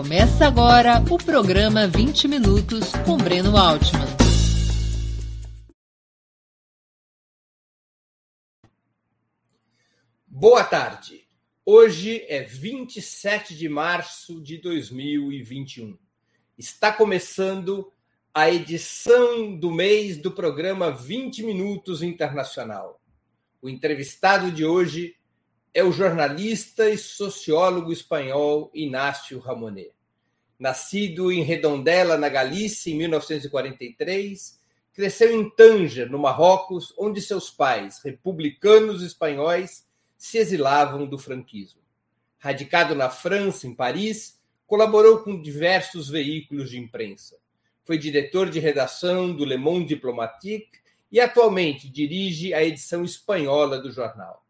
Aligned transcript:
Começa 0.00 0.46
agora 0.46 0.98
o 1.10 1.18
programa 1.18 1.86
20 1.86 2.26
Minutos 2.26 2.90
com 3.04 3.18
Breno 3.18 3.54
Altman. 3.54 4.06
Boa 10.26 10.64
tarde. 10.64 11.28
Hoje 11.66 12.24
é 12.28 12.42
27 12.42 13.54
de 13.54 13.68
março 13.68 14.42
de 14.42 14.56
2021. 14.56 15.98
Está 16.56 16.90
começando 16.90 17.92
a 18.32 18.50
edição 18.50 19.54
do 19.54 19.70
mês 19.70 20.16
do 20.16 20.30
programa 20.30 20.90
20 20.90 21.42
Minutos 21.42 22.02
Internacional. 22.02 23.02
O 23.60 23.68
entrevistado 23.68 24.50
de 24.50 24.64
hoje 24.64 25.14
é 25.72 25.84
o 25.84 25.92
jornalista 25.92 26.90
e 26.90 26.98
sociólogo 26.98 27.92
espanhol 27.92 28.70
Inácio 28.74 29.38
Ramonet. 29.38 29.92
Nascido 30.58 31.30
em 31.30 31.42
Redondela, 31.42 32.18
na 32.18 32.28
Galícia, 32.28 32.90
em 32.90 32.96
1943, 32.96 34.60
cresceu 34.92 35.32
em 35.32 35.48
Tanger, 35.48 36.10
no 36.10 36.18
Marrocos, 36.18 36.92
onde 36.98 37.22
seus 37.22 37.50
pais, 37.50 38.00
republicanos 38.04 39.00
espanhóis, 39.02 39.86
se 40.18 40.38
exilavam 40.38 41.06
do 41.06 41.16
franquismo. 41.16 41.80
Radicado 42.38 42.94
na 42.94 43.08
França, 43.08 43.66
em 43.66 43.74
Paris, 43.74 44.40
colaborou 44.66 45.18
com 45.18 45.40
diversos 45.40 46.08
veículos 46.08 46.68
de 46.68 46.78
imprensa. 46.78 47.36
Foi 47.84 47.96
diretor 47.96 48.50
de 48.50 48.58
redação 48.58 49.32
do 49.32 49.44
Le 49.44 49.56
Monde 49.56 49.94
Diplomatique 49.94 50.80
e 51.12 51.20
atualmente 51.20 51.88
dirige 51.88 52.52
a 52.52 52.62
edição 52.62 53.04
espanhola 53.04 53.78
do 53.78 53.90
jornal 53.90 54.44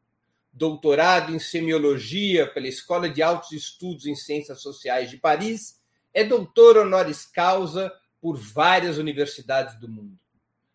doutorado 0.52 1.34
em 1.34 1.38
semiologia 1.38 2.46
pela 2.46 2.66
Escola 2.66 3.08
de 3.08 3.22
Altos 3.22 3.52
Estudos 3.52 4.06
em 4.06 4.14
Ciências 4.14 4.60
Sociais 4.60 5.10
de 5.10 5.16
Paris, 5.16 5.80
é 6.12 6.24
doutor 6.24 6.76
honoris 6.76 7.24
causa 7.24 7.92
por 8.20 8.36
várias 8.36 8.98
universidades 8.98 9.78
do 9.78 9.88
mundo. 9.88 10.18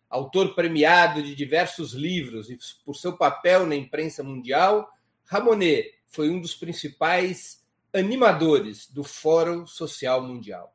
Autor 0.08 0.54
premiado 0.54 1.22
de 1.22 1.34
diversos 1.34 1.92
livros 1.92 2.48
e 2.48 2.58
por 2.84 2.94
seu 2.94 3.16
papel 3.16 3.66
na 3.66 3.74
imprensa 3.74 4.22
mundial, 4.22 4.88
Ramonet 5.24 5.92
foi 6.08 6.30
um 6.30 6.40
dos 6.40 6.54
principais 6.54 7.64
animadores 7.92 8.90
do 8.90 9.04
Fórum 9.04 9.66
Social 9.66 10.22
Mundial. 10.22 10.74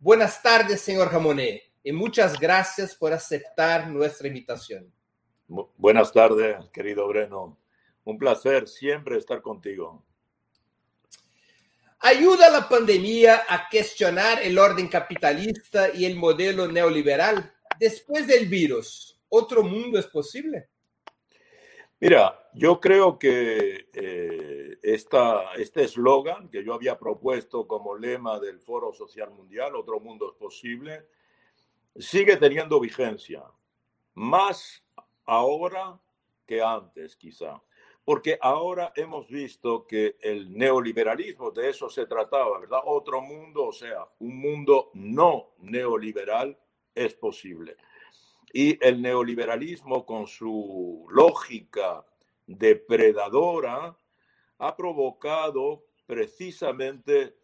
Buenas 0.00 0.40
tardes, 0.40 0.80
senhor 0.80 1.08
Ramonet, 1.08 1.62
e 1.84 1.92
muitas 1.92 2.34
gracias 2.34 2.94
por 2.94 3.12
aceptar 3.12 3.90
nossa 3.90 4.26
invitação. 4.26 4.84
Buenas 5.76 6.10
tardes, 6.10 6.68
querido 6.72 7.06
Breno. 7.08 7.56
Un 8.04 8.18
placer 8.18 8.68
siempre 8.68 9.18
estar 9.18 9.40
contigo. 9.40 10.04
¿Ayuda 12.00 12.50
la 12.50 12.68
pandemia 12.68 13.44
a 13.48 13.68
cuestionar 13.68 14.42
el 14.42 14.58
orden 14.58 14.88
capitalista 14.88 15.94
y 15.94 16.04
el 16.04 16.16
modelo 16.16 16.66
neoliberal? 16.66 17.54
Después 17.78 18.26
del 18.26 18.46
virus, 18.46 19.20
¿otro 19.28 19.62
mundo 19.62 20.00
es 20.00 20.06
posible? 20.06 20.68
Mira, 22.00 22.50
yo 22.54 22.80
creo 22.80 23.16
que 23.16 23.88
eh, 23.92 24.78
este 24.82 25.84
eslogan 25.84 26.48
que 26.48 26.64
yo 26.64 26.74
había 26.74 26.98
propuesto 26.98 27.68
como 27.68 27.96
lema 27.96 28.40
del 28.40 28.58
Foro 28.58 28.92
Social 28.92 29.30
Mundial, 29.30 29.76
Otro 29.76 30.00
Mundo 30.00 30.32
es 30.32 30.36
Posible, 30.36 31.06
sigue 31.94 32.36
teniendo 32.36 32.80
vigencia, 32.80 33.44
más 34.14 34.82
ahora 35.24 36.00
que 36.44 36.60
antes 36.60 37.14
quizá 37.14 37.62
porque 38.04 38.38
ahora 38.40 38.92
hemos 38.96 39.28
visto 39.28 39.86
que 39.86 40.16
el 40.20 40.52
neoliberalismo, 40.52 41.52
de 41.52 41.70
eso 41.70 41.88
se 41.88 42.06
trataba, 42.06 42.58
¿verdad? 42.58 42.80
Otro 42.84 43.20
mundo, 43.20 43.66
o 43.66 43.72
sea, 43.72 44.08
un 44.18 44.40
mundo 44.40 44.90
no 44.94 45.50
neoliberal 45.58 46.58
es 46.94 47.14
posible. 47.14 47.76
Y 48.52 48.84
el 48.84 49.00
neoliberalismo 49.00 50.04
con 50.04 50.26
su 50.26 51.06
lógica 51.10 52.04
depredadora 52.46 53.96
ha 54.58 54.76
provocado 54.76 55.84
precisamente, 56.04 57.36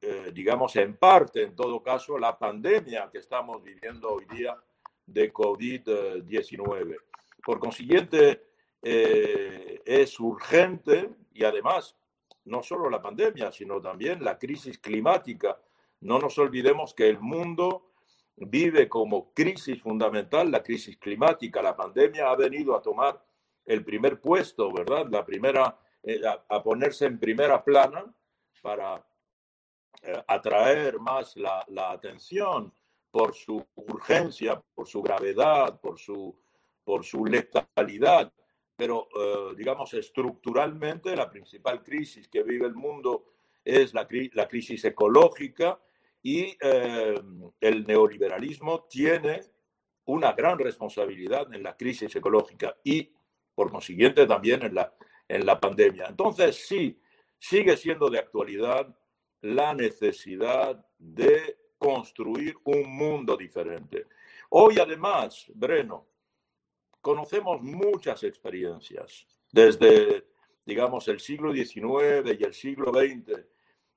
eh, 0.00 0.30
digamos, 0.32 0.76
en 0.76 0.96
parte, 0.96 1.42
en 1.42 1.56
todo 1.56 1.82
caso, 1.82 2.18
la 2.18 2.38
pandemia 2.38 3.10
que 3.10 3.18
estamos 3.18 3.62
viviendo 3.62 4.10
hoy 4.10 4.24
día 4.26 4.56
de 5.06 5.32
COVID-19. 5.32 6.96
Por 7.44 7.58
consiguiente, 7.58 8.51
eh, 8.82 9.80
es 9.84 10.18
urgente 10.18 11.10
y 11.32 11.44
además 11.44 11.96
no 12.44 12.62
solo 12.62 12.90
la 12.90 13.00
pandemia, 13.00 13.52
sino 13.52 13.80
también 13.80 14.24
la 14.24 14.38
crisis 14.38 14.78
climática. 14.78 15.58
No 16.00 16.18
nos 16.18 16.36
olvidemos 16.38 16.92
que 16.92 17.08
el 17.08 17.20
mundo 17.20 17.92
vive 18.36 18.88
como 18.88 19.32
crisis 19.32 19.80
fundamental 19.80 20.50
la 20.50 20.62
crisis 20.62 20.96
climática. 20.96 21.62
La 21.62 21.76
pandemia 21.76 22.30
ha 22.30 22.36
venido 22.36 22.74
a 22.74 22.82
tomar 22.82 23.24
el 23.64 23.84
primer 23.84 24.20
puesto, 24.20 24.72
¿verdad? 24.72 25.06
La 25.08 25.24
primera, 25.24 25.78
eh, 26.02 26.20
a, 26.26 26.62
ponerse 26.62 27.06
en 27.06 27.20
primera 27.20 27.62
plana 27.62 28.12
para 28.60 29.06
eh, 30.02 30.22
atraer 30.26 30.98
más 30.98 31.36
la, 31.36 31.64
la, 31.68 31.92
atención 31.92 32.72
por 33.12 33.34
su 33.34 33.64
urgencia, 33.76 34.60
por 34.74 34.88
su 34.88 35.00
gravedad, 35.02 35.80
por 35.80 36.00
su, 36.00 36.36
por 36.82 37.04
su 37.04 37.24
letalidad 37.24 38.32
pero 38.82 39.06
eh, 39.14 39.54
digamos 39.56 39.94
estructuralmente 39.94 41.14
la 41.14 41.30
principal 41.30 41.84
crisis 41.84 42.26
que 42.26 42.42
vive 42.42 42.66
el 42.66 42.74
mundo 42.74 43.26
es 43.64 43.94
la, 43.94 44.08
la 44.32 44.48
crisis 44.48 44.84
ecológica 44.84 45.80
y 46.20 46.56
eh, 46.60 47.14
el 47.60 47.86
neoliberalismo 47.86 48.82
tiene 48.90 49.40
una 50.06 50.32
gran 50.32 50.58
responsabilidad 50.58 51.54
en 51.54 51.62
la 51.62 51.76
crisis 51.76 52.16
ecológica 52.16 52.76
y 52.82 53.08
por 53.54 53.70
consiguiente 53.70 54.26
también 54.26 54.64
en 54.64 54.74
la, 54.74 54.92
en 55.28 55.46
la 55.46 55.60
pandemia. 55.60 56.06
Entonces 56.08 56.66
sí, 56.66 57.00
sigue 57.38 57.76
siendo 57.76 58.10
de 58.10 58.18
actualidad 58.18 58.92
la 59.42 59.74
necesidad 59.74 60.84
de 60.98 61.56
construir 61.78 62.56
un 62.64 62.90
mundo 62.90 63.36
diferente. 63.36 64.06
Hoy 64.50 64.80
además, 64.80 65.46
Breno, 65.54 66.08
conocemos 67.02 67.60
muchas 67.60 68.22
experiencias, 68.22 69.26
desde, 69.50 70.24
digamos, 70.64 71.08
el 71.08 71.20
siglo 71.20 71.52
XIX 71.52 72.38
y 72.38 72.44
el 72.44 72.54
siglo 72.54 72.92
XX, 72.92 73.44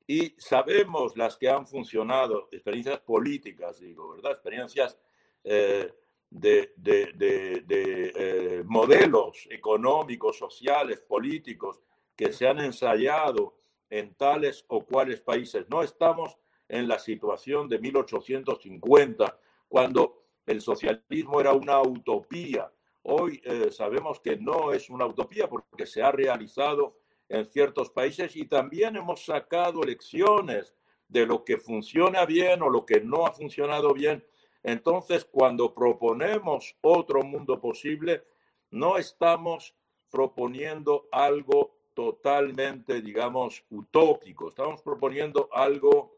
y 0.07 0.33
sabemos 0.37 1.15
las 1.15 1.37
que 1.37 1.47
han 1.49 1.65
funcionado, 1.65 2.49
experiencias 2.51 2.99
políticas, 2.99 3.79
digo, 3.79 4.09
¿verdad? 4.09 4.33
Experiencias 4.33 4.97
eh, 5.43 5.93
de, 6.29 6.73
eh, 6.77 8.63
modelos 8.65 9.47
económicos, 9.49 10.37
sociales, 10.37 10.99
políticos, 10.99 11.81
que 12.15 12.33
se 12.33 12.47
han 12.47 12.59
ensayado 12.59 13.55
en 13.89 14.15
tales 14.15 14.65
o 14.67 14.83
cuales 14.83 15.21
países. 15.21 15.65
No 15.69 15.83
estamos 15.83 16.37
en 16.67 16.87
la 16.87 16.97
situación 16.97 17.69
de 17.69 17.79
1850, 17.79 19.39
cuando 19.67 20.23
el 20.45 20.61
socialismo 20.61 21.39
era 21.39 21.53
una 21.53 21.81
utopía 21.81 22.71
Hoy 23.07 23.39
eh, 23.43 23.69
sabemos 23.69 24.19
que 24.19 24.35
no 24.35 24.71
es 24.71 24.89
una 24.89 25.05
utopía 25.05 25.47
porque 25.47 25.85
se 25.85 26.01
ha 26.01 26.11
realizado 26.11 26.97
en 27.29 27.45
ciertos 27.45 27.91
países 27.91 28.35
y 28.35 28.45
también 28.45 28.95
hemos 28.95 29.25
sacado 29.25 29.83
lecciones 29.83 30.73
de 31.07 31.27
lo 31.27 31.45
que 31.45 31.57
funciona 31.57 32.25
bien 32.25 32.63
o 32.63 32.69
lo 32.69 32.83
que 32.83 33.01
no 33.01 33.27
ha 33.27 33.31
funcionado 33.31 33.93
bien. 33.93 34.25
Entonces, 34.63 35.23
cuando 35.23 35.71
proponemos 35.71 36.75
otro 36.81 37.21
mundo 37.21 37.61
posible, 37.61 38.23
no 38.71 38.97
estamos 38.97 39.75
proponiendo 40.09 41.07
algo 41.11 41.77
totalmente, 41.93 43.03
digamos, 43.03 43.63
utópico, 43.69 44.49
estamos 44.49 44.81
proponiendo 44.81 45.47
algo 45.51 46.17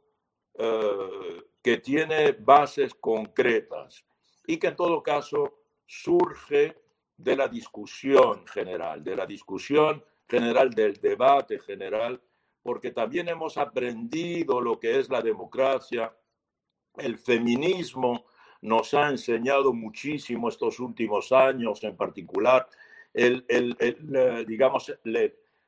eh, 0.54 1.44
que 1.62 1.80
tiene 1.80 2.32
bases 2.32 2.96
concretas 2.96 4.06
y 4.46 4.56
que 4.56 4.68
en 4.68 4.78
todo 4.78 5.04
caso 5.04 5.57
surge 5.88 6.76
de 7.16 7.36
la 7.36 7.48
discusión 7.48 8.46
general, 8.46 9.04
de 9.04 9.16
la 9.16 9.26
discusión 9.26 10.04
general, 10.28 10.70
del 10.72 10.96
debate 11.02 11.60
general, 11.60 12.22
porque 12.62 12.92
también 12.92 13.30
hemos 13.30 13.58
aprendido 13.58 14.62
lo 14.62 14.80
que 14.80 15.00
es 15.00 15.10
la 15.10 15.22
democracia. 15.22 16.16
El 16.98 17.18
feminismo 17.18 18.26
nos 18.62 18.94
ha 18.94 19.10
enseñado 19.10 19.74
muchísimo 19.74 20.50
estos 20.50 20.80
últimos 20.80 21.32
años, 21.32 21.84
en 21.84 21.96
particular, 21.96 22.68
el, 23.14 23.46
eh, 23.50 24.46
digamos, 24.46 24.94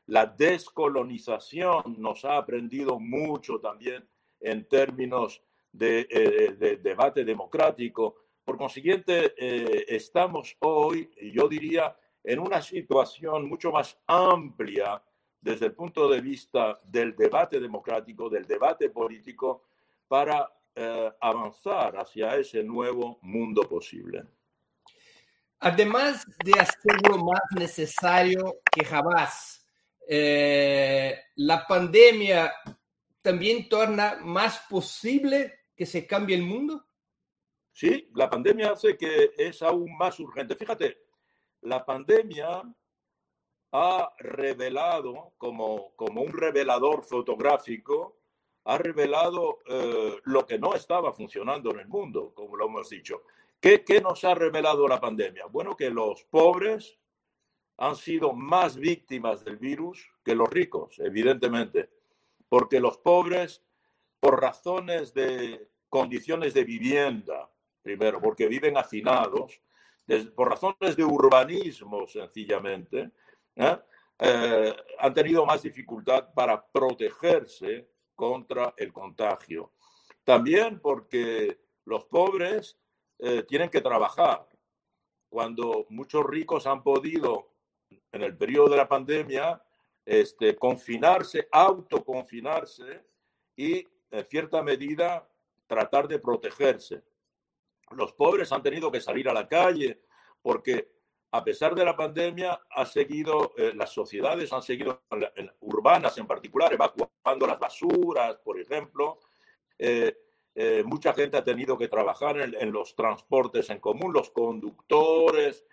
la 0.05 0.25
descolonización 0.25 1.95
nos 1.97 2.25
ha 2.25 2.37
aprendido 2.37 2.99
mucho 2.99 3.59
también 3.59 4.07
en 4.39 4.67
términos 4.67 5.41
de 5.71 6.07
eh, 6.09 6.79
debate 6.81 7.23
democrático 7.23 8.28
por 8.43 8.57
consiguiente, 8.57 9.33
eh, 9.37 9.85
estamos 9.87 10.55
hoy, 10.59 11.11
yo 11.33 11.47
diría, 11.47 11.95
en 12.23 12.39
una 12.39 12.61
situación 12.61 13.47
mucho 13.47 13.71
más 13.71 13.97
amplia 14.07 15.01
desde 15.41 15.67
el 15.67 15.73
punto 15.73 16.09
de 16.09 16.21
vista 16.21 16.79
del 16.83 17.15
debate 17.15 17.59
democrático, 17.59 18.29
del 18.29 18.45
debate 18.45 18.89
político, 18.89 19.63
para 20.07 20.51
eh, 20.75 21.11
avanzar 21.21 21.97
hacia 21.97 22.35
ese 22.35 22.63
nuevo 22.63 23.19
mundo 23.21 23.61
posible. 23.67 24.23
Además 25.59 26.25
de 26.43 26.53
hacerlo 26.59 27.17
más 27.23 27.41
necesario 27.55 28.59
que 28.71 28.85
jamás, 28.85 29.65
eh, 30.07 31.19
la 31.35 31.67
pandemia 31.67 32.53
también 33.21 33.67
torna 33.69 34.19
más 34.21 34.59
posible 34.69 35.65
que 35.75 35.85
se 35.85 36.07
cambie 36.07 36.35
el 36.35 36.43
mundo. 36.43 36.85
Sí, 37.79 38.09
la 38.13 38.29
pandemia 38.29 38.71
hace 38.73 38.97
que 38.97 39.31
es 39.37 39.61
aún 39.61 39.95
más 39.95 40.19
urgente. 40.19 40.53
Fíjate, 40.53 40.97
la 41.61 41.85
pandemia 41.85 42.61
ha 43.71 44.13
revelado, 44.17 45.31
como, 45.37 45.95
como 45.95 46.21
un 46.21 46.33
revelador 46.33 47.03
fotográfico, 47.05 48.17
ha 48.65 48.77
revelado 48.77 49.59
eh, 49.65 50.17
lo 50.25 50.45
que 50.45 50.59
no 50.59 50.73
estaba 50.73 51.13
funcionando 51.13 51.71
en 51.71 51.79
el 51.79 51.87
mundo, 51.87 52.33
como 52.35 52.57
lo 52.57 52.65
hemos 52.65 52.89
dicho. 52.89 53.23
¿Qué, 53.61 53.85
¿Qué 53.85 54.01
nos 54.01 54.25
ha 54.25 54.35
revelado 54.35 54.85
la 54.85 54.99
pandemia? 54.99 55.45
Bueno, 55.45 55.77
que 55.77 55.89
los 55.89 56.25
pobres 56.25 56.99
han 57.77 57.95
sido 57.95 58.33
más 58.33 58.75
víctimas 58.75 59.45
del 59.45 59.55
virus 59.55 60.05
que 60.25 60.35
los 60.35 60.49
ricos, 60.49 60.99
evidentemente, 60.99 61.89
porque 62.49 62.81
los 62.81 62.97
pobres, 62.97 63.63
por 64.19 64.41
razones 64.41 65.13
de 65.13 65.69
condiciones 65.87 66.53
de 66.53 66.65
vivienda, 66.65 67.49
primero, 67.81 68.21
porque 68.21 68.47
viven 68.47 68.77
hacinados, 68.77 69.61
por 70.35 70.49
razones 70.49 70.95
de 70.95 71.03
urbanismo, 71.03 72.07
sencillamente, 72.07 73.11
¿eh? 73.55 73.77
Eh, 74.21 74.75
han 74.99 75.13
tenido 75.13 75.45
más 75.45 75.61
dificultad 75.61 76.33
para 76.33 76.65
protegerse 76.65 77.87
contra 78.15 78.73
el 78.75 78.91
contagio. 78.91 79.71
También 80.25 80.81
porque 80.81 81.57
los 81.85 82.03
pobres 82.05 82.77
eh, 83.17 83.43
tienen 83.43 83.69
que 83.69 83.79
trabajar. 83.79 84.45
Cuando 85.29 85.85
muchos 85.89 86.25
ricos 86.25 86.67
han 86.67 86.83
podido, 86.83 87.53
en 88.11 88.23
el 88.23 88.35
periodo 88.35 88.69
de 88.69 88.77
la 88.77 88.89
pandemia, 88.89 89.63
este, 90.05 90.55
confinarse, 90.57 91.47
autoconfinarse 91.51 93.05
y, 93.55 93.87
en 94.11 94.25
cierta 94.25 94.61
medida, 94.61 95.29
tratar 95.65 96.07
de 96.09 96.19
protegerse. 96.19 97.03
Los 97.91 98.13
pobres 98.13 98.51
han 98.51 98.63
tenido 98.63 98.91
que 98.91 99.01
salir 99.01 99.29
a 99.29 99.33
la 99.33 99.47
calle 99.47 100.01
porque 100.41 100.99
a 101.31 101.43
pesar 101.43 101.75
de 101.75 101.85
la 101.85 101.95
pandemia, 101.95 102.59
ha 102.71 102.85
seguido, 102.85 103.53
eh, 103.57 103.73
las 103.75 103.91
sociedades 103.91 104.51
han 104.51 104.63
seguido, 104.63 105.03
urbanas 105.59 106.17
en 106.17 106.25
particular, 106.25 106.73
evacuando 106.73 107.45
las 107.45 107.59
basuras, 107.59 108.37
por 108.37 108.59
ejemplo. 108.59 109.19
Eh, 109.77 110.17
eh, 110.55 110.83
mucha 110.85 111.13
gente 111.13 111.37
ha 111.37 111.43
tenido 111.43 111.77
que 111.77 111.87
trabajar 111.87 112.37
en, 112.39 112.71
los 112.71 112.95
transportes 112.95 113.69
en 113.69 113.79
común, 113.79 114.11
los 114.11 114.31
conductores. 114.31 115.65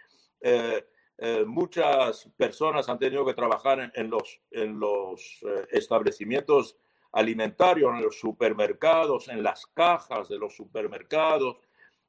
muchas 1.46 2.28
personas 2.36 2.88
han 2.90 2.98
tenido 2.98 3.24
que 3.24 3.32
trabajar 3.32 3.90
en, 3.94 4.10
los, 4.10 4.40
en 4.50 4.78
los 4.78 5.40
establecimientos 5.70 6.76
alimentarios, 7.12 7.94
en 7.94 8.02
los 8.02 8.20
supermercados, 8.20 9.28
en 9.28 9.42
las 9.42 9.66
cajas 9.66 10.28
de 10.28 10.38
los 10.38 10.54
supermercados. 10.54 11.56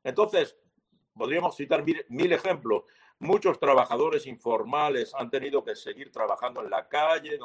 Entonces, 0.03 0.57
podríamos 1.13 1.55
citar 1.55 1.83
mil 2.09 2.31
ejemplos 2.31 2.83
Muchos 3.19 3.59
trabajadores 3.59 4.27
informales 4.27 5.11
han 5.15 5.31
tenido 5.31 5.63
que 5.63 5.75
seguir 5.75 6.11
trabajando 6.11 6.61
en 6.61 6.69
la 6.69 6.87
calle, 6.87 7.39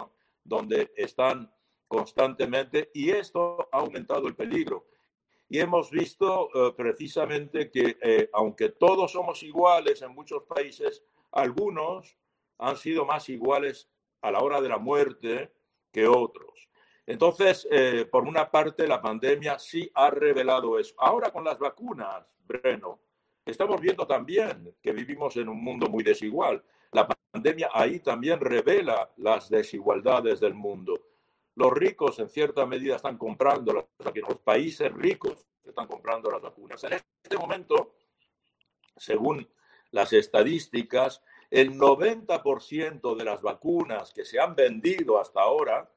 donde 0.45 0.93
están 0.97 1.51
constantemente, 1.89 2.91
y 2.93 3.11
esto 3.11 3.69
ha 3.73 3.79
aumentado 3.79 4.29
el 4.29 4.35
peligro. 4.35 4.87
Y 5.49 5.61
hemos 5.61 5.91
visto 5.91 6.51
eh, 6.55 6.75
precisamente 6.77 7.71
que, 7.71 7.97
eh, 8.03 8.29
aunque 8.35 8.69
todos 8.69 9.13
somos 9.13 9.43
iguales 9.43 10.03
en 10.03 10.13
muchos 10.13 10.43
países, 10.43 11.03
algunos 11.31 12.19
han 12.59 12.77
sido 12.77 13.07
más 13.07 13.31
iguales 13.31 13.89
a 14.21 14.31
la 14.31 14.41
hora 14.41 14.61
de 14.61 14.69
la 14.69 14.79
muerte 14.79 15.55
que 15.91 16.07
otros. 16.07 16.69
Entonces, 17.13 17.67
eh, 17.71 18.07
por 18.11 18.25
una 18.25 18.51
parte, 18.51 18.87
la 18.89 19.01
pandemia 19.01 19.59
sí 19.59 19.91
ha 19.95 20.11
revelado 20.11 20.79
eso. 20.79 20.95
Ahora 20.99 21.31
con 21.31 21.45
las 21.45 21.59
vacunas, 21.59 22.25
Breno, 22.47 23.01
Estamos 23.45 23.81
viendo 23.81 24.07
también 24.07 24.77
que 24.81 24.93
vivimos 24.93 25.37
en 25.37 25.49
un 25.49 25.63
mundo 25.63 25.89
muy 25.89 26.05
desigual. 26.05 26.63
La 26.93 27.09
pandemia 27.09 27.71
ahí 27.73 27.99
también 27.99 28.39
revela 28.39 29.11
las 29.17 29.51
desigualdades 29.51 30.39
del 30.39 30.55
mundo. 30.55 31.09
Los 31.57 31.73
ricos 31.73 32.21
en 32.21 32.29
cierta 32.29 32.67
medida 32.67 32.97
están 32.97 33.19
comprando 33.19 33.73
las 33.73 33.85
vacunas, 33.99 34.29
los 34.29 34.39
países 34.39 34.93
ricos 34.93 35.45
están 35.65 35.89
comprando 35.89 36.31
las 36.31 36.41
vacunas. 36.41 36.85
En 36.85 36.93
este 36.93 37.37
momento, 37.37 37.97
según 38.97 39.49
las 39.91 40.13
estadísticas, 40.13 41.21
el 41.51 41.77
90% 41.77 43.17
de 43.17 43.25
las 43.25 43.43
vacunas 43.43 44.13
que 44.13 44.25
se 44.25 44.39
han 44.39 44.55
vendido 44.55 45.19
hasta 45.19 45.41
ahora, 45.41 45.91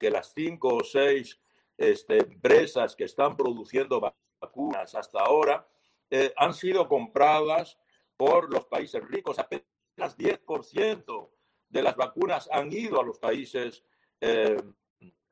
que 0.00 0.10
las 0.10 0.32
cinco 0.34 0.76
o 0.76 0.82
seis 0.82 1.38
este, 1.76 2.18
empresas 2.18 2.96
que 2.96 3.04
están 3.04 3.36
produciendo 3.36 4.00
vacunas 4.40 4.94
hasta 4.94 5.20
ahora, 5.20 5.66
eh, 6.10 6.32
han 6.36 6.52
sido 6.52 6.88
compradas 6.88 7.78
por 8.16 8.52
los 8.52 8.66
países 8.66 9.02
ricos. 9.08 9.38
Apenas 9.38 10.18
10% 10.18 11.30
de 11.68 11.82
las 11.82 11.96
vacunas 11.96 12.48
han 12.52 12.72
ido 12.72 13.00
a 13.00 13.04
los 13.04 13.18
países 13.18 13.82
eh, 14.20 14.56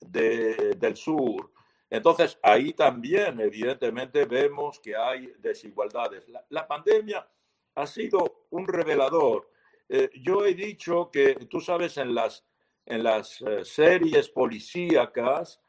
del 0.00 0.97
sur. 0.97 1.53
Entonces, 1.91 2.38
ahí 2.43 2.73
también, 2.73 3.41
evidentemente, 3.41 4.25
vemos 4.25 4.81
que 4.81 4.97
hay 4.97 5.32
desigualdades. 5.38 6.26
La, 6.49 6.67
pandemia 6.67 7.29
ha 7.75 7.87
sido 7.87 8.47
un 8.50 8.67
revelador. 8.67 9.50
Eh, 9.88 10.11
yo 10.23 10.47
he 10.47 10.55
dicho 10.55 11.11
que, 11.11 11.35
tú 11.50 11.61
sabes, 11.61 11.97
en 11.97 12.15
las, 12.15 12.48
en 12.88 13.02
las 13.02 13.44
series 13.64 14.31
policíacas, 14.31 15.61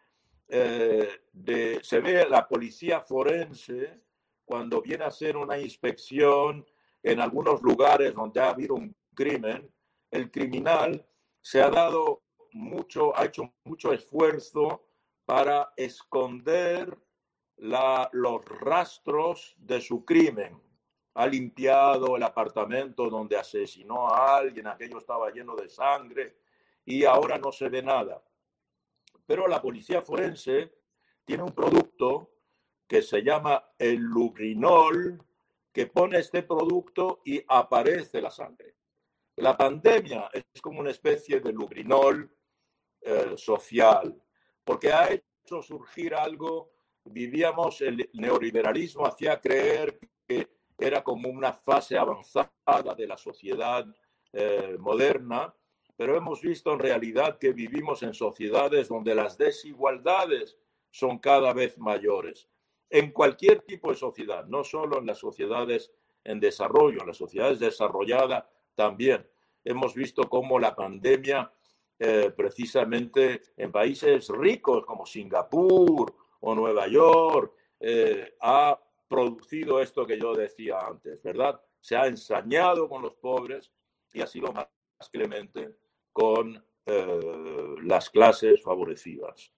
de, 0.47 1.79
se 1.83 1.99
ve 1.99 2.27
la 2.27 2.47
policía 2.47 3.01
forense 3.01 3.99
cuando 4.45 4.81
viene 4.81 5.03
a 5.03 5.07
hacer 5.07 5.35
una 5.35 5.59
inspección 5.59 6.65
en 7.03 7.19
algunos 7.19 7.61
lugares 7.61 8.15
donde 8.15 8.39
ha 8.39 8.49
habido 8.49 8.75
un 8.75 8.95
crimen, 9.13 9.69
el 10.09 10.31
criminal 10.31 11.05
se 11.41 11.61
ha 11.61 11.69
dado 11.69 12.23
mucho, 12.53 13.15
ha 13.17 13.25
hecho 13.25 13.53
mucho 13.65 13.91
esfuerzo 13.91 14.85
para 15.25 15.73
esconder 15.75 16.97
los 17.57 18.45
rastros 18.45 19.55
de 19.57 19.81
su 19.81 20.05
crimen. 20.05 20.59
Ha 21.15 21.27
limpiado 21.27 22.15
el 22.15 22.23
apartamento 22.23 23.09
donde 23.09 23.35
asesinó 23.35 24.07
a 24.07 24.37
alguien, 24.37 24.67
aquello 24.67 24.99
estaba 24.99 25.29
lleno 25.31 25.55
de 25.57 25.67
sangre 25.67 26.37
y 26.89 27.05
ahora 27.05 27.37
no 27.37 27.51
se 27.51 27.69
ve 27.69 27.83
nada. 27.83 28.19
Pero 29.27 29.47
la 29.47 29.61
policía 29.61 30.01
forense 30.01 30.73
tiene 31.23 31.43
un 31.43 31.53
producto 31.53 32.31
que 32.87 33.03
se 33.03 33.21
llama 33.21 33.63
el 33.77 33.97
lubrinol, 33.97 35.23
que 35.71 35.85
pone 35.85 36.17
este 36.17 36.41
producto 36.41 37.21
y 37.23 37.43
aparece 37.47 38.19
la 38.19 38.31
sangre. 38.31 38.73
La 39.35 39.55
pandemia 39.55 40.31
es 40.33 40.59
como 40.63 40.79
una 40.79 40.89
especie 40.89 41.39
de 41.39 41.53
lubrinol 41.53 42.35
eh, 43.01 43.33
social, 43.37 44.19
porque 44.63 44.91
ha 44.91 45.11
hecho 45.11 45.61
surgir 45.61 46.15
algo, 46.15 46.71
vivíamos, 47.05 47.81
el 47.81 48.09
neoliberalismo 48.13 49.05
hacía 49.05 49.39
creer 49.39 49.99
que 50.27 50.49
era 50.75 51.03
como 51.03 51.29
una 51.29 51.53
fase 51.53 51.99
avanzada 51.99 52.95
de 52.97 53.05
la 53.05 53.17
sociedad 53.17 53.85
eh, 54.33 54.75
moderna, 54.79 55.53
pero 55.99 56.15
hemos 56.15 56.41
visto 56.41 56.71
en 56.71 56.79
realidad 56.79 57.37
que 57.37 57.51
vivimos 57.51 58.03
en 58.03 58.13
sociedades 58.13 58.87
donde 58.87 59.13
las 59.13 59.37
desigualdades 59.37 60.57
son 60.89 61.19
cada 61.19 61.51
vez 61.51 61.77
mayores 61.77 62.47
en 62.89 63.11
cualquier 63.11 63.63
tipo 63.63 63.89
de 63.89 63.97
sociedad, 63.97 64.45
no 64.45 64.63
solo 64.63 64.99
en 64.99 65.07
las 65.07 65.17
sociedades 65.17 65.91
en 66.23 66.39
desarrollo, 66.39 67.01
en 67.01 67.07
las 67.07 67.17
sociedades 67.17 67.59
desarrolladas 67.59 68.45
también. 68.75 69.27
Hemos 69.65 69.93
visto 69.93 70.29
cómo 70.29 70.57
la 70.57 70.73
pandemia, 70.73 71.51
eh, 71.99 72.31
precisamente 72.33 73.41
en 73.57 73.69
países 73.69 74.29
ricos 74.29 74.85
como 74.85 75.05
Singapur 75.05 76.15
o 76.39 76.55
Nueva 76.55 76.87
York, 76.87 77.51
eh, 77.77 78.37
ha 78.39 78.79
producido 79.05 79.81
esto 79.81 80.07
que 80.07 80.17
yo 80.17 80.33
decía 80.33 80.79
antes, 80.79 81.21
¿verdad? 81.21 81.61
Se 81.81 81.97
ha 81.97 82.07
ensañado 82.07 82.87
con 82.87 83.01
los 83.01 83.15
pobres 83.15 83.69
y 84.13 84.21
ha 84.21 84.27
sido 84.27 84.53
más 84.53 84.69
clemente 85.11 85.75
con 86.11 86.63
eh, 86.85 87.75
las 87.83 88.09
clases 88.09 88.61
favorecidas. 88.63 89.51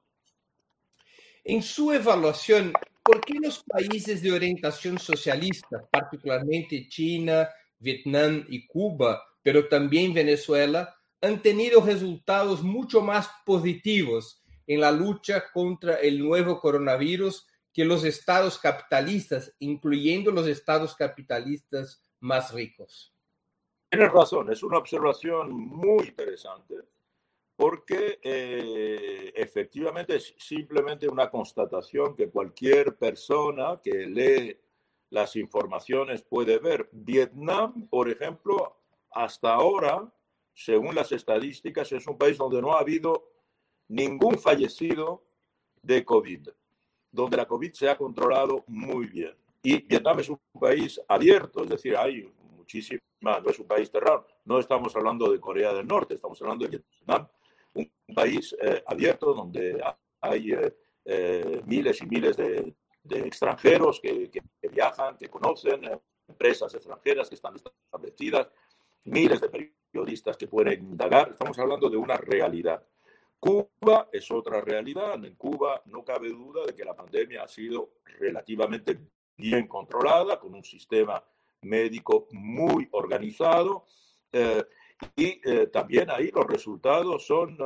En 1.43 1.61
su 1.61 1.91
evaluación, 1.91 2.73
¿por 3.03 3.21
qué 3.21 3.35
los 3.41 3.63
países 3.63 4.21
de 4.21 4.31
orientación 4.31 4.99
socialista, 4.99 5.87
particularmente 5.89 6.87
China, 6.87 7.49
Vietnam 7.79 8.45
y 8.47 8.67
Cuba, 8.67 9.23
pero 9.41 9.67
también 9.67 10.13
Venezuela, 10.13 10.95
han 11.21 11.41
tenido 11.41 11.81
resultados 11.81 12.63
mucho 12.63 13.01
más 13.01 13.29
positivos 13.45 14.43
en 14.67 14.81
la 14.81 14.91
lucha 14.91 15.45
contra 15.51 15.95
el 15.95 16.19
nuevo 16.19 16.59
coronavirus 16.59 17.47
que 17.73 17.85
los 17.85 18.03
estados 18.03 18.59
capitalistas, 18.59 19.53
incluyendo 19.59 20.31
los 20.31 20.47
estados 20.47 20.95
capitalistas 20.95 22.03
más 22.19 22.53
ricos. 22.53 23.10
Tienes 23.91 24.13
razón, 24.13 24.49
es 24.49 24.63
una 24.63 24.77
observación 24.77 25.51
muy 25.51 26.05
interesante 26.07 26.75
porque 27.57 28.19
eh, 28.23 29.33
efectivamente 29.35 30.15
es 30.15 30.33
simplemente 30.37 31.09
una 31.09 31.29
constatación 31.29 32.15
que 32.15 32.29
cualquier 32.29 32.95
persona 32.95 33.81
que 33.83 34.07
lee 34.07 34.57
las 35.09 35.35
informaciones 35.35 36.21
puede 36.21 36.57
ver. 36.57 36.87
Vietnam, 36.93 37.89
por 37.89 38.09
ejemplo, 38.09 38.77
hasta 39.11 39.53
ahora, 39.53 40.09
según 40.53 40.95
las 40.95 41.11
estadísticas, 41.11 41.91
es 41.91 42.07
un 42.07 42.17
país 42.17 42.37
donde 42.37 42.61
no 42.61 42.73
ha 42.73 42.79
habido 42.79 43.27
ningún 43.89 44.39
fallecido 44.39 45.21
de 45.81 46.05
COVID, 46.05 46.47
donde 47.11 47.35
la 47.35 47.45
COVID 47.45 47.73
se 47.73 47.89
ha 47.89 47.97
controlado 47.97 48.63
muy 48.67 49.07
bien. 49.07 49.35
Y 49.61 49.81
Vietnam 49.81 50.21
es 50.21 50.29
un 50.29 50.39
país 50.57 50.99
abierto, 51.09 51.63
es 51.63 51.69
decir, 51.69 51.97
hay 51.97 52.33
muchísima, 52.55 53.01
no 53.21 53.49
es 53.49 53.59
un 53.59 53.67
país 53.67 53.89
cerrado, 53.89 54.27
no 54.45 54.59
estamos 54.59 54.95
hablando 54.95 55.31
de 55.31 55.39
Corea 55.39 55.73
del 55.73 55.87
Norte, 55.87 56.15
estamos 56.15 56.41
hablando 56.41 56.67
de 56.67 56.77
Vietnam, 56.77 57.27
un, 57.73 57.91
país 58.13 58.55
eh, 58.61 58.83
abierto 58.85 59.33
donde 59.33 59.81
hay 60.19 60.51
eh, 60.51 60.75
eh, 61.05 61.61
miles 61.65 62.01
y 62.01 62.05
miles 62.07 62.35
de, 62.35 62.75
extranjeros 63.09 63.99
que, 63.99 64.29
que, 64.29 64.41
viajan, 64.67 65.17
que 65.17 65.29
conocen, 65.29 65.81
empresas 66.27 66.73
extranjeras 66.75 67.29
que 67.29 67.35
están 67.35 67.55
establecidas, 67.55 68.49
miles 69.05 69.41
de 69.41 69.49
periodistas 69.49 70.37
que 70.37 70.47
pueden 70.47 70.83
indagar. 70.83 71.29
Estamos 71.31 71.57
hablando 71.57 71.89
de 71.89 71.97
una 71.97 72.17
realidad. 72.17 72.85
Cuba 73.39 74.07
es 74.11 74.29
otra 74.29 74.61
realidad. 74.61 75.23
En 75.25 75.35
Cuba 75.35 75.81
no 75.85 76.05
cabe 76.05 76.29
duda 76.29 76.63
de 76.65 76.75
que 76.75 76.85
la 76.85 76.95
pandemia 76.95 77.43
ha 77.43 77.47
sido 77.47 77.93
relativamente 78.19 78.99
bien 79.35 79.67
controlada, 79.67 80.39
con 80.39 80.53
un 80.53 80.63
sistema 80.63 81.23
médico 81.61 82.27
muy 82.31 82.87
organizado. 82.91 83.85
Y 85.15 85.41
eh, 85.43 85.67
también 85.67 86.09
ahí 86.09 86.31
los 86.31 86.45
resultados 86.45 87.25
son 87.25 87.57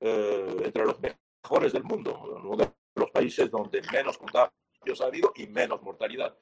eh, 0.00 0.56
entre 0.64 0.84
los 0.84 0.96
mejores 1.00 1.72
del 1.72 1.84
mundo, 1.84 2.40
uno 2.42 2.56
de 2.56 2.70
los 2.94 3.10
países 3.10 3.50
donde 3.50 3.82
menos 3.92 4.18
contagios 4.18 5.00
ha 5.00 5.06
habido 5.06 5.32
y 5.36 5.46
menos 5.46 5.82
mortalidad. 5.82 6.36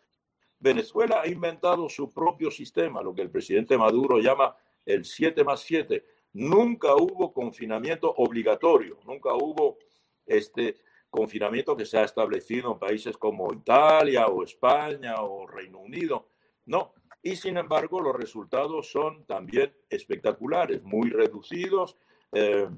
Venezuela 0.58 1.22
ha 1.22 1.28
inventado 1.28 1.88
su 1.88 2.12
propio 2.12 2.50
sistema, 2.50 3.02
lo 3.02 3.14
que 3.14 3.22
el 3.22 3.30
presidente 3.30 3.76
Maduro 3.76 4.18
llama 4.18 4.56
el 4.84 5.04
7 5.04 5.44
más 5.44 5.60
7. 5.60 6.04
Nunca 6.34 6.94
hubo 6.94 7.32
confinamiento 7.32 8.12
obligatorio, 8.16 8.98
nunca 9.06 9.34
hubo 9.34 9.78
este 10.26 10.76
confinamiento 11.10 11.76
que 11.76 11.86
se 11.86 11.98
ha 11.98 12.04
establecido 12.04 12.72
en 12.72 12.78
países 12.78 13.16
como 13.16 13.52
Italia 13.52 14.26
o 14.26 14.42
España 14.42 15.22
o 15.22 15.46
Reino 15.46 15.78
Unido. 15.78 16.28
No, 16.66 16.94
y 17.24 17.36
sin 17.36 17.56
embargo 17.56 18.00
los 18.00 18.14
resultados 18.14 18.90
son 18.90 19.24
también 19.24 19.74
espectaculares, 19.88 20.82
muy 20.82 21.08
reducidos 21.08 21.96
eh, 22.32 22.68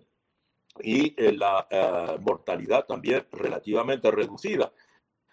y 0.80 1.14
eh, 1.16 1.32
la 1.32 1.66
eh, 1.68 2.18
mortalidad 2.20 2.86
también 2.86 3.26
relativamente 3.32 4.08
reducida, 4.10 4.72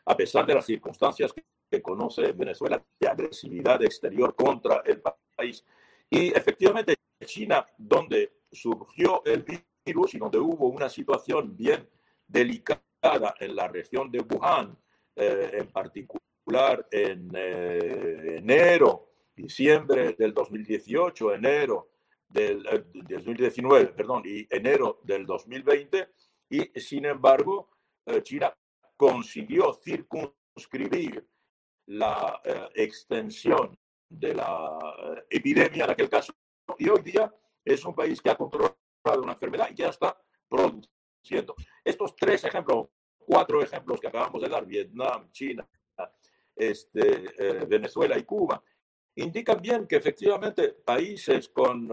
a 0.05 0.17
pesar 0.17 0.47
de 0.47 0.55
las 0.55 0.65
circunstancias 0.65 1.31
que, 1.33 1.43
conoce 1.81 2.33
Venezuela 2.33 2.83
de 2.99 3.07
agresividad 3.07 3.81
exterior 3.81 4.35
contra 4.35 4.83
el 4.85 5.01
país. 5.01 5.65
Y 6.07 6.27
efectivamente 6.27 6.95
China, 7.25 7.65
donde 7.79 8.41
surgió 8.51 9.23
el 9.25 9.43
virus 9.83 10.13
y 10.13 10.19
donde 10.19 10.37
hubo 10.37 10.67
una 10.67 10.87
situación 10.87 11.57
bien 11.57 11.89
delicada 12.27 13.33
en 13.39 13.55
la 13.55 13.67
región 13.69 14.11
de 14.11 14.19
Wuhan, 14.19 14.77
en 15.15 15.67
particular, 15.71 16.21
en 16.91 17.31
eh, 17.35 18.37
enero, 18.37 19.09
diciembre 19.35 20.13
del 20.17 20.33
2018, 20.33 21.33
enero 21.33 21.89
del 22.27 22.63
2019, 22.93 23.81
eh, 23.81 23.87
perdón, 23.87 24.23
y 24.25 24.47
enero 24.49 24.99
del 25.03 25.25
2020, 25.25 26.09
y 26.49 26.79
sin 26.79 27.05
embargo, 27.05 27.69
eh, 28.05 28.21
China 28.21 28.53
consiguió 28.97 29.73
circunscribir 29.73 31.25
la 31.87 32.41
extensión 32.75 33.77
de 34.09 34.33
la 34.33 35.25
epidemia 35.29 35.85
en 35.85 35.91
aquel 35.91 36.09
caso, 36.09 36.33
y 36.77 36.89
hoy 36.89 37.01
día 37.01 37.33
es 37.63 37.83
un 37.85 37.95
país 37.95 38.21
que 38.21 38.29
ha 38.29 38.35
controlado 38.35 38.75
una 39.21 39.33
enfermedad 39.33 39.69
y 39.71 39.75
ya 39.75 39.89
está 39.89 40.17
produciendo. 40.47 41.55
Estos 41.83 42.15
tres 42.15 42.43
ejemplos, 42.43 42.87
cuatro 43.17 43.61
ejemplos 43.61 43.99
que 43.99 44.07
acabamos 44.07 44.41
de 44.41 44.49
dar, 44.49 44.65
Vietnam, 44.65 45.29
China, 45.31 45.67
este, 46.55 47.25
eh, 47.37 47.65
Venezuela 47.67 48.17
y 48.17 48.23
Cuba, 48.23 48.63
indican 49.15 49.61
bien 49.61 49.87
que 49.87 49.97
efectivamente 49.97 50.69
países 50.69 51.49
con 51.49 51.89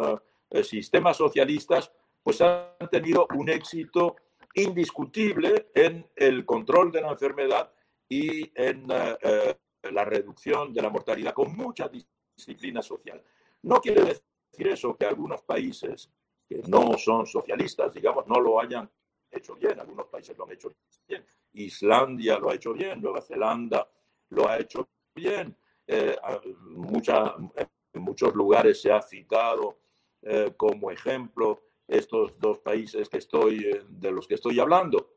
eh, 0.50 0.64
sistemas 0.64 1.16
socialistas 1.16 1.92
pues 2.22 2.40
han 2.40 2.88
tenido 2.90 3.26
un 3.34 3.48
éxito 3.48 4.16
indiscutible 4.54 5.70
en 5.74 6.10
el 6.16 6.44
control 6.44 6.90
de 6.90 7.00
la 7.00 7.10
enfermedad 7.10 7.72
y 8.08 8.50
en 8.54 8.86
eh, 8.90 9.56
la 9.90 10.04
reducción 10.04 10.72
de 10.72 10.82
la 10.82 10.90
mortalidad 10.90 11.32
con 11.32 11.56
mucha 11.56 11.88
disciplina 11.88 12.82
social. 12.82 13.22
No 13.62 13.80
quiere 13.80 14.02
decir 14.02 14.68
eso 14.68 14.96
que 14.96 15.06
algunos 15.06 15.42
países 15.42 16.10
que 16.48 16.62
no 16.66 16.98
son 16.98 17.26
socialistas, 17.26 17.94
digamos, 17.94 18.26
no 18.26 18.40
lo 18.40 18.60
hayan 18.60 18.90
hecho 19.30 19.54
bien. 19.54 19.78
Algunos 19.78 20.06
países 20.06 20.36
lo 20.36 20.44
han 20.44 20.52
hecho 20.52 20.74
bien. 21.06 21.24
Islandia 21.52 22.38
lo 22.38 22.50
ha 22.50 22.54
hecho 22.54 22.72
bien, 22.72 23.00
Nueva 23.00 23.22
Zelanda 23.22 23.88
lo 24.30 24.48
ha 24.48 24.58
hecho 24.58 24.88
bien. 25.14 25.56
Eh, 25.86 26.16
en 27.92 28.02
muchos 28.02 28.34
lugares 28.34 28.80
se 28.80 28.92
ha 28.92 29.02
citado 29.02 29.80
eh, 30.22 30.52
como 30.56 30.90
ejemplo 30.90 31.62
estos 31.88 32.38
dos 32.38 32.60
países 32.60 33.08
que 33.08 33.18
estoy, 33.18 33.64
eh, 33.64 33.82
de 33.88 34.12
los 34.12 34.26
que 34.26 34.34
estoy 34.34 34.60
hablando. 34.60 35.16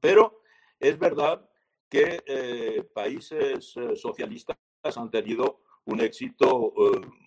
Pero 0.00 0.42
es 0.78 0.98
verdad 0.98 1.48
que 1.88 2.84
países 2.92 3.74
socialistas 3.94 4.56
han 4.82 5.10
tenido 5.10 5.60
un 5.84 6.00
éxito 6.00 6.74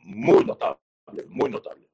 muy 0.03 0.43
notable, 0.43 0.81
muy 1.29 1.49
notable. 1.49 1.87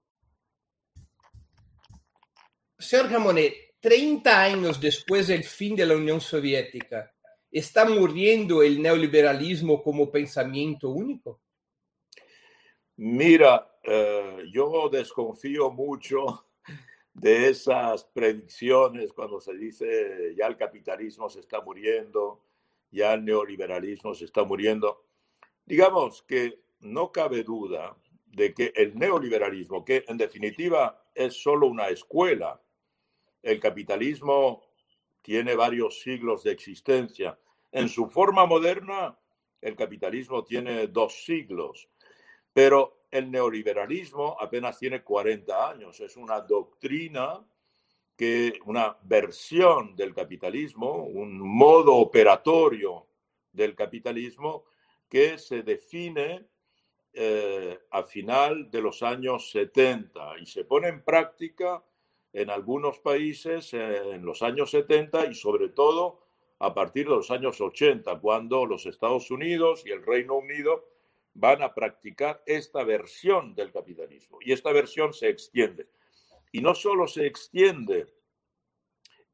Sergio 2.79 3.20
Monet, 3.20 3.75
30 3.79 4.41
años 4.41 4.82
después 4.82 5.27
del 5.27 5.43
fin 5.43 5.75
de 5.75 5.86
la 5.86 5.96
Unión 5.96 6.20
Soviética, 6.20 7.12
¿Está 7.53 7.86
muriendo 7.86 8.63
el 8.63 8.81
neoliberalismo 8.81 9.83
como 9.83 10.10
pensamiento 10.10 10.89
único? 10.89 11.39
Mira, 12.95 13.77
eh, 13.83 14.45
yo 14.51 14.89
desconfío 14.89 15.69
mucho 15.69 16.48
de 17.13 17.50
esas 17.50 18.05
predicciones 18.05 19.13
cuando 19.13 19.39
se 19.39 19.53
dice 19.53 20.33
ya 20.36 20.48
el 20.48 20.57
capitalismo 20.57 21.29
se 21.29 21.41
está 21.41 21.62
muriendo, 21.62 22.43
ya 22.89 23.13
el 23.13 23.24
neoliberalismo 23.24 24.15
se 24.15 24.25
está 24.25 24.43
muriendo. 24.43 25.05
Digamos 25.63 26.24
que 26.24 26.60
no 26.79 27.12
cabe 27.12 27.43
duda 27.43 27.95
de 28.25 28.51
que 28.55 28.74
el 28.75 28.98
neoliberalismo, 28.98 29.86
que 29.86 30.03
en 30.07 30.17
definitiva 30.17 31.05
es 31.13 31.36
solo 31.36 31.67
una 31.67 31.89
escuela, 31.89 32.60
el 33.43 33.60
capitalismo 33.60 34.73
tiene 35.24 35.56
varios 35.56 36.01
siglos 36.01 36.44
de 36.44 36.51
existencia. 36.51 37.39
En 37.72 37.89
su 37.89 38.08
forma 38.08 38.46
moderna, 38.46 39.18
el 39.62 39.75
capitalismo 39.75 40.44
tiene 40.44 40.88
dos 40.88 41.24
siglos, 41.24 41.89
pero 42.51 43.06
el 43.10 43.32
neoliberalismo 43.32 44.38
apenas 44.39 44.77
tiene 44.77 45.01
40 45.01 45.70
años. 45.70 46.00
Es 46.01 46.18
una 46.18 46.42
doctrina 46.42 47.44
que, 48.15 48.60
una 48.65 48.98
versión 49.03 49.96
del 49.96 50.13
capitalismo, 50.13 51.06
un 51.06 51.39
modo 51.39 51.96
operatorio 51.96 53.08
del 53.51 53.75
capitalismo 53.75 54.65
que 55.08 55.38
se 55.38 55.63
define 55.63 56.48
eh, 57.13 57.80
a 57.92 58.03
final 58.03 58.70
de 58.70 58.82
los 58.82 59.03
años 59.03 59.51
70 59.51 60.39
y 60.39 60.46
se 60.48 60.65
pone 60.65 60.89
en 60.89 61.03
práctica 61.03 61.84
en 62.34 62.50
algunos 62.50 63.00
países 63.00 63.74
en 63.74 64.25
los 64.25 64.42
años 64.42 64.72
70 64.72 65.28
y 65.28 65.36
sobre 65.36 65.70
todo 65.70 66.24
a 66.60 66.74
partir 66.74 67.06
de 67.06 67.16
los 67.16 67.30
años 67.30 67.60
80, 67.62 68.20
cuando 68.20 68.66
los 68.66 68.86
Estados 68.86 69.30
Unidos 69.32 69.84
y 69.86 69.92
el 69.92 70.04
Reino 70.04 70.36
Unido 70.36 70.90
van 71.34 71.62
a 71.62 71.74
practicar 71.74 72.42
esta 72.46 72.84
versión 72.84 73.54
del 73.56 73.72
capitalismo. 73.72 74.38
Y 74.42 74.54
esta 74.54 74.72
versión 74.72 75.13
se 75.13 75.30
extiende. 75.30 75.90
Y 76.52 76.62
no 76.62 76.74
solo 76.75 77.08
se 77.08 77.25
extiende 77.25 78.08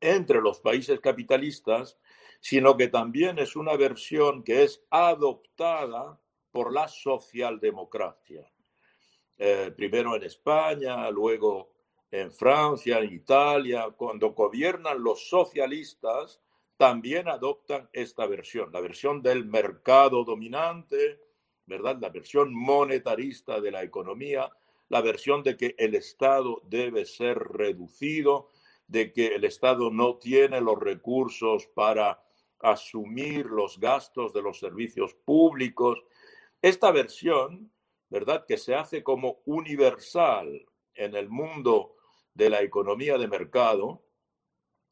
entre 0.01 0.41
los 0.41 0.59
países 0.59 0.99
capitalistas, 1.01 1.99
sino 2.39 2.77
que 2.77 2.87
también 2.87 3.37
es 3.37 3.55
una 3.55 3.75
versión 3.75 4.43
que 4.43 4.63
es 4.63 4.83
adoptada 4.89 6.19
por 6.51 6.73
la 6.73 6.87
socialdemocracia. 6.87 8.49
Eh, 9.37 9.71
primero 9.75 10.15
en 10.15 10.23
España, 10.23 11.09
luego 11.11 11.78
en 12.11 12.31
Francia, 12.31 12.99
en 12.99 13.13
Italia, 13.13 13.87
cuando 13.95 14.31
gobiernan 14.31 15.03
los 15.03 15.29
socialistas, 15.29 16.41
también 16.77 17.27
adoptan 17.27 17.89
esta 17.93 18.25
versión, 18.25 18.71
la 18.71 18.81
versión 18.81 19.21
del 19.21 19.45
mercado 19.45 20.23
dominante, 20.23 21.19
¿verdad? 21.65 21.97
La 21.99 22.09
versión 22.09 22.53
monetarista 22.53 23.59
de 23.59 23.71
la 23.71 23.83
economía, 23.83 24.49
la 24.87 25.01
versión 25.01 25.43
de 25.43 25.55
que 25.55 25.75
el 25.77 25.93
Estado 25.93 26.61
debe 26.65 27.05
ser 27.05 27.37
reducido, 27.37 28.49
de 28.87 29.13
que 29.13 29.27
el 29.35 29.43
Estado 29.43 29.91
no 29.91 30.17
tiene 30.17 30.61
los 30.61 30.79
recursos 30.79 31.67
para 31.67 32.23
asumir 32.59 33.45
los 33.45 33.79
gastos 33.79 34.33
de 34.33 34.41
los 34.41 34.57
servicios 34.59 35.13
públicos. 35.13 36.03
Esta 36.61 36.91
versión, 36.91 37.71
¿verdad? 38.09 38.45
Que 38.47 38.57
se 38.57 38.73
hace 38.73 39.03
como 39.03 39.41
universal 39.45 40.65
en 40.95 41.15
el 41.15 41.29
mundo 41.29 41.97
de 42.33 42.49
la 42.49 42.61
economía 42.61 43.17
de 43.17 43.27
mercado, 43.27 44.03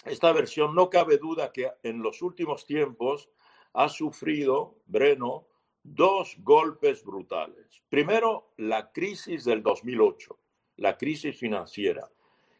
esta 0.06 0.32
versión 0.32 0.74
no 0.76 0.90
cabe 0.90 1.18
duda 1.18 1.52
que 1.52 1.72
en 1.84 2.02
los 2.02 2.22
últimos 2.22 2.66
tiempos 2.66 3.30
ha 3.74 3.90
sufrido, 3.90 4.78
Breno, 4.86 5.48
dos 5.84 6.36
golpes 6.40 7.04
brutales. 7.04 7.84
Primero, 7.90 8.54
la 8.58 8.92
crisis 8.92 9.46
del 9.46 9.64
2008, 9.64 10.38
la 10.78 10.98
crisis 10.98 11.38
financiera, 11.38 12.10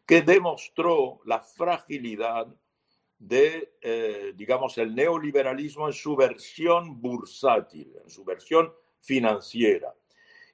que 0.06 0.22
demostró 0.22 1.20
la 1.24 1.40
fragilidad 1.40 2.48
de, 3.18 3.74
eh, 3.80 4.32
digamos, 4.34 4.78
el 4.78 4.94
neoliberalismo 4.94 5.86
en 5.86 5.92
su 5.92 6.16
versión 6.16 7.00
bursátil, 7.00 7.94
en 8.02 8.08
su 8.08 8.24
versión 8.24 8.72
financiera. 9.00 9.94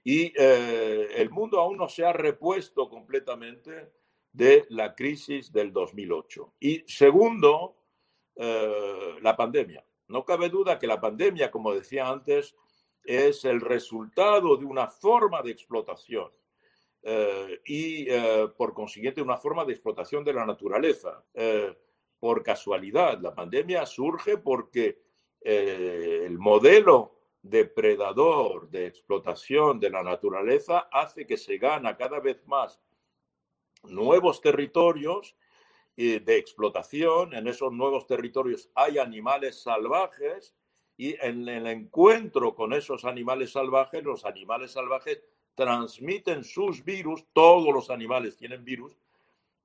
Y 0.02 0.32
eh, 0.36 1.08
el 1.16 1.30
mundo 1.30 1.60
aún 1.60 1.76
no 1.76 1.88
se 1.88 2.04
ha 2.04 2.12
repuesto 2.12 2.88
completamente 2.88 3.92
de 4.34 4.66
la 4.70 4.94
crisis 4.94 5.52
del 5.52 5.72
2008. 5.72 6.54
Y 6.60 6.84
segundo, 6.86 7.76
eh, 8.34 9.16
la 9.22 9.36
pandemia. 9.36 9.84
No 10.08 10.24
cabe 10.24 10.48
duda 10.48 10.78
que 10.78 10.88
la 10.88 11.00
pandemia, 11.00 11.50
como 11.52 11.72
decía 11.72 12.08
antes, 12.08 12.54
es 13.04 13.44
el 13.44 13.60
resultado 13.60 14.56
de 14.56 14.64
una 14.64 14.88
forma 14.88 15.40
de 15.40 15.52
explotación 15.52 16.30
eh, 17.02 17.60
y, 17.64 18.10
eh, 18.10 18.48
por 18.56 18.74
consiguiente, 18.74 19.22
una 19.22 19.36
forma 19.36 19.64
de 19.64 19.72
explotación 19.72 20.24
de 20.24 20.34
la 20.34 20.44
naturaleza. 20.44 21.24
por 22.18 22.42
casualidad, 22.42 23.20
la 23.20 23.34
pandemia 23.34 23.84
surge 23.84 24.38
porque 24.38 24.98
el 25.42 26.38
modelo 26.38 27.18
depredador 27.42 28.70
de 28.70 28.86
explotación 28.86 29.78
de 29.78 29.90
la 29.90 30.02
naturaleza 30.02 30.88
hace 30.90 31.26
que 31.26 31.36
se 31.36 31.58
gana 31.58 31.98
cada 31.98 32.20
vez 32.20 32.42
más 32.46 32.80
nuevos 33.90 34.40
territorios 34.40 35.36
de 35.96 36.36
explotación. 36.36 37.34
En 37.34 37.46
esos 37.46 37.72
nuevos 37.72 38.06
territorios 38.06 38.68
hay 38.74 38.98
animales 38.98 39.62
salvajes 39.62 40.54
y 40.96 41.16
en 41.24 41.48
el 41.48 41.66
encuentro 41.66 42.54
con 42.54 42.72
esos 42.72 43.04
animales 43.04 43.52
salvajes, 43.52 44.02
los 44.02 44.24
animales 44.24 44.72
salvajes 44.72 45.22
transmiten 45.54 46.44
sus 46.44 46.84
virus, 46.84 47.24
todos 47.32 47.72
los 47.72 47.90
animales 47.90 48.36
tienen 48.36 48.64
virus, 48.64 48.96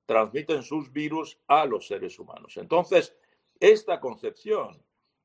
transmiten 0.06 0.62
sus 0.62 0.92
virus 0.92 1.38
a 1.46 1.66
los 1.66 1.86
seres 1.86 2.18
humanos. 2.18 2.56
Entonces, 2.56 3.14
esta 3.58 4.00
concepción, 4.00 4.82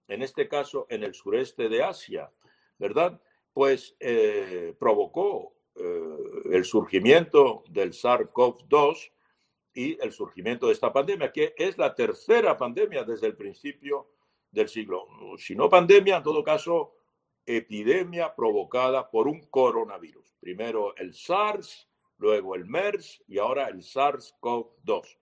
en 0.08 0.22
este 0.22 0.48
caso 0.48 0.86
en 0.90 1.04
el 1.04 1.14
sureste 1.14 1.70
de 1.70 1.84
Asia, 1.84 2.32
¿verdad? 2.78 3.20
Pues 3.54 3.96
eh, 4.00 4.76
provocó 4.78 5.54
eh, 5.54 5.65
el 5.76 6.64
surgimiento 6.64 7.64
del 7.70 7.92
SARS-CoV-2 7.92 9.12
y 9.74 10.02
el 10.02 10.12
surgimiento 10.12 10.68
de 10.68 10.74
esta 10.74 10.94
pandemia, 10.94 11.32
que 11.32 11.54
es 11.58 11.78
la 11.78 11.94
tercera 11.94 12.58
pandemia 12.58 13.04
desde 13.04 13.28
el 13.28 13.36
principio 13.36 14.12
del 14.52 14.70
siglo. 14.70 15.08
Si 15.38 15.56
no 15.56 15.70
pandemia, 15.70 16.18
en 16.18 16.24
todo 16.24 16.44
caso, 16.44 16.94
epidemia 17.46 18.34
provocada 18.34 19.10
por 19.10 19.28
un 19.28 19.42
coronavirus. 19.48 20.36
Primero 20.40 20.96
el 20.96 21.14
SARS, 21.14 21.90
luego 22.18 22.56
el 22.56 22.66
MERS 22.66 23.24
y 23.28 23.38
ahora 23.38 23.68
el 23.68 23.82
SARS-CoV-2. 23.82 25.18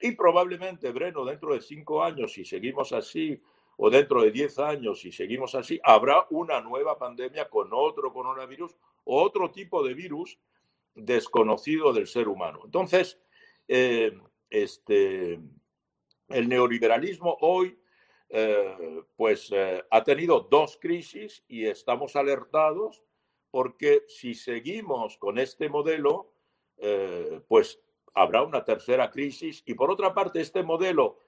Y 0.00 0.12
probablemente, 0.12 0.90
Breno, 0.90 1.24
dentro 1.24 1.52
de 1.52 1.60
cinco 1.60 2.02
años, 2.02 2.32
si 2.32 2.44
seguimos 2.44 2.92
así, 2.92 3.40
o 3.80 3.90
dentro 3.90 4.22
de 4.22 4.32
diez 4.32 4.58
años, 4.58 5.00
si 5.00 5.12
seguimos 5.12 5.54
así, 5.54 5.80
habrá 5.84 6.26
una 6.30 6.60
nueva 6.60 6.98
pandemia 6.98 7.48
con 7.48 7.68
otro 7.72 8.12
coronavirus 8.12 8.74
otro 9.04 9.52
tipo 9.52 9.84
de 9.84 9.94
virus 9.94 10.38
desconocido 10.94 11.92
del 11.92 12.08
ser 12.08 12.26
humano. 12.26 12.62
Entonces, 12.64 13.20
eh, 13.68 14.12
este, 14.50 15.38
el 16.28 16.48
neoliberalismo 16.48 17.38
hoy 17.40 17.78
eh, 18.30 19.04
pues 19.16 19.48
eh, 19.52 19.84
ha 19.90 20.02
tenido 20.02 20.40
dos 20.50 20.76
crisis 20.80 21.44
y 21.46 21.64
estamos 21.66 22.16
alertados 22.16 23.04
porque 23.50 24.04
si 24.08 24.34
seguimos 24.34 25.16
con 25.18 25.38
este 25.38 25.68
modelo, 25.68 26.32
pues 27.48 27.80
habrá 28.14 28.42
una 28.42 28.64
tercera 28.64 29.10
crisis 29.10 29.64
y 29.66 29.74
por 29.74 29.90
otra 29.90 30.14
parte 30.14 30.40
este 30.40 30.62
modelo 30.62 31.18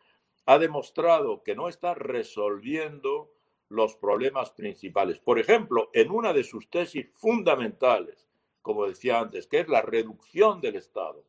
ha 0.51 0.59
demostrado 0.59 1.45
que 1.45 1.55
no 1.55 1.69
está 1.69 1.95
resolviendo 1.95 3.33
los 3.69 3.95
problemas 3.95 4.51
principales. 4.51 5.21
Por 5.21 5.39
ejemplo, 5.39 5.91
en 5.93 6.11
una 6.11 6.33
de 6.33 6.43
sus 6.43 6.69
tesis 6.69 7.07
fundamentales, 7.15 8.27
como 8.61 8.85
decía 8.89 9.21
antes, 9.21 9.47
que 9.47 9.61
es 9.61 9.69
la 9.69 9.81
reducción 9.81 10.61
del 10.61 10.75
Estado, 10.75 11.25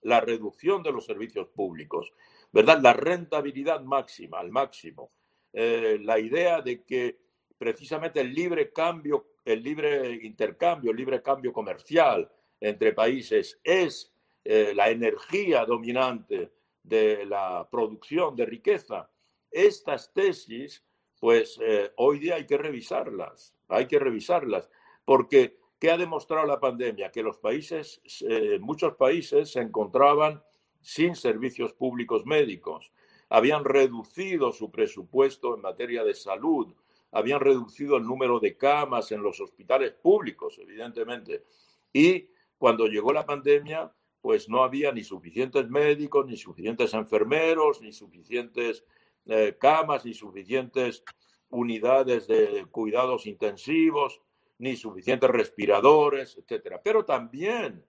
la 0.00 0.20
reducción 0.20 0.82
de 0.82 0.90
los 0.90 1.04
servicios 1.04 1.46
públicos, 1.50 2.12
¿verdad? 2.50 2.80
La 2.82 2.94
rentabilidad 2.94 3.80
máxima, 3.80 4.40
al 4.40 4.50
máximo. 4.50 5.12
Eh, 5.52 6.00
la 6.02 6.18
idea 6.18 6.60
de 6.60 6.82
que 6.82 7.20
precisamente 7.56 8.22
el 8.22 8.34
libre 8.34 8.72
cambio, 8.72 9.34
el 9.44 9.62
libre 9.62 10.18
intercambio, 10.20 10.90
el 10.90 10.96
libre 10.96 11.22
cambio 11.22 11.52
comercial 11.52 12.28
entre 12.58 12.92
países 12.92 13.60
es 13.62 14.12
eh, 14.42 14.72
la 14.74 14.90
energía 14.90 15.64
dominante 15.64 16.50
de 16.84 17.26
la 17.26 17.68
producción 17.68 18.36
de 18.36 18.46
riqueza. 18.46 19.10
Estas 19.50 20.12
tesis 20.12 20.84
pues 21.24 21.58
eh, 21.62 21.90
hoy 21.96 22.18
día 22.18 22.34
hay 22.34 22.44
que 22.44 22.58
revisarlas, 22.58 23.54
hay 23.68 23.86
que 23.86 23.98
revisarlas, 23.98 24.68
porque 25.06 25.56
¿qué 25.78 25.90
ha 25.90 25.96
demostrado 25.96 26.46
la 26.46 26.60
pandemia? 26.60 27.10
Que 27.10 27.22
los 27.22 27.38
países, 27.38 28.02
eh, 28.28 28.58
muchos 28.60 28.96
países 28.96 29.50
se 29.50 29.62
encontraban 29.62 30.42
sin 30.82 31.16
servicios 31.16 31.72
públicos 31.72 32.26
médicos, 32.26 32.92
habían 33.30 33.64
reducido 33.64 34.52
su 34.52 34.70
presupuesto 34.70 35.54
en 35.54 35.62
materia 35.62 36.04
de 36.04 36.12
salud, 36.12 36.74
habían 37.10 37.40
reducido 37.40 37.96
el 37.96 38.04
número 38.04 38.38
de 38.38 38.58
camas 38.58 39.10
en 39.10 39.22
los 39.22 39.40
hospitales 39.40 39.92
públicos, 39.92 40.58
evidentemente, 40.58 41.44
y 41.90 42.28
cuando 42.58 42.86
llegó 42.86 43.14
la 43.14 43.24
pandemia, 43.24 43.90
pues 44.24 44.48
no 44.48 44.64
había 44.64 44.90
ni 44.90 45.04
suficientes 45.04 45.68
médicos, 45.68 46.24
ni 46.24 46.38
suficientes 46.38 46.94
enfermeros, 46.94 47.82
ni 47.82 47.92
suficientes 47.92 48.82
eh, 49.26 49.58
camas, 49.60 50.06
ni 50.06 50.14
suficientes 50.14 51.04
unidades 51.50 52.26
de 52.26 52.64
cuidados 52.70 53.26
intensivos, 53.26 54.22
ni 54.56 54.76
suficientes 54.76 55.28
respiradores, 55.28 56.38
etcétera. 56.38 56.80
Pero 56.82 57.04
también, 57.04 57.84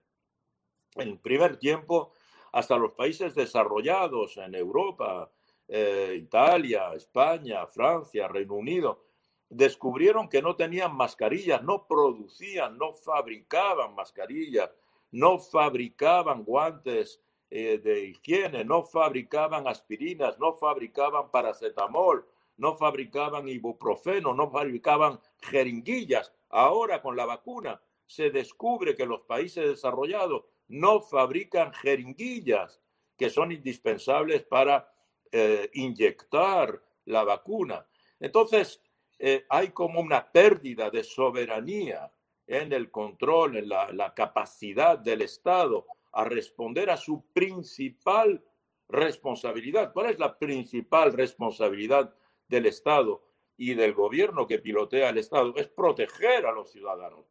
en 0.96 1.16
primer 1.20 1.56
tiempo, 1.56 2.12
hasta 2.52 2.76
los 2.76 2.92
países 2.92 3.34
desarrollados 3.34 4.36
en 4.36 4.54
Europa, 4.56 5.32
eh, 5.66 6.18
Italia, 6.18 6.92
España, 6.92 7.66
Francia, 7.66 8.28
Reino 8.28 8.56
Unido, 8.56 9.06
descubrieron 9.48 10.28
que 10.28 10.42
no 10.42 10.54
tenían 10.54 10.94
mascarillas, 10.94 11.62
no 11.62 11.86
producían, 11.86 12.76
no 12.76 12.92
fabricaban 12.92 13.94
mascarillas, 13.94 14.70
no 15.10 15.38
fabricaban 15.38 16.44
guantes 16.44 17.22
eh, 17.50 17.78
de 17.78 18.06
higiene, 18.06 18.64
no 18.64 18.82
fabricaban 18.82 19.68
aspirinas, 19.68 20.38
no 20.38 20.54
fabricaban 20.54 21.30
paracetamol, 21.30 22.26
no 22.56 22.76
fabricaban 22.76 23.48
ibuprofeno, 23.48 24.34
no 24.34 24.50
fabricaban 24.50 25.20
jeringuillas. 25.40 26.32
Ahora 26.48 27.02
con 27.02 27.16
la 27.16 27.26
vacuna 27.26 27.80
se 28.06 28.30
descubre 28.30 28.94
que 28.94 29.06
los 29.06 29.20
países 29.22 29.68
desarrollados 29.68 30.44
no 30.68 31.00
fabrican 31.00 31.72
jeringuillas 31.72 32.80
que 33.16 33.30
son 33.30 33.52
indispensables 33.52 34.42
para 34.44 34.92
eh, 35.32 35.70
inyectar 35.74 36.82
la 37.04 37.24
vacuna. 37.24 37.86
Entonces, 38.20 38.80
eh, 39.18 39.46
hay 39.48 39.68
como 39.70 40.00
una 40.00 40.30
pérdida 40.30 40.90
de 40.90 41.02
soberanía 41.02 42.10
en 42.46 42.72
el 42.72 42.90
control, 42.90 43.56
en 43.56 43.68
la 43.68 44.12
capacidad 44.14 44.98
del 44.98 45.22
Estado 45.22 45.86
a 46.12 46.24
responder 46.24 46.90
a 46.90 46.96
su 46.96 47.26
principal 47.32 48.42
responsabilidad. 48.88 49.92
¿Cuál 49.92 50.10
es 50.10 50.18
la 50.18 50.38
principal 50.38 51.12
responsabilidad 51.12 52.14
del 52.48 52.66
Estado 52.66 53.22
y 53.56 53.74
del 53.74 53.94
gobierno 53.94 54.46
que 54.46 54.58
pilotea 54.58 55.10
el 55.10 55.18
Estado? 55.18 55.54
Es 55.56 55.68
proteger 55.68 56.46
a 56.46 56.52
los 56.52 56.70
ciudadanos, 56.70 57.26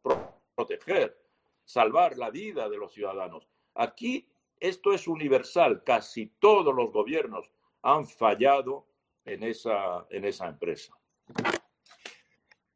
proteger, 0.54 1.18
salvar 1.64 2.16
la 2.16 2.30
vida 2.30 2.68
de 2.68 2.76
los 2.76 2.92
ciudadanos. 2.92 3.48
Aquí 3.74 4.28
esto 4.60 4.92
es 4.92 5.08
universal, 5.08 5.82
casi 5.84 6.28
todos 6.38 6.74
los 6.74 6.92
gobiernos 6.92 7.50
han 7.82 8.06
fallado 8.06 8.86
en 9.24 9.42
esa, 9.42 10.06
en 10.10 10.24
esa 10.24 10.46
empresa. 10.48 10.96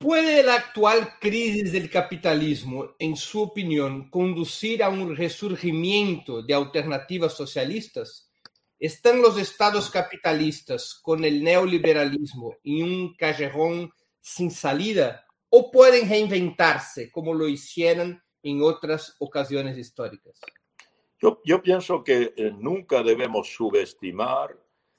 ¿Puede 0.00 0.42
la 0.42 0.54
actual 0.54 1.18
crisis 1.20 1.72
del 1.72 1.90
capitalismo, 1.90 2.94
en 2.98 3.16
su 3.16 3.42
opinión, 3.42 4.08
conducir 4.08 4.82
a 4.82 4.88
un 4.88 5.14
resurgimiento 5.14 6.40
de 6.40 6.54
alternativas 6.54 7.34
socialistas? 7.34 8.32
¿Están 8.78 9.20
los 9.20 9.36
estados 9.36 9.90
capitalistas 9.90 10.98
con 11.02 11.22
el 11.22 11.44
neoliberalismo 11.44 12.56
en 12.64 12.82
un 12.82 13.14
callejón 13.14 13.92
sin 14.22 14.50
salida 14.50 15.26
o 15.50 15.70
pueden 15.70 16.08
reinventarse 16.08 17.10
como 17.10 17.34
lo 17.34 17.46
hicieron 17.46 18.22
en 18.42 18.62
otras 18.62 19.14
ocasiones 19.18 19.76
históricas? 19.76 20.40
Yo, 21.18 21.42
yo 21.44 21.62
pienso 21.62 22.02
que 22.02 22.32
eh, 22.38 22.50
nunca 22.58 23.02
debemos 23.02 23.52
subestimar 23.52 24.58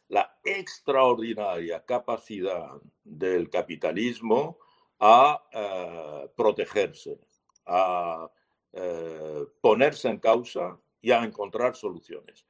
la 0.10 0.38
extraordinaria 0.44 1.84
capacidad 1.84 2.70
del 3.04 3.50
capitalismo 3.50 4.60
a 5.02 5.44
eh, 5.52 6.30
protegerse, 6.36 7.20
a 7.66 8.30
eh, 8.72 9.46
ponerse 9.60 10.08
en 10.08 10.20
causa 10.20 10.78
y 11.02 11.12
a 11.12 11.24
encontrar 11.24 11.76
soluciones. 11.76 12.46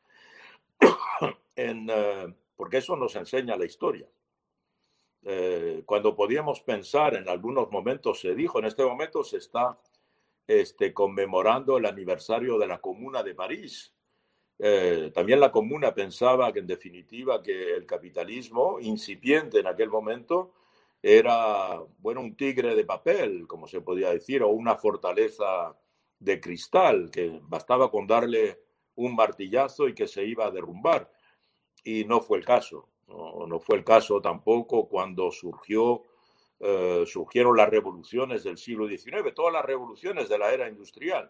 Eh, 1.54 2.34
porque 2.56 2.78
eso 2.78 2.96
nos 2.96 3.16
enseña 3.16 3.58
la 3.58 3.66
historia. 3.66 4.08
cuando 5.86 6.16
podíamos 6.16 6.62
pensar 6.62 7.14
en 7.14 7.30
algunos 7.30 7.70
momentos, 7.70 8.22
se 8.22 8.34
dijo, 8.34 8.58
en 8.58 8.66
este 8.66 8.84
momento 8.84 9.24
se 9.24 9.38
está 9.38 9.78
este, 10.48 10.92
conmemorando 10.92 11.78
el 11.78 11.86
aniversario 11.86 12.58
de 12.58 12.68
la 12.68 12.80
Comuna 12.80 13.22
de 13.22 13.36
París. 13.36 13.94
también 15.14 15.40
la 15.40 15.52
Comuna 15.52 15.94
pensaba 15.94 16.52
que 16.52 16.60
en 16.60 16.68
definitiva 16.68 17.44
que 17.44 17.76
el 17.76 17.86
capitalismo 17.86 18.80
incipiente 18.80 19.60
en 19.60 19.68
aquel 19.68 19.90
momento 19.90 20.54
era, 21.02 21.82
bueno, 21.98 22.22
un 22.22 22.36
tigre 22.36 22.76
de 22.76 22.86
papel, 22.86 23.48
como 23.48 23.68
se 23.68 23.82
podía 23.82 24.12
decir, 24.12 24.44
o 24.44 24.50
una 24.50 24.76
fortaleza 24.76 25.76
de 26.20 26.40
cristal, 26.40 27.10
que 27.12 27.40
bastaba 27.44 27.90
con 27.90 28.06
darle 28.06 28.60
un 28.96 29.16
martillazo 29.16 29.88
y 29.88 29.96
que 29.96 30.08
se 30.08 30.24
iba 30.24 30.46
a 30.46 30.52
derrumbar. 30.52 31.12
Y 31.84 32.06
no 32.06 32.22
fue 32.22 32.38
el 32.38 32.46
caso. 32.46 32.88
No, 33.08 33.60
fue 33.60 33.78
el 33.78 33.84
caso 33.84 34.22
tampoco 34.22 34.88
cuando 34.88 35.32
surgió, 35.32 36.04
eh, 36.60 37.04
surgieron 37.06 37.58
las 37.58 37.70
revoluciones 37.70 38.44
del 38.44 38.58
siglo 38.58 38.88
XIX, 38.88 39.34
todas 39.36 39.52
las 39.52 39.66
revoluciones 39.66 40.30
de 40.30 40.38
la 40.38 40.54
era 40.54 40.70
industrial. 40.70 41.30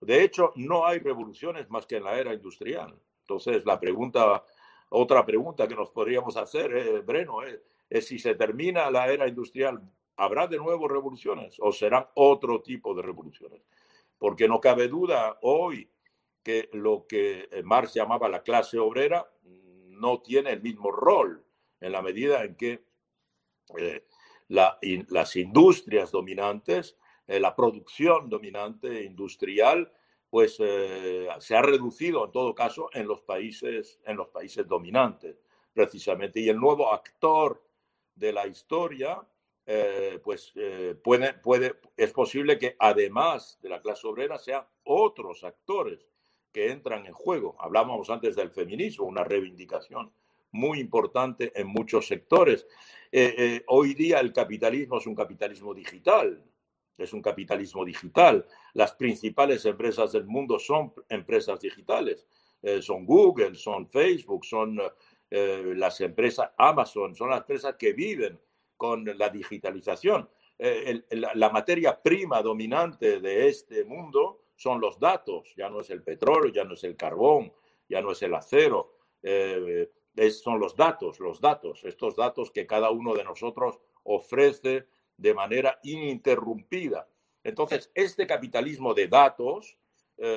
De 0.00 0.22
hecho, 0.22 0.52
no 0.56 0.86
hay 0.86 0.98
revoluciones 1.00 1.68
más 1.68 1.86
que 1.86 1.96
en 1.96 2.04
la 2.04 2.18
era 2.18 2.32
industrial. 2.32 2.98
Entonces, 3.20 3.66
la 3.66 3.78
pregunta, 3.78 4.44
otra 4.88 5.26
pregunta 5.26 5.68
que 5.68 5.74
nos 5.74 5.90
podríamos 5.90 6.38
hacer, 6.38 6.74
eh, 6.74 7.00
Breno, 7.00 7.42
es, 7.42 7.60
es 7.90 8.06
si 8.06 8.18
se 8.18 8.34
termina 8.36 8.90
la 8.90 9.12
era 9.12 9.28
industrial, 9.28 9.82
¿habrá 10.16 10.46
de 10.46 10.56
nuevo 10.56 10.88
revoluciones 10.88 11.56
o 11.58 11.72
serán 11.72 12.06
otro 12.14 12.62
tipo 12.62 12.94
de 12.94 13.02
revoluciones? 13.02 13.62
Porque 14.16 14.48
no 14.48 14.60
cabe 14.60 14.88
duda 14.88 15.38
hoy 15.42 15.90
que 16.42 16.70
lo 16.72 17.06
que 17.06 17.48
Marx 17.64 17.94
llamaba 17.94 18.28
la 18.28 18.42
clase 18.42 18.78
obrera 18.78 19.28
no 19.88 20.20
tiene 20.20 20.52
el 20.52 20.62
mismo 20.62 20.90
rol 20.90 21.44
en 21.80 21.92
la 21.92 22.02
medida 22.02 22.44
en 22.44 22.54
que 22.54 22.84
eh, 23.78 24.06
las 24.48 25.36
industrias 25.36 26.10
dominantes, 26.10 26.96
eh, 27.26 27.38
la 27.38 27.54
producción 27.54 28.28
dominante 28.28 29.04
industrial, 29.04 29.92
pues 30.28 30.56
eh, 30.60 31.28
se 31.38 31.56
ha 31.56 31.62
reducido 31.62 32.24
en 32.24 32.32
todo 32.32 32.54
caso 32.54 32.88
en 32.92 33.06
los 33.06 33.20
países, 33.22 34.00
en 34.04 34.16
los 34.16 34.28
países 34.28 34.66
dominantes, 34.66 35.36
precisamente. 35.72 36.40
Y 36.40 36.48
el 36.48 36.58
nuevo 36.58 36.92
actor 36.92 37.62
de 38.20 38.32
la 38.34 38.46
historia, 38.46 39.18
eh, 39.66 40.20
pues 40.22 40.52
eh, 40.54 40.94
puede, 41.02 41.32
puede, 41.34 41.74
es 41.96 42.12
posible 42.12 42.58
que 42.58 42.76
además 42.78 43.58
de 43.62 43.70
la 43.70 43.80
clase 43.80 44.06
obrera 44.06 44.38
sean 44.38 44.64
otros 44.84 45.42
actores 45.42 46.06
que 46.52 46.70
entran 46.70 47.06
en 47.06 47.14
juego. 47.14 47.56
Hablábamos 47.58 48.10
antes 48.10 48.36
del 48.36 48.50
feminismo, 48.50 49.06
una 49.06 49.24
reivindicación 49.24 50.12
muy 50.52 50.80
importante 50.80 51.52
en 51.58 51.68
muchos 51.68 52.06
sectores. 52.06 52.66
Eh, 53.10 53.62
hoy 53.68 53.94
día 53.94 54.20
el 54.20 54.32
capitalismo 54.32 54.98
es 54.98 55.06
un 55.06 55.14
capitalismo 55.14 55.72
digital, 55.72 56.44
es 56.98 57.12
un 57.14 57.22
capitalismo 57.22 57.84
digital. 57.84 58.46
Las 58.74 58.92
principales 58.92 59.64
empresas 59.64 60.12
del 60.12 60.26
mundo 60.26 60.58
son 60.58 60.92
empresas 61.08 61.58
digitales. 61.60 62.26
son 62.82 63.06
Google, 63.06 63.54
son 63.54 63.88
Facebook, 63.88 64.44
son 64.44 64.78
eh, 65.32 65.74
las 65.76 66.00
empresas 66.00 66.50
Amazon, 66.58 67.14
son 67.14 67.30
las 67.30 67.42
empresas 67.42 67.76
que 67.76 67.92
viven 67.92 68.40
con 68.76 69.04
la 69.16 69.28
digitalización. 69.28 70.28
Eh, 70.58 71.04
la, 71.10 71.50
materia 71.50 72.02
prima 72.02 72.42
dominante 72.42 73.20
de 73.20 73.46
este 73.46 73.84
mundo 73.84 74.42
son 74.56 74.80
los 74.80 74.98
datos, 74.98 75.54
ya 75.56 75.70
no 75.70 75.80
es 75.80 75.90
el 75.90 76.02
petróleo, 76.02 76.52
ya 76.52 76.64
no 76.64 76.74
es 76.74 76.82
el 76.82 76.96
carbón, 76.96 77.52
ya 77.88 78.02
no 78.02 78.10
es 78.10 78.20
el 78.22 78.34
acero, 78.34 78.96
eh, 79.22 79.88
son 80.30 80.58
los 80.58 80.74
datos, 80.74 81.20
los 81.20 81.40
datos, 81.40 81.84
estos 81.84 82.16
datos 82.16 82.50
que 82.50 82.66
cada 82.66 82.90
uno 82.90 83.14
de 83.14 83.22
nosotros 83.22 83.78
ofrece 84.02 84.88
de 85.16 85.34
manera 85.34 85.78
ininterrumpida. 85.84 87.08
Entonces, 87.44 87.90
este 87.94 88.26
capitalismo 88.26 88.94
de 88.94 89.06
datos 89.06 89.76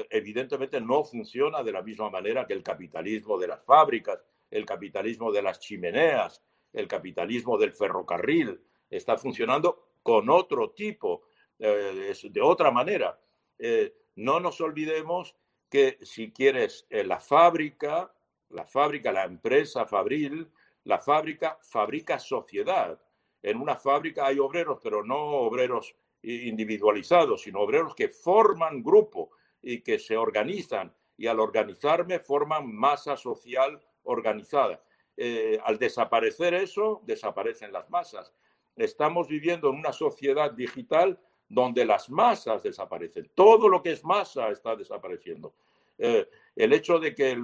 evidentemente 0.10 0.80
no 0.80 1.04
funciona 1.04 1.62
de 1.62 1.74
la 1.74 1.82
misma 1.82 2.10
manera 2.10 2.48
que 2.48 2.54
el 2.54 2.64
capitalismo 2.64 3.38
de 3.38 3.48
las 3.48 3.66
fábricas, 3.66 4.24
el 4.54 4.68
capitalismo 4.68 5.32
de 5.32 5.42
las 5.42 5.60
chimeneas, 5.60 6.44
el 6.72 6.88
capitalismo 6.88 7.58
del 7.58 7.74
ferrocarril, 7.74 8.62
está 8.88 9.18
funcionando 9.18 9.98
con 10.04 10.30
otro 10.30 10.72
tipo, 10.72 11.24
eh, 11.58 12.14
de 12.24 12.42
otra 12.42 12.70
manera. 12.70 13.20
Eh, 13.58 13.96
no 14.18 14.40
nos 14.40 14.62
olvidemos 14.62 15.36
que 15.68 15.98
si 16.04 16.32
quieres 16.32 16.86
eh, 16.92 17.04
la 17.04 17.20
fábrica, 17.20 18.14
la 18.50 18.66
fábrica, 18.68 19.12
la 19.12 19.24
empresa 19.24 19.88
fabril, 19.88 20.52
la 20.84 21.00
fábrica 21.00 21.58
fabrica 21.64 22.20
sociedad. 22.20 23.02
En 23.42 23.58
una 23.60 23.76
fábrica 23.76 24.28
hay 24.28 24.38
obreros, 24.38 24.78
pero 24.84 25.04
no 25.04 25.18
obreros 25.18 25.96
individualizados, 26.22 27.42
sino 27.42 27.62
obreros 27.62 27.96
que 27.96 28.10
forman 28.10 28.84
grupo 28.84 29.32
y 29.62 29.82
que 29.82 29.98
se 29.98 30.16
organizan 30.16 30.94
y 31.18 31.26
al 31.26 31.40
organizarme 31.40 32.20
forman 32.20 32.72
masa 32.72 33.18
social 33.18 33.82
organizada. 34.04 34.82
Eh, 35.16 35.60
al 35.64 35.78
desaparecer 35.78 36.54
eso, 36.54 37.02
desaparecen 37.06 37.72
las 37.72 37.90
masas. 37.90 38.34
Estamos 38.76 39.28
viviendo 39.28 39.70
en 39.70 39.76
una 39.76 39.94
sociedad 39.94 40.52
digital 40.52 41.20
donde 41.48 41.86
las 41.86 42.10
masas 42.10 42.64
desaparecen. 42.64 43.30
Todo 43.36 43.70
lo 43.70 43.84
que 43.84 43.92
es 43.92 44.04
masa 44.04 44.50
está 44.50 44.76
desapareciendo. 44.76 45.54
Eh, 45.98 46.28
el 46.56 46.74
hecho 46.74 47.00
de 47.00 47.14
que 47.14 47.38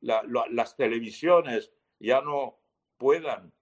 las 0.00 0.76
televisiones 0.76 1.72
ya 1.98 2.20
no 2.20 2.58
puedan 2.96 3.52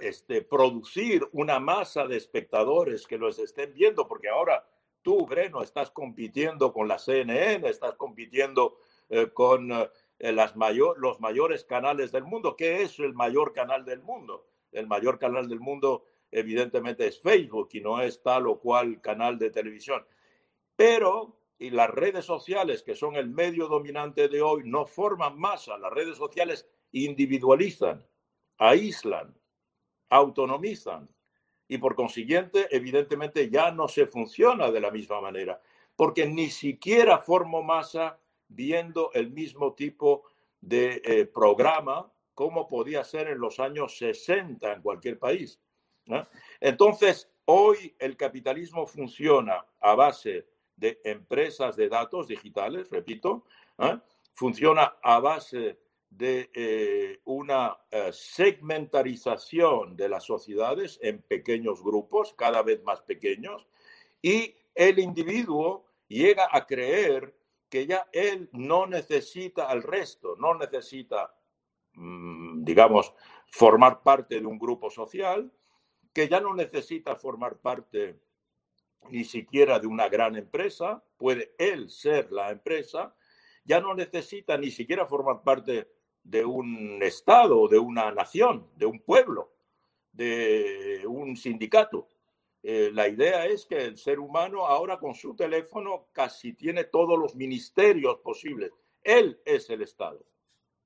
este, 0.00 0.42
producir 0.42 1.28
una 1.32 1.58
masa 1.58 2.06
de 2.06 2.16
espectadores 2.16 3.06
que 3.06 3.18
los 3.18 3.38
estén 3.38 3.74
viendo, 3.74 4.06
porque 4.08 4.28
ahora 4.28 4.66
tú, 5.02 5.26
Breno, 5.26 5.62
estás 5.62 5.90
compitiendo 5.90 6.72
con 6.72 6.88
la 6.88 6.98
CNN, 6.98 7.68
estás 7.68 7.94
compitiendo 7.94 8.78
eh, 9.08 9.28
con 9.32 9.70
las 10.18 10.56
mayor, 10.56 10.98
los 10.98 11.20
mayores 11.20 11.64
canales 11.64 12.12
del 12.12 12.24
mundo. 12.24 12.56
¿Qué 12.56 12.82
es 12.82 12.98
el 12.98 13.14
mayor 13.14 13.52
canal 13.52 13.84
del 13.84 14.02
mundo? 14.02 14.46
El 14.72 14.86
mayor 14.86 15.18
canal 15.18 15.48
del 15.48 15.60
mundo 15.60 16.04
evidentemente 16.30 17.06
es 17.06 17.20
Facebook 17.20 17.70
y 17.72 17.80
no 17.80 18.00
es 18.00 18.22
tal 18.22 18.46
o 18.46 18.58
cual 18.58 19.00
canal 19.00 19.38
de 19.38 19.50
televisión. 19.50 20.04
Pero 20.76 21.38
y 21.58 21.70
las 21.70 21.90
redes 21.90 22.24
sociales, 22.24 22.82
que 22.82 22.94
son 22.94 23.16
el 23.16 23.28
medio 23.28 23.66
dominante 23.66 24.28
de 24.28 24.40
hoy, 24.40 24.62
no 24.64 24.86
forman 24.86 25.38
masa. 25.38 25.76
Las 25.76 25.92
redes 25.92 26.16
sociales 26.16 26.68
individualizan, 26.92 28.06
aíslan, 28.58 29.36
autonomizan 30.08 31.08
y 31.66 31.78
por 31.78 31.96
consiguiente, 31.96 32.68
evidentemente 32.70 33.50
ya 33.50 33.72
no 33.72 33.88
se 33.88 34.06
funciona 34.06 34.70
de 34.70 34.80
la 34.80 34.90
misma 34.90 35.20
manera, 35.20 35.60
porque 35.96 36.26
ni 36.26 36.48
siquiera 36.48 37.18
formo 37.18 37.62
masa 37.62 38.18
viendo 38.48 39.10
el 39.14 39.30
mismo 39.30 39.74
tipo 39.74 40.24
de 40.60 41.00
eh, 41.04 41.26
programa 41.26 42.10
como 42.34 42.68
podía 42.68 43.02
ser 43.04 43.28
en 43.28 43.40
los 43.40 43.58
años 43.58 43.98
60 43.98 44.72
en 44.72 44.82
cualquier 44.82 45.18
país. 45.18 45.60
Entonces, 46.60 47.28
hoy 47.46 47.94
el 47.98 48.16
capitalismo 48.16 48.86
funciona 48.86 49.66
a 49.80 49.94
base 49.94 50.46
de 50.76 51.00
empresas 51.04 51.76
de 51.76 51.88
datos 51.88 52.28
digitales, 52.28 52.88
repito, 52.90 53.44
funciona 54.34 54.96
a 55.02 55.18
base 55.18 55.78
de 56.10 56.50
eh, 56.54 57.20
una 57.24 57.76
eh, 57.90 58.10
segmentarización 58.12 59.96
de 59.96 60.08
las 60.08 60.24
sociedades 60.24 60.98
en 61.02 61.20
pequeños 61.22 61.82
grupos, 61.82 62.34
cada 62.34 62.62
vez 62.62 62.82
más 62.82 63.00
pequeños, 63.02 63.66
y 64.22 64.54
el 64.74 64.98
individuo 65.00 65.84
llega 66.06 66.48
a 66.50 66.66
creer 66.66 67.34
que 67.68 67.86
ya 67.86 68.08
él 68.12 68.48
no 68.52 68.86
necesita 68.86 69.68
al 69.68 69.82
resto, 69.82 70.36
no 70.36 70.54
necesita, 70.54 71.34
mm, 71.94 72.64
digamos, 72.64 73.12
formar 73.50 74.02
parte 74.02 74.40
de 74.40 74.46
un 74.46 74.58
grupo 74.58 74.90
social, 74.90 75.52
que 76.12 76.28
ya 76.28 76.40
no 76.40 76.54
necesita 76.54 77.16
formar 77.16 77.58
parte 77.58 78.20
ni 79.10 79.24
siquiera 79.24 79.78
de 79.78 79.86
una 79.86 80.08
gran 80.08 80.36
empresa, 80.36 81.02
puede 81.16 81.54
él 81.58 81.90
ser 81.90 82.32
la 82.32 82.50
empresa, 82.50 83.14
ya 83.64 83.80
no 83.80 83.94
necesita 83.94 84.56
ni 84.56 84.70
siquiera 84.70 85.06
formar 85.06 85.42
parte 85.42 85.90
de 86.22 86.44
un 86.44 87.02
Estado, 87.02 87.68
de 87.68 87.78
una 87.78 88.10
nación, 88.12 88.68
de 88.76 88.86
un 88.86 89.00
pueblo, 89.00 89.52
de 90.12 91.04
un 91.06 91.36
sindicato. 91.36 92.08
Eh, 92.70 92.90
la 92.92 93.08
idea 93.08 93.46
es 93.46 93.64
que 93.64 93.82
el 93.82 93.96
ser 93.96 94.20
humano 94.20 94.66
ahora 94.66 94.98
con 94.98 95.14
su 95.14 95.34
teléfono 95.34 96.08
casi 96.12 96.52
tiene 96.52 96.84
todos 96.84 97.18
los 97.18 97.34
ministerios 97.34 98.18
posibles. 98.18 98.72
Él 99.02 99.40
es 99.46 99.70
el 99.70 99.80
Estado. 99.80 100.22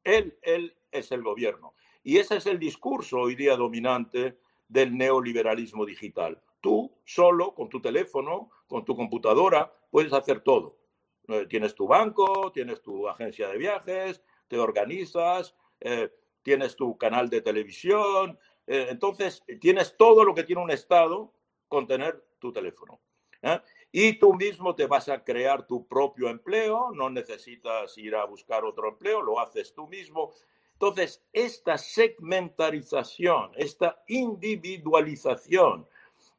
Él, 0.05 0.39
él 0.43 0.77
es 0.93 1.11
el 1.11 1.25
gobierno. 1.25 1.75
Y 2.05 2.19
ese 2.19 2.37
es 2.37 2.47
el 2.47 2.61
discurso 2.61 3.19
hoy 3.19 3.35
día 3.35 3.57
dominante 3.57 4.39
del 4.69 4.97
neoliberalismo 4.97 5.85
digital. 5.85 6.41
Tú 6.61 6.89
solo, 7.05 7.53
con 7.53 7.69
tu 7.69 7.81
teléfono, 7.81 8.51
con 8.69 8.85
tu 8.85 8.95
computadora, 8.95 9.75
puedes 9.91 10.13
hacer 10.13 10.39
todo. 10.39 10.79
Eh, 11.27 11.47
tienes 11.51 11.75
tu 11.75 11.89
banco, 11.89 12.53
tienes 12.53 12.81
tu 12.81 13.09
agencia 13.09 13.49
de 13.49 13.59
viajes, 13.59 14.23
te 14.47 14.57
organizas, 14.57 15.57
eh, 15.81 16.15
tienes 16.43 16.77
tu 16.77 16.97
canal 16.97 17.29
de 17.29 17.41
televisión. 17.41 18.39
entonces, 18.69 19.43
tienes 19.61 19.97
todo 19.97 20.23
lo 20.23 20.33
que 20.33 20.45
tiene 20.45 20.63
un 20.63 20.71
Estado 20.71 21.33
con 21.73 21.87
tener 21.87 22.23
tu 22.39 22.53
teléfono. 22.53 23.01
¿eh? 23.41 23.59
Y 23.91 24.19
tú 24.19 24.35
mismo 24.35 24.75
te 24.75 24.85
vas 24.85 25.09
a 25.09 25.25
crear 25.25 25.67
tu 25.67 25.87
propio 25.89 26.29
empleo, 26.29 26.91
no 26.93 27.09
necesitas 27.09 27.97
ir 27.97 28.15
a 28.15 28.27
buscar 28.27 28.63
otro 28.63 28.91
empleo, 28.91 29.23
lo 29.23 29.41
haces 29.41 29.73
tú 29.73 29.89
mismo. 29.89 30.35
Entonces, 30.75 31.25
esta 31.33 31.79
segmentarización, 31.79 33.53
esta 33.57 34.03
individualización, 34.07 35.89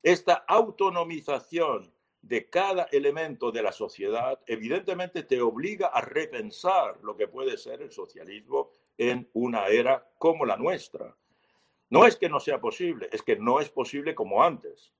esta 0.03 0.35
autonomización 0.47 1.91
de 2.21 2.47
cada 2.47 2.83
elemento 2.91 3.51
de 3.51 3.63
la 3.63 3.71
sociedad, 3.71 4.39
evidentemente 4.45 5.23
te 5.23 5.41
obliga 5.41 5.87
a 5.87 6.01
repensar 6.01 6.99
lo 7.01 7.17
que 7.17 7.27
puede 7.27 7.57
ser 7.57 7.81
el 7.81 7.91
socialismo 7.91 8.69
en 8.99 9.27
una 9.33 9.65
era 9.65 10.07
como 10.19 10.45
la 10.45 10.57
nuestra. 10.57 11.17
No 11.89 12.05
es 12.05 12.17
que 12.17 12.29
no 12.29 12.39
sea 12.39 12.61
posible, 12.61 13.09
es 13.11 13.23
que 13.23 13.35
no 13.35 13.59
es 13.59 13.71
posible 13.71 14.13
como 14.13 14.43
antes 14.43 14.93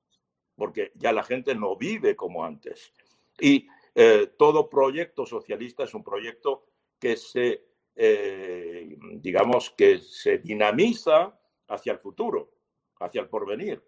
porque 0.56 0.92
ya 0.96 1.12
la 1.12 1.24
gente 1.24 1.56
no 1.56 1.76
vive 1.76 2.16
como 2.16 2.46
antes. 2.46 2.94
Y 3.40 3.68
eh, 3.96 4.34
todo 4.38 4.70
proyecto 4.70 5.26
socialista 5.26 5.84
es 5.84 5.94
un 5.94 6.04
proyecto 6.04 6.66
que 7.00 7.18
se, 7.18 7.66
eh, 7.96 8.98
digamos, 9.16 9.72
que 9.72 10.00
se 10.00 10.40
dinamiza 10.40 11.40
hacia 11.68 11.94
el 11.94 12.00
futuro, 12.00 12.52
hacia 13.00 13.22
el 13.22 13.30
porvenir 13.30 13.84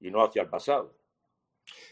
y 0.00 0.10
no 0.10 0.22
hacia 0.22 0.42
el 0.42 0.48
pasado. 0.48 0.96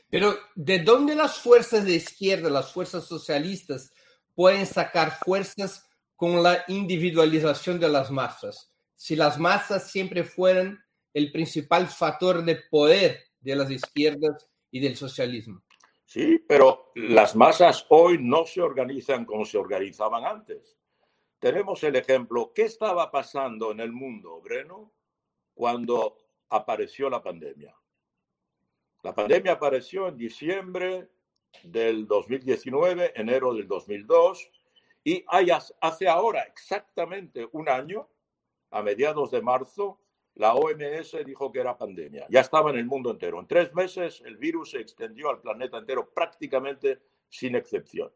Pero 0.08 0.36
¿de 0.54 0.78
dónde 0.80 1.14
las 1.14 1.38
fuerzas 1.38 1.84
de 1.84 1.94
izquierda, 1.94 2.48
las 2.48 2.72
fuerzas 2.72 3.04
socialistas, 3.04 3.92
pueden 4.34 4.66
sacar 4.66 5.18
fuerzas 5.24 5.88
con 6.14 6.42
la 6.42 6.64
individualización 6.68 7.80
de 7.80 7.88
las 7.88 8.10
masas? 8.10 8.72
Si 8.94 9.16
las 9.16 9.38
masas 9.38 9.90
siempre 9.90 10.24
fueran 10.24 10.82
el 11.12 11.32
principal 11.32 11.88
factor 11.88 12.44
de 12.44 12.56
poder 12.56 13.25
de 13.46 13.56
las 13.56 13.70
izquierdas 13.70 14.50
y 14.70 14.80
del 14.80 14.96
socialismo. 14.96 15.62
Sí, 16.04 16.38
pero 16.46 16.90
las 16.94 17.34
masas 17.36 17.86
hoy 17.88 18.18
no 18.20 18.44
se 18.44 18.60
organizan 18.60 19.24
como 19.24 19.44
se 19.44 19.56
organizaban 19.56 20.24
antes. 20.24 20.76
Tenemos 21.38 21.82
el 21.84 21.96
ejemplo, 21.96 22.52
¿qué 22.54 22.62
estaba 22.62 23.10
pasando 23.10 23.70
en 23.70 23.80
el 23.80 23.92
mundo, 23.92 24.40
Breno, 24.40 24.92
cuando 25.54 26.16
apareció 26.48 27.08
la 27.08 27.22
pandemia? 27.22 27.74
La 29.02 29.14
pandemia 29.14 29.52
apareció 29.52 30.08
en 30.08 30.16
diciembre 30.16 31.08
del 31.62 32.06
2019, 32.06 33.12
enero 33.14 33.54
del 33.54 33.68
2002, 33.68 34.50
y 35.04 35.24
hace 35.80 36.08
ahora 36.08 36.42
exactamente 36.42 37.48
un 37.52 37.68
año, 37.68 38.08
a 38.70 38.82
mediados 38.82 39.30
de 39.30 39.40
marzo, 39.40 40.00
la 40.36 40.54
OMS 40.54 41.24
dijo 41.24 41.50
que 41.50 41.60
era 41.60 41.78
pandemia. 41.78 42.26
Ya 42.28 42.40
estaba 42.40 42.70
en 42.70 42.76
el 42.76 42.84
mundo 42.84 43.10
entero. 43.10 43.40
En 43.40 43.46
tres 43.46 43.74
meses 43.74 44.22
el 44.24 44.36
virus 44.36 44.72
se 44.72 44.80
extendió 44.80 45.30
al 45.30 45.40
planeta 45.40 45.78
entero 45.78 46.10
prácticamente 46.10 47.00
sin 47.28 47.56
excepción. 47.56 48.12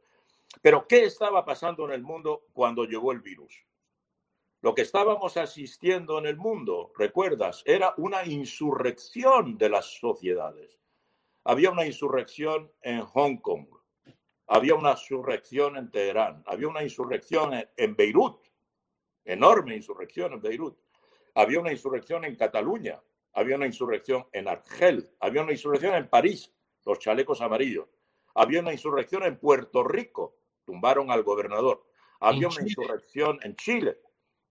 Pero 0.61 0.87
¿qué 0.87 1.05
estaba 1.05 1.45
pasando 1.45 1.87
en 1.87 1.93
el 1.93 2.03
mundo 2.03 2.47
cuando 2.53 2.85
llegó 2.85 3.13
el 3.13 3.21
virus? 3.21 3.65
Lo 4.61 4.75
que 4.75 4.83
estábamos 4.83 5.39
asistiendo 5.39 6.19
en 6.19 6.27
el 6.27 6.37
mundo, 6.37 6.93
recuerdas, 6.99 7.63
era 7.65 7.95
una 7.97 8.27
insurrección 8.27 9.57
de 9.57 9.71
las 9.71 9.87
sociedades. 9.99 10.79
Había 11.45 11.71
una 11.71 11.87
insurrección 11.87 12.71
en 12.83 13.01
Hong 13.01 13.39
Kong, 13.39 13.67
había 14.47 14.75
una 14.75 14.91
insurrección 14.91 15.79
en 15.79 15.91
Teherán, 15.91 16.43
había 16.47 16.69
una 16.69 16.83
insurrección 16.83 17.53
en 17.75 17.97
Beirut, 17.97 18.43
enorme 19.25 19.77
insurrección 19.77 20.35
en 20.35 20.43
Beirut 20.43 20.77
había 21.35 21.61
una 21.61 21.73
insurrección 21.73 22.25
en 22.25 22.37
Cataluña, 22.37 23.01
había 23.33 23.57
una 23.57 23.67
insurrección 23.67 24.27
en 24.33 24.49
Argel, 24.49 25.11
había 25.21 25.43
una 25.43 25.53
insurrección 25.53 25.95
en 25.95 26.09
París, 26.09 26.53
los 26.85 26.99
chalecos 26.99 27.41
amarillos, 27.41 27.89
había 28.35 28.61
una 28.61 28.73
insurrección 28.73 29.25
en 29.25 29.39
Puerto 29.39 29.85
Rico, 29.85 30.37
tumbaron 30.65 31.11
al 31.11 31.23
gobernador, 31.23 31.85
había 32.21 32.49
una 32.49 32.63
insurrección 32.63 33.39
en 33.43 33.57
Chile. 33.57 33.99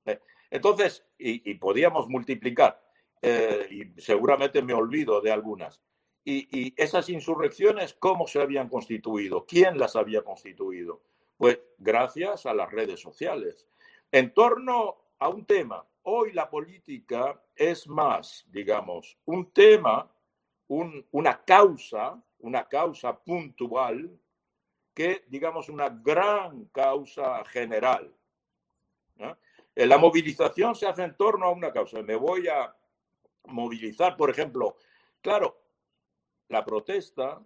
Eh, 0.05 0.19
entonces, 0.49 1.05
y, 1.17 1.53
podíamos 1.55 2.07
multiplicar, 2.07 2.81
eh, 3.21 3.67
y 3.69 4.01
seguramente 4.01 4.61
me 4.61 4.73
olvido 4.73 5.21
de 5.21 5.31
algunas. 5.31 5.81
Y, 6.23 6.47
y, 6.57 6.73
esas 6.77 7.09
insurrecciones, 7.09 7.93
¿cómo 7.93 8.27
se 8.27 8.41
habían 8.41 8.69
constituido? 8.69 9.45
¿Quién 9.45 9.77
las 9.77 9.95
había 9.95 10.21
constituido? 10.21 11.01
Pues 11.37 11.59
gracias 11.77 12.45
a 12.45 12.53
las 12.53 12.71
redes 12.71 12.99
sociales. 12.99 13.67
En 14.11 14.33
torno 14.33 14.97
a 15.19 15.29
un 15.29 15.45
tema 15.45 15.85
hoy 16.03 16.33
la 16.33 16.49
política 16.49 17.41
es 17.55 17.87
más, 17.87 18.45
digamos, 18.49 19.17
un 19.25 19.51
tema, 19.51 20.09
una 20.67 21.43
causa, 21.43 22.21
una 22.39 22.67
causa 22.67 23.17
puntual 23.17 24.19
que, 24.93 25.25
digamos, 25.27 25.69
una 25.69 25.89
gran 25.89 26.65
causa 26.65 27.43
general. 27.45 28.13
Eh, 29.75 29.85
la 29.85 29.97
movilización 29.97 30.75
se 30.75 30.87
hace 30.87 31.03
en 31.03 31.15
torno 31.15 31.45
a 31.45 31.51
una 31.51 31.71
causa. 31.71 32.01
Me 32.01 32.15
voy 32.15 32.47
a 32.47 32.75
movilizar, 33.45 34.15
por 34.15 34.29
ejemplo, 34.29 34.77
claro, 35.21 35.61
la 36.49 36.63
protesta 36.65 37.41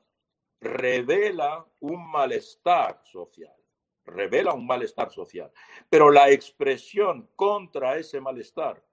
revela 0.60 1.66
un 1.80 2.10
malestar 2.10 3.02
social 3.04 3.63
revela 4.06 4.54
un 4.54 4.66
malestar 4.66 5.12
social. 5.12 5.52
Pero 5.90 6.12
la 6.12 6.30
expresión 6.30 7.30
contra 7.36 7.98
ese 7.98 8.20
malestar 8.22 8.84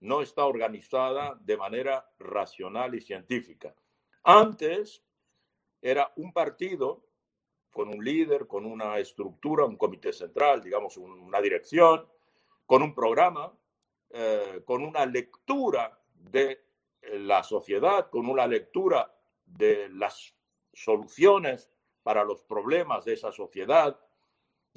no 0.00 0.22
está 0.22 0.44
organizada 0.44 1.38
de 1.40 1.56
manera 1.56 2.08
racional 2.18 2.94
y 2.94 3.00
científica. 3.00 3.74
Antes 4.22 5.02
era 5.80 6.12
un 6.16 6.32
partido 6.32 7.04
con 7.70 7.88
un 7.88 8.04
líder, 8.04 8.46
con 8.46 8.64
una 8.64 8.98
estructura, 8.98 9.64
un 9.64 9.76
comité 9.76 10.12
central, 10.12 10.62
digamos, 10.62 10.96
una 10.96 11.40
dirección, 11.40 12.06
con 12.66 12.82
un 12.82 12.94
programa, 12.94 13.52
eh, 14.10 14.62
con 14.64 14.82
una 14.82 15.06
lectura 15.06 16.00
de 16.12 16.64
la 17.02 17.42
sociedad, 17.42 18.10
con 18.10 18.28
una 18.28 18.46
lectura 18.46 19.14
de 19.44 19.88
las 19.90 20.34
soluciones 20.72 21.70
para 22.02 22.24
los 22.24 22.42
problemas 22.42 23.04
de 23.04 23.14
esa 23.14 23.32
sociedad, 23.32 23.98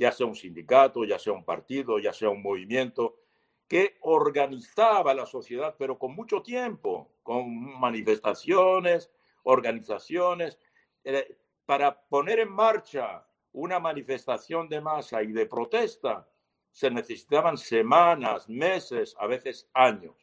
ya 0.02 0.12
sea 0.12 0.26
un 0.26 0.36
sindicato, 0.36 1.06
ya 1.06 1.20
sea 1.20 1.32
un 1.32 1.46
partido, 1.46 2.00
ya 2.00 2.12
sea 2.12 2.32
un 2.32 2.42
movimiento, 2.42 3.20
que 3.68 3.98
organizaba 4.02 5.14
la 5.14 5.28
sociedad, 5.28 5.76
pero 5.78 6.00
con 6.00 6.16
mucho 6.16 6.42
tiempo, 6.42 7.12
con 7.22 7.80
manifestaciones, 7.80 9.12
organizaciones, 9.44 10.58
eh, 11.04 11.38
para 11.68 12.02
poner 12.02 12.40
en 12.40 12.52
marcha 12.52 13.28
una 13.52 13.80
manifestación 13.80 14.68
de 14.68 14.82
masa 14.82 15.22
y 15.22 15.34
de 15.34 15.46
protesta, 15.46 16.28
se 16.72 16.90
necesitaban 16.90 17.56
semanas, 17.56 18.50
meses, 18.50 19.16
a 19.20 19.28
veces 19.28 19.70
años. 19.76 20.16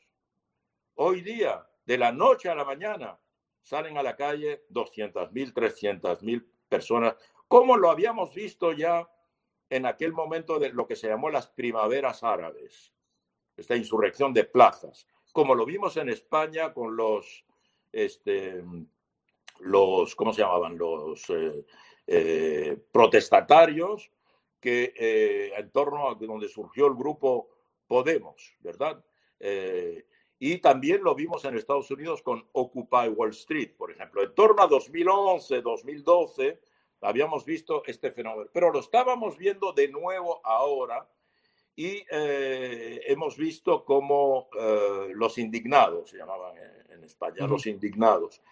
Hoy 0.96 1.20
día, 1.20 1.64
de 1.86 1.98
la 1.98 2.10
noche 2.10 2.48
a 2.48 2.56
la 2.56 2.64
mañana, 2.64 3.16
salen 3.62 3.96
a 3.96 4.02
la 4.02 4.16
calle 4.16 4.64
200.000, 4.70 5.52
300.000 5.52 6.44
personas, 6.68 7.14
como 7.46 7.76
lo 7.76 7.90
habíamos 7.90 8.34
visto 8.34 8.72
ya 8.72 9.08
en 9.70 9.86
aquel 9.86 10.12
momento 10.12 10.58
de 10.58 10.70
lo 10.70 10.86
que 10.86 10.96
se 10.96 11.08
llamó 11.08 11.30
las 11.30 11.48
primaveras 11.48 12.22
árabes, 12.24 12.92
esta 13.56 13.76
insurrección 13.76 14.32
de 14.32 14.44
plazas, 14.44 15.06
como 15.32 15.54
lo 15.54 15.64
vimos 15.66 15.96
en 15.96 16.08
España 16.08 16.72
con 16.72 16.96
los, 16.96 17.44
este, 17.92 18.62
los 19.60 20.14
¿cómo 20.14 20.32
se 20.32 20.42
llamaban? 20.42 20.78
Los 20.78 21.28
eh, 21.30 21.64
eh, 22.06 22.78
protestatarios 22.90 24.10
que 24.60 24.92
eh, 24.96 25.52
en 25.56 25.70
torno 25.70 26.08
a 26.08 26.14
donde 26.14 26.48
surgió 26.48 26.86
el 26.86 26.94
grupo 26.94 27.50
Podemos, 27.86 28.54
¿verdad? 28.60 29.02
y 30.40 30.58
también 30.58 31.02
lo 31.02 31.14
vimos 31.14 31.44
en 31.44 31.56
Estados 31.56 31.90
Unidos 31.90 32.22
con 32.22 32.46
Occupy 32.52 33.08
Wall 33.08 33.30
Street, 33.30 33.76
por 33.78 33.90
ejemplo. 33.90 34.22
En 34.22 34.34
torno 34.34 34.62
a 34.62 34.66
2011, 34.66 35.62
2012, 35.62 36.60
habíamos 37.00 37.44
visto 37.44 37.82
este 37.86 38.10
fenómeno, 38.10 38.50
pero 38.52 38.72
lo 38.72 38.80
estábamos 38.80 39.36
viendo 39.36 39.72
de 39.72 39.88
nuevo 39.88 40.40
ahora 40.44 41.08
y 41.78 42.04
eh, 42.10 43.02
hemos 43.06 43.36
visto 43.36 43.84
cómo 43.84 44.48
eh, 44.58 45.12
los 45.14 45.38
indignados, 45.38 46.10
se 46.10 46.16
llamaban 46.16 46.56
en, 46.90 47.04
España, 47.04 47.46
los 47.46 47.66
indignados. 47.66 48.42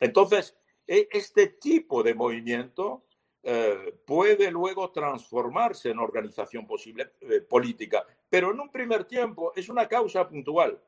Entonces, 0.00 0.56
e, 0.86 1.08
este 1.10 1.48
tipo 1.48 2.04
de 2.04 2.14
movimiento 2.14 3.02
eh, 3.42 3.98
puede 4.06 4.52
luego 4.52 4.92
transformarse 4.92 5.90
en 5.90 5.98
organización 5.98 6.64
posible 6.64 7.06
política, 7.48 8.06
pero 8.30 8.52
en 8.52 8.60
un 8.60 8.70
primer 8.70 9.04
tiempo 9.04 9.52
es 9.56 9.68
una 9.68 9.88
causa 9.88 10.28
puntual. 10.28 10.80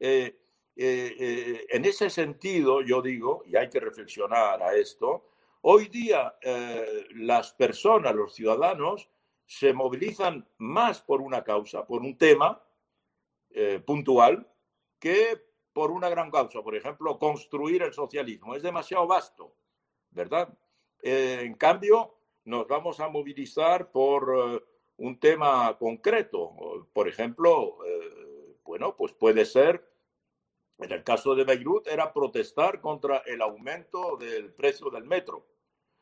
en 0.00 0.34
ese 1.84 2.10
sentido, 2.10 2.82
yo 2.82 3.00
digo, 3.00 3.44
y 3.46 3.54
hay 3.54 3.70
que 3.70 3.78
reflexionar 3.78 4.60
a 4.60 4.74
esto, 4.74 5.31
Hoy 5.64 5.86
día 5.86 6.36
eh, 6.42 7.06
las 7.14 7.52
personas, 7.52 8.12
los 8.16 8.34
ciudadanos, 8.34 9.08
se 9.46 9.72
movilizan 9.72 10.44
más 10.58 11.00
por 11.00 11.20
una 11.20 11.44
causa, 11.44 11.86
por 11.86 12.02
un 12.02 12.18
tema 12.18 12.60
eh, 13.50 13.78
puntual, 13.78 14.50
que 14.98 15.40
por 15.72 15.92
una 15.92 16.08
gran 16.08 16.32
causa. 16.32 16.62
Por 16.62 16.74
ejemplo, 16.74 17.16
construir 17.16 17.82
el 17.82 17.92
socialismo. 17.92 18.56
Es 18.56 18.64
demasiado 18.64 19.06
vasto, 19.06 19.54
¿verdad? 20.10 20.52
Eh, 21.00 21.42
en 21.42 21.54
cambio, 21.54 22.16
nos 22.44 22.66
vamos 22.66 22.98
a 22.98 23.08
movilizar 23.08 23.92
por 23.92 24.64
un 24.96 25.20
tema 25.20 25.78
concreto. 25.78 26.88
Por 26.92 27.06
ejemplo, 27.06 27.78
bueno, 28.64 28.96
pues 28.96 29.12
puede 29.12 29.44
ser 29.44 29.92
en 30.78 30.90
el 30.90 31.04
caso 31.04 31.36
de 31.36 31.44
Beirut 31.44 31.86
era 31.86 32.12
protestar 32.12 32.80
contra 32.80 33.18
el 33.18 33.40
aumento 33.40 34.16
del 34.16 34.52
precio 34.52 34.90
del 34.90 35.04
metro. 35.04 35.51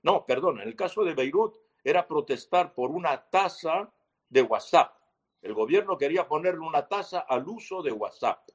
No, 0.02 0.24
perdón, 0.26 0.60
en 0.60 0.68
el 0.68 0.76
caso 0.76 1.04
de 1.04 1.14
Beirut 1.14 1.56
era 1.84 2.06
protestar 2.06 2.74
por 2.74 2.90
una 2.90 3.22
tasa 3.30 3.92
de 4.28 4.42
WhatsApp. 4.42 4.94
El 5.42 5.54
gobierno 5.54 5.96
quería 5.96 6.28
ponerle 6.28 6.60
una 6.60 6.86
tasa 6.86 7.20
al 7.20 7.48
uso 7.48 7.82
de 7.82 7.92
WhatsApp. 7.92 8.48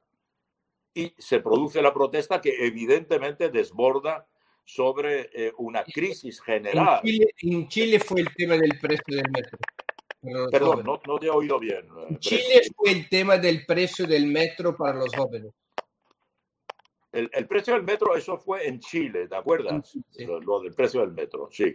Y 0.94 1.12
se 1.18 1.40
produce 1.40 1.82
la 1.82 1.92
protesta 1.92 2.40
que 2.40 2.66
evidentemente 2.66 3.50
desborda 3.50 4.26
sobre 4.64 5.30
eh, 5.32 5.52
una 5.58 5.84
crisis 5.84 6.40
general. 6.40 7.00
En 7.04 7.68
Chile, 7.68 8.00
fue 8.00 8.20
el 8.22 8.34
tema 8.34 8.56
del 8.56 8.78
precio 8.80 9.16
del 9.16 9.30
metro. 9.30 9.58
Perdón, 10.50 10.82
no, 10.84 11.00
no, 11.06 11.18
te 11.18 11.26
he 11.26 11.30
oído 11.30 11.58
bien. 11.58 11.84
Eh, 11.84 12.06
en 12.10 12.18
Chile 12.18 12.62
fue 12.74 12.92
el 12.92 13.08
tema 13.08 13.36
del 13.36 13.64
precio 13.64 14.06
del 14.06 14.26
metro 14.26 14.76
para 14.76 14.94
los 14.94 15.14
jóvenes. 15.14 15.52
El, 17.16 17.48
precio 17.48 17.72
del 17.72 17.82
metro, 17.82 18.14
eso 18.14 18.36
fue 18.36 18.68
en 18.68 18.78
Chile, 18.78 19.26
¿te 19.26 19.36
acuerdas? 19.36 19.96
Lo, 20.18 20.60
del 20.60 20.74
precio 20.74 21.00
del 21.00 21.12
metro, 21.12 21.48
sí. 21.50 21.74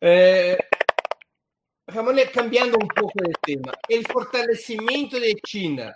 Eh, 0.00 0.56
Ramón, 1.86 2.16
cambiando 2.32 2.78
un 2.80 2.88
poco 2.88 3.12
de 3.16 3.34
tema, 3.42 3.72
el 3.86 4.06
fortalecimiento 4.06 5.20
de 5.20 5.34
China 5.34 5.94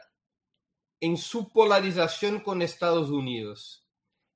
en 1.01 1.17
su 1.17 1.51
polarización 1.51 2.41
con 2.41 2.61
Estados 2.61 3.09
Unidos, 3.09 3.89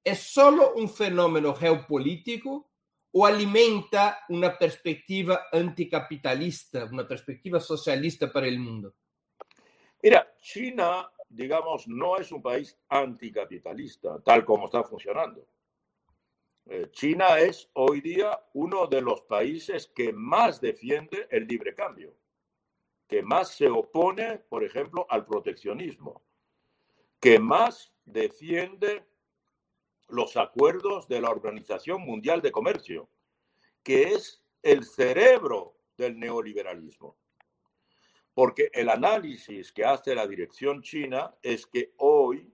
¿es 0.03 0.21
solo 0.21 0.73
un 0.75 0.89
fenómeno 0.89 1.55
geopolítico 1.55 2.71
o 3.13 3.27
alimenta 3.27 4.21
una 4.31 4.57
perspectiva 4.57 5.49
anticapitalista, 5.53 6.87
una 6.87 7.07
perspectiva 7.07 7.61
socialista 7.61 8.33
para 8.33 8.47
el 8.47 8.59
mundo? 8.59 8.95
Mira, 10.03 10.27
China 10.41 11.07
digamos, 11.31 11.87
no 11.87 12.17
es 12.17 12.33
un 12.33 12.43
país 12.43 12.77
anticapitalista, 12.89 14.21
tal 14.23 14.45
como 14.45 14.67
está 14.67 14.83
funcionando. 14.83 15.47
Eh, 16.67 16.89
China 16.91 17.39
es 17.39 17.71
hoy 17.75 18.01
día 18.01 18.39
uno 18.53 18.87
de 18.87 19.01
los 19.01 19.23
países 19.23 19.87
que 19.95 20.13
más 20.13 20.61
defiende 20.61 21.29
el 21.31 21.47
libre 21.47 21.75
cambio, 21.75 22.15
que 23.07 23.23
más 23.23 23.55
se 23.55 23.69
opone, 23.69 24.39
por 24.39 24.65
ejemplo, 24.65 25.07
al 25.09 25.25
proteccionismo, 25.25 26.23
que 27.21 27.39
más 27.39 27.93
defiende 28.05 29.05
los 30.09 30.37
acuerdos 30.37 31.07
de 31.07 31.21
la 31.21 31.31
Organización 31.31 32.03
Mundial 32.03 32.43
de 32.43 32.51
Comercio, 32.51 33.09
que 33.85 34.15
es 34.15 34.43
el 34.63 34.85
cerebro 34.85 35.77
del 35.97 36.19
neoliberalismo 36.19 37.17
porque 38.41 38.71
el 38.73 38.89
análisis 38.89 39.71
que 39.71 39.85
hace 39.85 40.15
la 40.15 40.27
dirección 40.27 40.81
china 40.81 41.37
es 41.43 41.67
que 41.67 41.93
hoy 41.99 42.51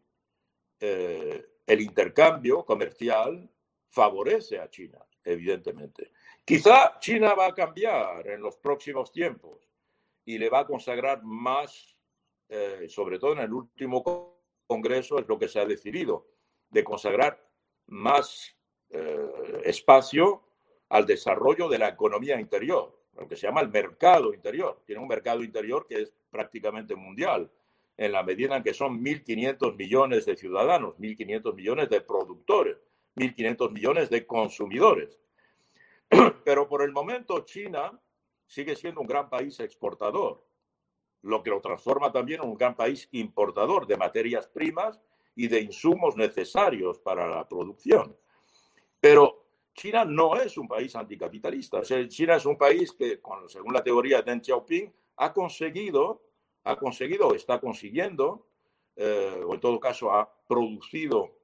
eh, 0.81 1.47
el 1.65 1.81
intercambio 1.81 2.65
comercial 2.65 3.49
favorece 3.89 4.59
a 4.59 4.69
China, 4.69 4.99
evidentemente. 5.23 6.11
Quizá 6.45 6.99
China 6.99 7.35
va 7.35 7.47
a 7.47 7.55
cambiar 7.55 8.27
en 8.27 8.41
los 8.41 8.57
próximos 8.57 9.13
tiempos 9.13 9.71
y 10.25 10.39
le 10.39 10.51
va 10.51 10.59
a 10.59 10.67
consagrar 10.67 11.23
más, 11.23 11.97
eh, 12.49 12.89
sobre 12.89 13.21
todo 13.21 13.35
en 13.35 13.43
el 13.43 13.53
último 13.53 14.43
congreso, 14.67 15.21
es 15.21 15.29
lo 15.29 15.39
que 15.39 15.47
se 15.47 15.61
ha 15.61 15.67
decidido, 15.67 16.27
de 16.69 16.83
consagrar 16.83 17.49
más 17.87 18.57
eh, 18.91 19.61
espacio 19.63 20.49
al 20.89 21.07
desarrollo 21.07 21.69
de 21.69 21.79
la 21.79 21.91
economía 21.91 22.41
interior 22.41 22.96
lo 23.19 23.29
que 23.29 23.37
se 23.37 23.47
llama 23.47 23.61
el 23.61 23.69
mercado 23.69 24.35
interior. 24.35 24.83
Tiene 24.85 25.01
un 25.01 25.09
mercado 25.09 25.43
interior 25.43 25.87
que 25.87 26.03
es 26.03 26.13
prácticamente 26.31 26.95
mundial, 26.95 27.51
en 27.97 28.13
la 28.13 28.23
medida 28.23 28.57
en 28.57 28.63
que 28.63 28.75
son 28.75 29.03
1.500 29.03 29.77
millones 29.77 30.27
de 30.27 30.37
ciudadanos, 30.37 30.97
1.500 30.99 31.55
millones 31.55 31.89
de 31.89 32.01
productores, 32.03 32.77
1.500 33.17 33.73
millones 33.73 34.11
de 34.11 34.27
consumidores. 34.27 35.19
Pero 36.45 36.69
por 36.69 36.83
el 36.83 36.93
momento 36.93 37.41
China 37.41 37.99
sigue 38.47 38.77
siendo 38.77 39.01
un 39.01 39.07
gran 39.07 39.31
país 39.31 39.59
exportador, 39.61 40.45
lo 41.23 41.43
que 41.43 41.51
lo 41.51 41.61
transforma 41.61 42.13
también 42.13 42.43
en 42.43 42.51
un 42.51 42.57
gran 42.57 42.77
país 42.77 43.09
importador 43.13 43.87
de 43.87 43.97
materias 43.97 44.47
primas 44.47 45.01
y 45.35 45.49
de 45.49 45.61
insumos 45.61 46.17
necesarios 46.17 46.99
para 46.99 47.27
la 47.27 47.49
producción. 47.49 48.17
Pero 49.01 49.46
China 49.77 50.07
no 50.07 50.37
es 50.37 50.57
un 50.57 50.67
país 50.67 50.97
anticapitalista. 50.97 51.83
China 51.83 52.37
es 52.37 52.47
un 52.47 52.57
país 52.57 52.93
que, 52.93 53.21
según 53.47 53.75
la 53.75 53.85
teoría 53.85 54.23
de 54.23 54.31
Deng 54.31 54.43
Xiaoping, 54.43 54.91
ha 55.19 55.33
conseguido, 55.35 56.23
ha 56.65 56.77
conseguido, 56.77 57.35
está 57.35 57.61
consiguiendo, 57.61 58.49
eh, 58.97 59.43
o 59.47 59.53
en 59.53 59.61
todo 59.61 59.79
caso 59.79 60.11
ha 60.11 60.35
producido 60.49 61.37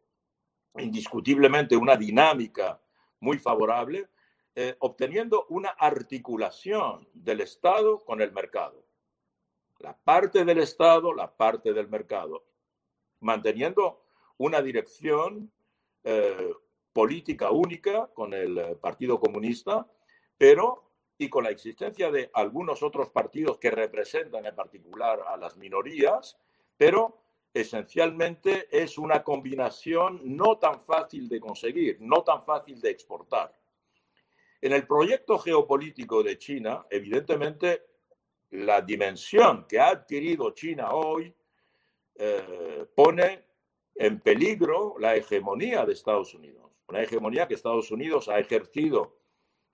indiscutiblemente 0.79 1.77
una 1.77 1.95
dinámica 1.97 2.81
muy 3.21 3.38
favorable, 3.38 4.09
eh, 4.55 4.77
obteniendo 4.79 5.45
una 5.51 5.68
articulación 5.71 7.07
del 7.12 7.42
Estado 7.42 7.99
con 7.99 8.23
el 8.23 8.33
mercado. 8.33 8.83
La 9.79 9.95
parte 9.95 10.47
del 10.47 10.59
Estado, 10.59 11.12
la 11.12 11.37
parte 11.37 11.75
del 11.75 11.88
mercado, 11.88 12.45
manteniendo 13.21 14.03
una 14.38 14.62
dirección 14.62 15.53
eh, 16.05 16.53
política 16.93 17.51
única 17.51 18.09
con 18.15 18.35
el 18.35 18.59
eh, 18.59 18.77
Partido 18.77 19.19
Comunista, 19.19 19.87
pero 20.37 20.91
y 21.19 21.29
con 21.29 21.45
la 21.45 21.51
existencia 21.51 22.11
de 22.11 22.31
algunos 22.35 22.83
otros 22.83 23.11
partidos 23.11 23.59
que 23.59 23.71
representan 23.71 24.45
en 24.47 24.55
particular 24.55 25.23
a 25.27 25.37
las 25.37 25.57
minorías, 25.57 26.37
pero 26.77 27.23
esencialmente 27.55 28.67
es 28.71 28.99
una 28.99 29.23
combinación 29.23 30.21
no 30.25 30.59
tan 30.59 30.81
fácil 30.81 31.29
de 31.29 31.39
conseguir, 31.39 31.99
no 32.01 32.23
tan 32.23 32.45
fácil 32.45 32.81
de 32.81 32.91
exportar. 32.91 33.57
En 34.61 34.73
el 34.73 34.87
proyecto 34.87 35.38
geopolítico 35.38 36.23
de 36.23 36.38
China, 36.38 36.87
evidentemente, 36.90 37.83
la 38.51 38.81
dimensión 38.81 39.67
que 39.69 39.79
ha 39.79 39.90
adquirido 39.90 40.51
China 40.51 40.93
hoy 40.93 41.33
eh, 42.17 42.87
pone 42.95 43.45
en 43.95 44.21
peligro 44.21 44.97
la 44.99 45.15
hegemonía 45.15 45.85
de 45.85 45.93
Estados 45.93 46.35
Unidos 46.35 46.71
una 46.93 47.03
hegemonía 47.03 47.49
que 47.49 47.55
Estados 47.55 47.90
Unidos 47.90 48.29
ha 48.29 48.38
ejercido 48.38 49.17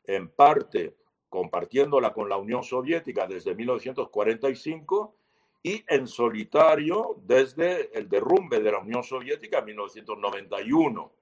en 0.05 0.29
parte 0.29 0.95
compartiéndola 1.29 2.13
con 2.13 2.29
la 2.29 2.37
Unión 2.37 2.63
Soviética 2.63 3.27
desde 3.27 3.57
1945 3.57 5.17
y 5.65 5.85
en 5.89 6.07
solitario 6.07 7.17
desde 7.25 7.99
el 7.99 8.09
derrumbe 8.09 8.61
de 8.61 8.71
la 8.71 8.79
Unión 8.79 9.03
Soviética 9.03 9.59
en 9.59 9.65
1991. 9.65 11.13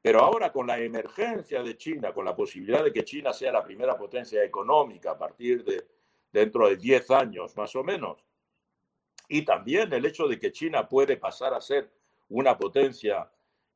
Pero 0.00 0.20
ahora 0.20 0.50
con 0.50 0.66
la 0.66 0.78
emergencia 0.78 1.62
de 1.62 1.76
China, 1.76 2.14
con 2.14 2.24
la 2.24 2.34
posibilidad 2.34 2.82
de 2.82 2.90
que 2.90 3.04
China 3.04 3.34
sea 3.34 3.52
la 3.52 3.62
primera 3.62 3.98
potencia 3.98 4.42
económica 4.42 5.10
a 5.10 5.18
partir 5.18 5.62
de 5.62 5.86
dentro 6.32 6.66
de 6.66 6.76
10 6.76 7.10
años 7.10 7.54
más 7.58 7.76
o 7.76 7.84
menos, 7.84 8.24
y 9.28 9.42
también 9.42 9.92
el 9.92 10.06
hecho 10.06 10.26
de 10.26 10.40
que 10.40 10.50
China 10.50 10.88
puede 10.88 11.18
pasar 11.18 11.52
a 11.52 11.60
ser 11.60 11.92
una 12.30 12.56
potencia 12.56 13.30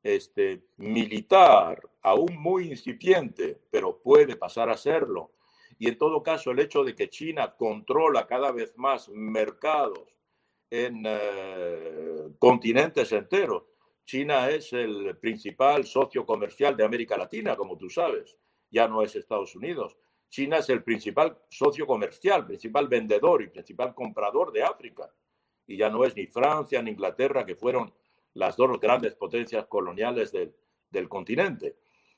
este, 0.05 0.61
militar, 0.77 1.81
aún 2.03 2.37
muy 2.37 2.67
incipiente, 2.67 3.59
pero 3.71 4.03
puede 4.03 4.35
pasar 4.35 4.69
a 4.69 4.77
serlo, 4.77 5.31
y 5.79 5.87
en 5.87 5.97
todo 5.97 6.21
caso 6.21 6.51
el 6.51 6.59
hecho 6.59 6.83
de 6.83 6.93
que 6.93 7.09
China 7.09 7.55
controla 7.57 8.27
cada 8.27 8.51
vez 8.51 8.77
más 8.77 9.09
mercados 9.09 10.07
en 10.69 11.01
eh, 11.07 12.29
continentes 12.37 13.11
enteros. 13.13 13.63
China 14.05 14.47
es 14.51 14.73
el 14.73 15.17
principal 15.17 15.85
socio 15.85 16.23
comercial 16.23 16.77
de 16.77 16.85
América 16.85 17.17
Latina, 17.17 17.55
como 17.55 17.75
tú 17.75 17.89
sabes, 17.89 18.37
ya 18.69 18.87
no 18.87 19.01
es 19.01 19.15
Estados 19.15 19.55
Unidos. 19.55 19.97
China 20.29 20.57
es 20.57 20.69
el 20.69 20.83
principal 20.83 21.35
socio 21.49 21.87
comercial, 21.87 22.45
principal 22.45 22.87
vendedor 22.87 23.41
y 23.41 23.47
principal 23.47 23.95
comprador 23.95 24.51
de 24.51 24.61
África. 24.61 25.11
Y 25.65 25.77
ya 25.77 25.89
no 25.89 26.05
es 26.05 26.15
ni 26.15 26.27
Francia 26.27 26.79
ni 26.83 26.91
Inglaterra, 26.91 27.43
que 27.43 27.55
fueron 27.55 27.91
las 28.35 28.55
dos 28.55 28.79
grandes 28.79 29.15
potencias 29.15 29.65
coloniales 29.65 30.31
del, 30.31 30.53
del 30.89 31.09
continente. 31.09 31.75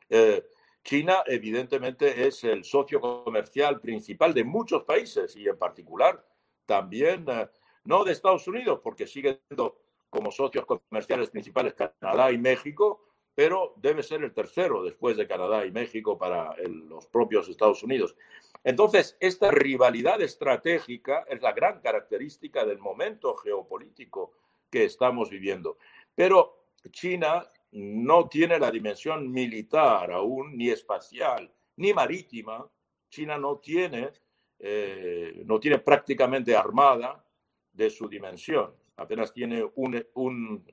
Eh, 0.10 0.44
China, 0.84 1.24
evidentemente, 1.26 2.28
es 2.28 2.44
el 2.44 2.64
socio 2.64 3.02
comercial 3.02 3.80
principal 3.82 4.34
de 4.34 4.44
muchos 4.44 4.84
países 4.84 5.36
y, 5.36 5.48
en 5.48 5.58
particular, 5.58 6.24
también, 6.66 7.26
eh, 7.28 7.48
no 7.86 8.04
de 8.04 8.12
Estados 8.12 8.48
Unidos, 8.48 8.80
porque 8.84 9.08
sigue 9.08 9.42
siendo 9.48 9.80
como 10.10 10.32
socios 10.32 10.66
comerciales 10.66 11.30
principales 11.30 11.74
Canadá 11.74 12.32
y 12.32 12.38
México, 12.38 13.04
pero 13.36 13.74
debe 13.78 14.02
ser 14.02 14.24
el 14.24 14.34
tercero 14.34 14.84
después 14.84 15.16
de 15.16 15.28
Canadá 15.28 15.66
y 15.66 15.72
México 15.72 16.18
para 16.18 16.56
los 16.64 17.06
propios 17.06 17.48
Estados 17.48 17.84
Unidos. 17.84 18.16
Entonces, 18.64 19.16
esta 19.20 19.52
rivalidad 19.52 20.22
estratégica 20.22 21.26
es 21.30 21.42
la 21.42 21.52
gran 21.52 21.80
característica 21.82 22.66
del 22.66 22.80
momento 22.80 23.36
geopolítico 23.36 24.34
que 24.70 24.86
estamos 24.86 25.30
viviendo. 25.30 25.78
Pero 26.16 26.68
China 26.92 27.50
no 27.72 28.28
tiene 28.28 28.60
la 28.60 28.72
dimensión 28.72 29.32
militar 29.32 30.12
aún, 30.12 30.58
ni 30.58 30.70
espacial, 30.70 31.52
ni 31.78 31.94
marítima. 31.94 32.68
China 33.10 33.38
no 33.38 33.58
tiene, 33.58 34.12
eh, 34.60 35.44
no 35.46 35.60
tiene 35.60 35.80
prácticamente 35.80 36.56
armada 36.56 37.24
de 37.72 37.90
su 37.90 38.08
dimensión. 38.08 38.74
Apenas 38.98 39.34
tiene 39.34 39.64
un, 39.76 40.06
un 40.16 40.66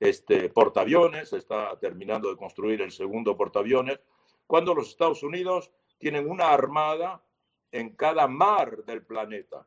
este, 0.00 0.50
portaaviones, 0.50 1.32
está 1.32 1.78
terminando 1.78 2.28
de 2.28 2.36
construir 2.36 2.82
el 2.82 2.90
segundo 2.90 3.36
portaaviones, 3.36 4.00
cuando 4.46 4.74
los 4.74 4.88
Estados 4.88 5.22
Unidos 5.22 5.70
tienen 5.98 6.28
una 6.28 6.50
armada 6.50 7.24
en 7.70 7.96
cada 7.96 8.26
mar 8.26 8.84
del 8.84 9.04
planeta, 9.04 9.66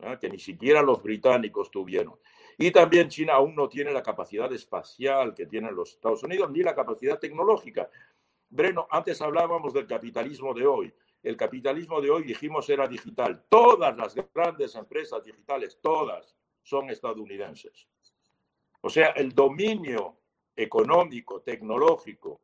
¿eh? 0.00 0.18
que 0.20 0.28
ni 0.28 0.38
siquiera 0.38 0.82
los 0.82 1.02
británicos 1.02 1.70
tuvieron. 1.70 2.18
Y 2.60 2.72
también 2.72 3.08
China 3.08 3.34
aún 3.34 3.54
no 3.54 3.68
tiene 3.68 3.92
la 3.92 4.02
capacidad 4.02 4.52
espacial 4.52 5.32
que 5.32 5.46
tienen 5.46 5.76
los 5.76 5.92
Estados 5.92 6.24
Unidos, 6.24 6.50
ni 6.50 6.60
la 6.60 6.74
capacidad 6.74 7.16
tecnológica. 7.16 7.88
Breno, 8.50 8.88
antes 8.90 9.22
hablábamos 9.22 9.72
del 9.72 9.86
capitalismo 9.86 10.52
de 10.52 10.66
hoy. 10.66 10.92
El 11.22 11.36
capitalismo 11.36 12.00
de 12.00 12.10
hoy 12.10 12.24
dijimos 12.24 12.68
era 12.68 12.88
digital. 12.88 13.44
Todas 13.48 13.96
las 13.96 14.16
grandes 14.34 14.74
empresas 14.74 15.22
digitales, 15.22 15.78
todas, 15.80 16.34
son 16.62 16.90
estadounidenses. 16.90 17.86
O 18.80 18.90
sea, 18.90 19.10
el 19.10 19.32
dominio 19.32 20.16
económico, 20.56 21.40
tecnológico 21.40 22.40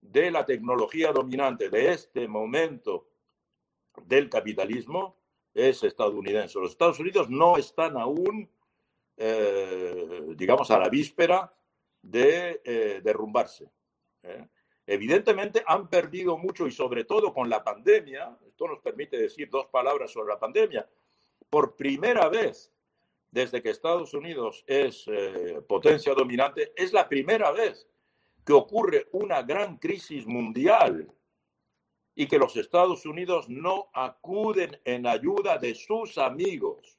de 0.00 0.32
la 0.32 0.44
tecnología 0.44 1.12
dominante 1.12 1.70
de 1.70 1.92
este 1.92 2.26
momento 2.26 3.08
del 4.04 4.28
capitalismo 4.28 5.16
es 5.54 5.84
estadounidense. 5.84 6.58
Los 6.58 6.72
Estados 6.72 6.98
Unidos 6.98 7.30
no 7.30 7.56
están 7.56 7.96
aún 7.96 8.50
eh, 9.16 10.34
digamos, 10.36 10.70
a 10.70 10.78
la 10.78 10.88
víspera 10.88 11.52
de 12.02 12.60
eh, 12.64 13.00
derrumbarse. 13.02 13.70
¿eh? 14.22 14.46
Evidentemente 14.86 15.62
han 15.66 15.88
perdido 15.88 16.36
mucho 16.36 16.66
y 16.66 16.70
sobre 16.70 17.04
todo 17.04 17.32
con 17.32 17.48
la 17.48 17.64
pandemia, 17.64 18.36
esto 18.46 18.68
nos 18.68 18.80
permite 18.80 19.16
decir 19.16 19.48
dos 19.50 19.66
palabras 19.66 20.12
sobre 20.12 20.34
la 20.34 20.38
pandemia, 20.38 20.88
por 21.48 21.76
primera 21.76 22.28
vez 22.28 22.72
desde 23.30 23.62
que 23.62 23.70
Estados 23.70 24.14
Unidos 24.14 24.64
es 24.66 25.04
potencia 25.66 26.14
dominante, 26.14 26.72
es 26.76 26.92
la 26.92 27.08
primera 27.08 27.50
vez 27.50 27.86
que 28.44 28.52
ocurre 28.52 29.08
una 29.12 29.42
gran 29.42 29.76
crisis 29.76 30.26
mundial 30.26 31.12
y 32.14 32.26
que 32.28 32.38
los 32.38 32.56
Estados 32.56 33.04
Unidos 33.04 33.48
no 33.48 33.90
acuden 33.92 34.80
en 34.84 35.06
ayuda 35.06 35.58
de 35.58 35.74
sus 35.74 36.16
amigos. 36.16 36.98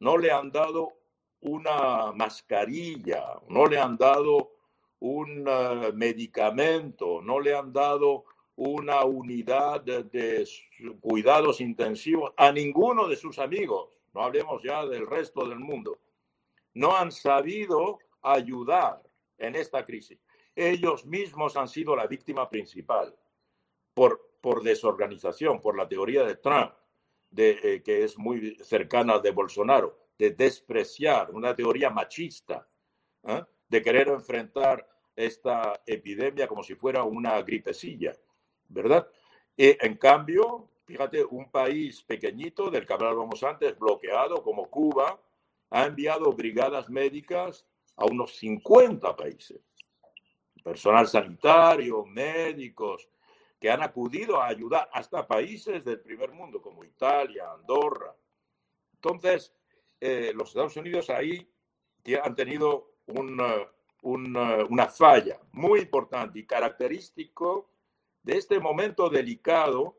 No 0.00 0.16
le 0.16 0.32
han 0.32 0.50
dado 0.50 0.99
una 1.40 2.12
mascarilla, 2.12 3.40
no 3.48 3.66
le 3.66 3.78
han 3.78 3.96
dado 3.96 4.52
un 5.00 5.44
eh, 5.48 5.92
medicamento, 5.94 7.22
no 7.22 7.40
le 7.40 7.54
han 7.54 7.72
dado 7.72 8.24
una 8.56 9.04
unidad 9.04 9.80
de, 9.80 10.46
cuidados 11.00 11.60
intensivos 11.60 12.32
a 12.36 12.52
ninguno 12.52 13.08
de 13.08 13.16
sus 13.16 13.38
amigos, 13.38 13.88
no 14.12 14.22
hablemos 14.22 14.62
ya 14.62 14.84
del 14.84 15.06
resto 15.06 15.48
del 15.48 15.58
mundo. 15.58 15.98
No 16.74 16.96
han 16.96 17.10
sabido 17.10 17.98
ayudar 18.22 19.02
en 19.38 19.56
esta 19.56 19.84
crisis. 19.86 20.18
Ellos 20.54 21.06
mismos 21.06 21.56
han 21.56 21.68
sido 21.68 21.96
la 21.96 22.06
víctima 22.06 22.50
principal 22.50 23.16
por, 23.94 24.34
por 24.40 24.62
desorganización, 24.62 25.60
por 25.60 25.76
la 25.76 25.88
teoría 25.88 26.24
de 26.24 26.36
Trump, 26.36 26.72
de, 27.30 27.58
eh, 27.62 27.82
que 27.82 28.04
es 28.04 28.18
muy 28.18 28.56
cercana 28.56 29.20
de 29.20 29.30
Bolsonaro 29.30 29.99
de 30.20 30.32
despreciar, 30.32 31.30
una 31.30 31.56
teoría 31.56 31.88
machista, 31.88 32.68
¿eh? 33.22 33.42
de 33.66 33.82
querer 33.82 34.08
enfrentar 34.08 34.86
esta 35.16 35.80
epidemia 35.86 36.46
como 36.46 36.62
si 36.62 36.74
fuera 36.74 37.04
una 37.04 37.40
gripecilla, 37.40 38.12
¿verdad? 38.68 39.08
Y 39.56 39.74
en 39.82 39.96
cambio, 39.96 40.68
fíjate, 40.84 41.24
un 41.24 41.50
país 41.50 42.02
pequeñito 42.02 42.70
del 42.70 42.86
que 42.86 42.92
hablábamos 42.92 43.42
antes, 43.42 43.78
bloqueado 43.78 44.42
como 44.42 44.68
Cuba, 44.68 45.18
ha 45.70 45.86
enviado 45.86 46.30
brigadas 46.34 46.90
médicas 46.90 47.66
a 47.96 48.04
unos 48.04 48.36
50 48.36 49.16
países. 49.16 49.62
Personal 50.62 51.08
sanitario, 51.08 52.04
médicos, 52.04 53.08
que 53.58 53.70
han 53.70 53.82
acudido 53.82 54.42
a 54.42 54.48
ayudar 54.48 54.90
hasta 54.92 55.26
países 55.26 55.82
del 55.82 56.00
primer 56.00 56.30
mundo 56.32 56.60
como 56.60 56.84
Italia, 56.84 57.50
Andorra. 57.52 58.14
Entonces, 58.92 59.54
eh, 60.00 60.32
los 60.34 60.48
Estados 60.48 60.76
Unidos 60.76 61.10
ahí 61.10 61.46
han 62.22 62.34
tenido 62.34 62.94
una, 63.06 64.88
falla 64.88 65.38
muy 65.52 65.80
importante 65.80 66.38
y 66.38 66.46
característico 66.46 67.70
de 68.22 68.38
este 68.38 68.58
momento 68.58 69.08
delicado 69.10 69.98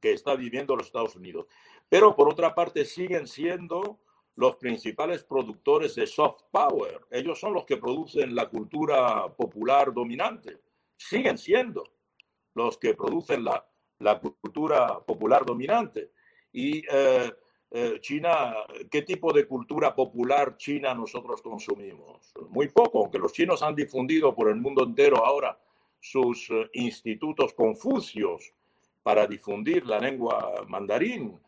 que 0.00 0.12
está 0.12 0.36
viviendo 0.36 0.76
los 0.76 0.86
Estados 0.86 1.16
Unidos. 1.16 1.46
Pero 1.88 2.14
por 2.14 2.28
otra 2.28 2.54
parte 2.54 2.84
siguen 2.84 3.26
siendo 3.26 4.00
los 4.34 4.56
principales 4.56 5.24
productores 5.24 5.94
de 5.94 6.06
soft 6.06 6.42
power. 6.50 7.00
Ellos 7.10 7.40
son 7.40 7.54
los 7.54 7.64
que 7.64 7.78
producen 7.78 8.34
la 8.34 8.48
cultura 8.48 9.34
popular 9.34 9.92
dominante. 9.92 10.60
Siguen 10.96 11.38
siendo 11.38 11.82
los 12.54 12.78
que 12.78 12.94
producen 12.94 13.44
la, 13.44 13.64
cultura 14.20 15.00
popular 15.00 15.44
dominante. 15.44 16.12
Y 16.52 16.84
eh, 16.88 17.32
eh, 17.70 17.98
China, 18.00 18.54
¿qué 18.90 19.02
tipo 19.02 19.32
de 19.32 19.46
cultura 19.46 19.94
popular 19.94 20.56
china 20.56 20.94
nosotros 20.94 21.42
consumimos? 21.42 22.32
Muy 22.48 22.68
poco, 22.68 23.00
aunque 23.00 23.18
los 23.18 23.32
chinos 23.32 23.62
han 23.62 23.74
difundido 23.74 24.34
por 24.34 24.48
el 24.48 24.56
mundo 24.56 24.84
entero 24.84 25.24
ahora 25.24 25.58
sus 26.00 26.48
eh, 26.50 26.70
institutos 26.72 27.52
confucios 27.52 28.54
para 29.02 29.26
difundir 29.26 29.86
la 29.86 29.98
lengua 29.98 30.64
mandarín, 30.66 31.38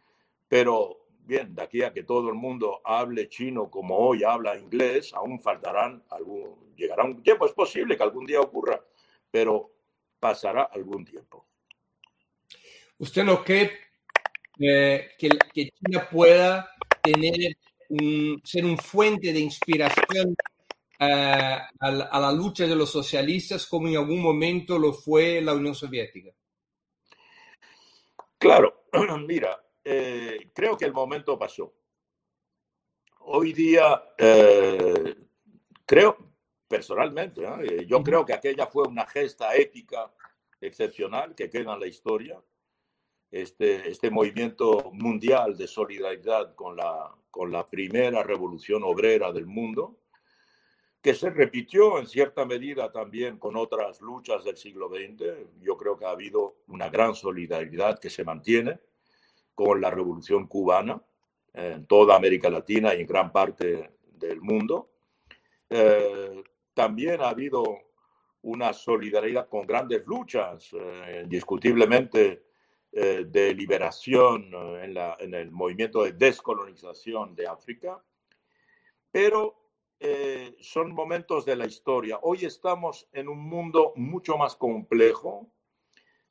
pero 0.46 1.06
bien, 1.24 1.54
de 1.54 1.62
aquí 1.62 1.82
a 1.82 1.92
que 1.92 2.02
todo 2.02 2.28
el 2.28 2.34
mundo 2.34 2.80
hable 2.84 3.28
chino 3.28 3.70
como 3.70 3.96
hoy 3.96 4.22
habla 4.24 4.58
inglés, 4.58 5.14
aún 5.14 5.40
faltarán 5.40 6.02
algún, 6.10 6.74
llegará 6.76 7.04
un 7.04 7.22
tiempo, 7.22 7.46
es 7.46 7.52
posible 7.52 7.96
que 7.96 8.02
algún 8.02 8.26
día 8.26 8.40
ocurra, 8.40 8.82
pero 9.30 9.72
pasará 10.18 10.64
algún 10.64 11.04
tiempo. 11.04 11.46
¿Usted 12.98 13.24
no 13.24 13.42
cree 13.42 13.89
eh, 14.62 15.12
que, 15.16 15.30
China 15.54 16.06
pueda 16.10 16.70
tener 17.02 17.56
ser 18.44 18.64
un 18.66 18.76
fuente 18.76 19.32
de 19.32 19.40
inspiración 19.40 20.36
eh, 20.98 21.58
a, 21.80 21.90
la, 21.90 22.32
lucha 22.32 22.66
de 22.66 22.76
los 22.76 22.90
socialistas 22.90 23.66
como 23.66 23.88
en 23.88 23.96
algún 23.96 24.20
momento 24.20 24.78
lo 24.78 24.92
fue 24.92 25.40
la 25.40 25.54
Unión 25.54 25.74
Soviética? 25.74 26.30
Claro, 28.36 28.84
mira, 29.26 29.58
eh, 29.82 30.50
creo 30.54 30.76
que 30.76 30.84
el 30.84 30.92
momento 30.92 31.38
pasó. 31.38 31.74
Hoy 33.20 33.52
día, 33.54 34.02
creo, 35.86 36.16
personalmente, 36.68 37.42
yo 37.86 38.02
creo 38.02 38.26
que 38.26 38.32
aquella 38.34 38.66
fue 38.66 38.88
una 38.88 39.06
gesta 39.06 39.54
épica 39.54 40.12
excepcional 40.60 41.34
que 41.34 41.48
queda 41.48 41.74
en 41.74 41.80
la 41.80 41.86
historia 41.86 42.42
este, 43.30 43.88
este 43.88 44.10
movimiento 44.10 44.90
mundial 44.92 45.56
de 45.56 45.66
solidaridad 45.66 46.54
con 46.54 46.76
la, 46.76 47.14
con 47.30 47.52
la 47.52 47.66
primera 47.66 48.22
revolución 48.22 48.82
obrera 48.82 49.32
del 49.32 49.46
mundo, 49.46 49.96
que 51.00 51.14
se 51.14 51.30
repitió 51.30 51.98
en 51.98 52.06
cierta 52.06 52.44
medida 52.44 52.92
también 52.92 53.38
con 53.38 53.56
otras 53.56 54.00
luchas 54.00 54.44
del 54.44 54.56
siglo 54.56 54.88
XX. 54.88 55.48
Yo 55.62 55.76
creo 55.76 55.96
que 55.96 56.04
ha 56.04 56.10
habido 56.10 56.56
una 56.68 56.90
gran 56.90 57.14
solidaridad 57.14 57.98
que 57.98 58.10
se 58.10 58.24
mantiene 58.24 58.78
con 59.54 59.80
la 59.80 59.90
revolución 59.90 60.46
cubana 60.46 61.00
en 61.54 61.86
toda 61.86 62.16
América 62.16 62.50
Latina 62.50 62.94
y 62.94 63.00
en 63.00 63.06
gran 63.06 63.32
parte 63.32 63.92
del 64.12 64.40
mundo. 64.40 64.90
Eh, 65.70 66.42
también 66.74 67.20
ha 67.22 67.30
habido 67.30 67.78
una 68.42 68.72
solidaridad 68.72 69.48
con 69.48 69.66
grandes 69.66 70.06
luchas, 70.06 70.70
eh, 70.72 71.20
indiscutiblemente 71.24 72.49
eh, 72.92 73.24
de 73.26 73.54
liberación 73.54 74.52
en, 74.82 74.94
la, 74.94 75.16
en 75.20 75.34
el 75.34 75.50
movimiento 75.50 76.02
de 76.02 76.12
descolonización 76.12 77.36
de 77.36 77.46
África, 77.46 78.02
pero 79.12 79.54
eh, 80.00 80.56
son 80.60 80.92
momentos 80.92 81.44
de 81.44 81.54
la 81.54 81.66
historia. 81.66 82.18
Hoy 82.22 82.44
estamos 82.44 83.08
en 83.12 83.28
un 83.28 83.38
mundo 83.38 83.92
mucho 83.94 84.36
más 84.36 84.56
complejo. 84.56 85.52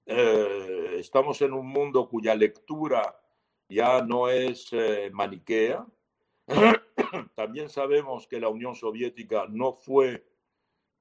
Eh, 0.05 0.97
estamos 0.97 1.41
en 1.41 1.53
un 1.53 1.67
mundo 1.67 2.09
cuya 2.09 2.35
lectura 2.35 3.21
ya 3.69 4.01
no 4.01 4.29
es 4.29 4.71
maniquea. 5.11 5.85
También 7.35 7.69
sabemos 7.69 8.27
que 8.27 8.39
la 8.39 8.49
Unión 8.49 8.75
Soviética 8.75 9.45
no 9.47 9.73
fue 9.73 10.25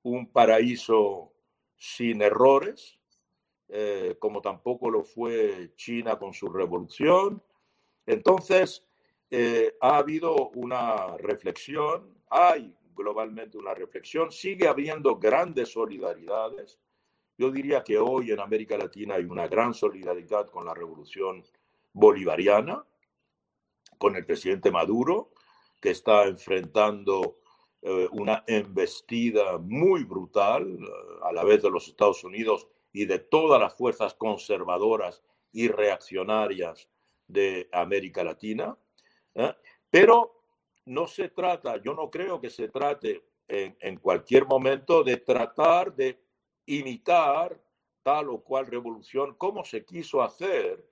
un 0.03 0.31
paraíso 0.31 1.33
sin 1.77 2.23
errores, 2.23 2.98
como 4.19 4.41
tampoco 4.41 4.91
lo 4.91 5.05
fue 5.05 5.73
China 5.77 6.19
con 6.19 6.33
su 6.33 6.49
revolución. 6.49 7.43
Entonces, 8.07 8.85
ha 9.81 9.99
habido 9.99 10.49
una 10.51 11.17
reflexión 11.19 12.19
hay 12.31 12.75
globalmente 12.95 13.59
una 13.59 13.75
reflexión, 13.75 14.33
sigue 14.33 14.67
habiendo 14.69 15.17
grandes 15.17 15.73
solidaridades. 15.73 16.79
Yo 17.37 17.51
diría 17.51 17.85
que 17.85 17.99
hoy 17.99 18.33
en 18.33 18.41
América 18.41 18.77
Latina 18.77 19.15
hay 19.15 19.25
una 19.25 19.47
gran 19.47 19.73
solidaridad 19.73 20.49
con 20.51 20.65
la 20.65 20.75
revolución 20.75 21.45
bolivariana, 21.93 22.85
con 23.97 24.17
el 24.17 24.27
presidente 24.27 24.71
Maduro, 24.71 25.31
que 25.81 25.91
está 25.91 26.25
enfrentando 26.25 27.39
eh, 27.83 28.09
una 28.11 28.43
embestida 28.47 29.59
muy 29.59 30.03
brutal 30.03 30.67
eh, 30.69 30.89
a 31.23 31.33
la 31.33 31.45
vez 31.45 31.63
de 31.63 31.71
los 31.71 31.87
Estados 31.87 32.25
Unidos 32.25 32.67
y 32.93 33.07
de 33.07 33.19
todas 33.19 33.61
las 33.61 33.75
fuerzas 33.75 34.15
conservadoras 34.15 35.23
y 35.53 35.69
reaccionarias 35.69 36.89
de 37.27 37.69
América 37.73 38.25
Latina. 38.25 38.77
¿eh? 39.35 39.55
Pero 39.91 40.43
no 40.87 41.07
se 41.07 41.29
trata, 41.29 41.77
yo 41.83 41.95
no 41.95 42.11
creo 42.11 42.41
que 42.41 42.51
se 42.51 42.69
trate 42.69 43.25
en, 43.49 43.97
cualquier 43.97 44.47
momento 44.47 45.03
de 45.03 45.17
tratar 45.17 45.95
de 45.95 46.21
imitar 46.67 47.59
tal 48.03 48.29
o 48.29 48.43
cual 48.43 48.67
revolución, 48.67 49.35
como 49.37 49.65
se 49.65 49.85
quiso 49.85 50.23
hacer 50.23 50.87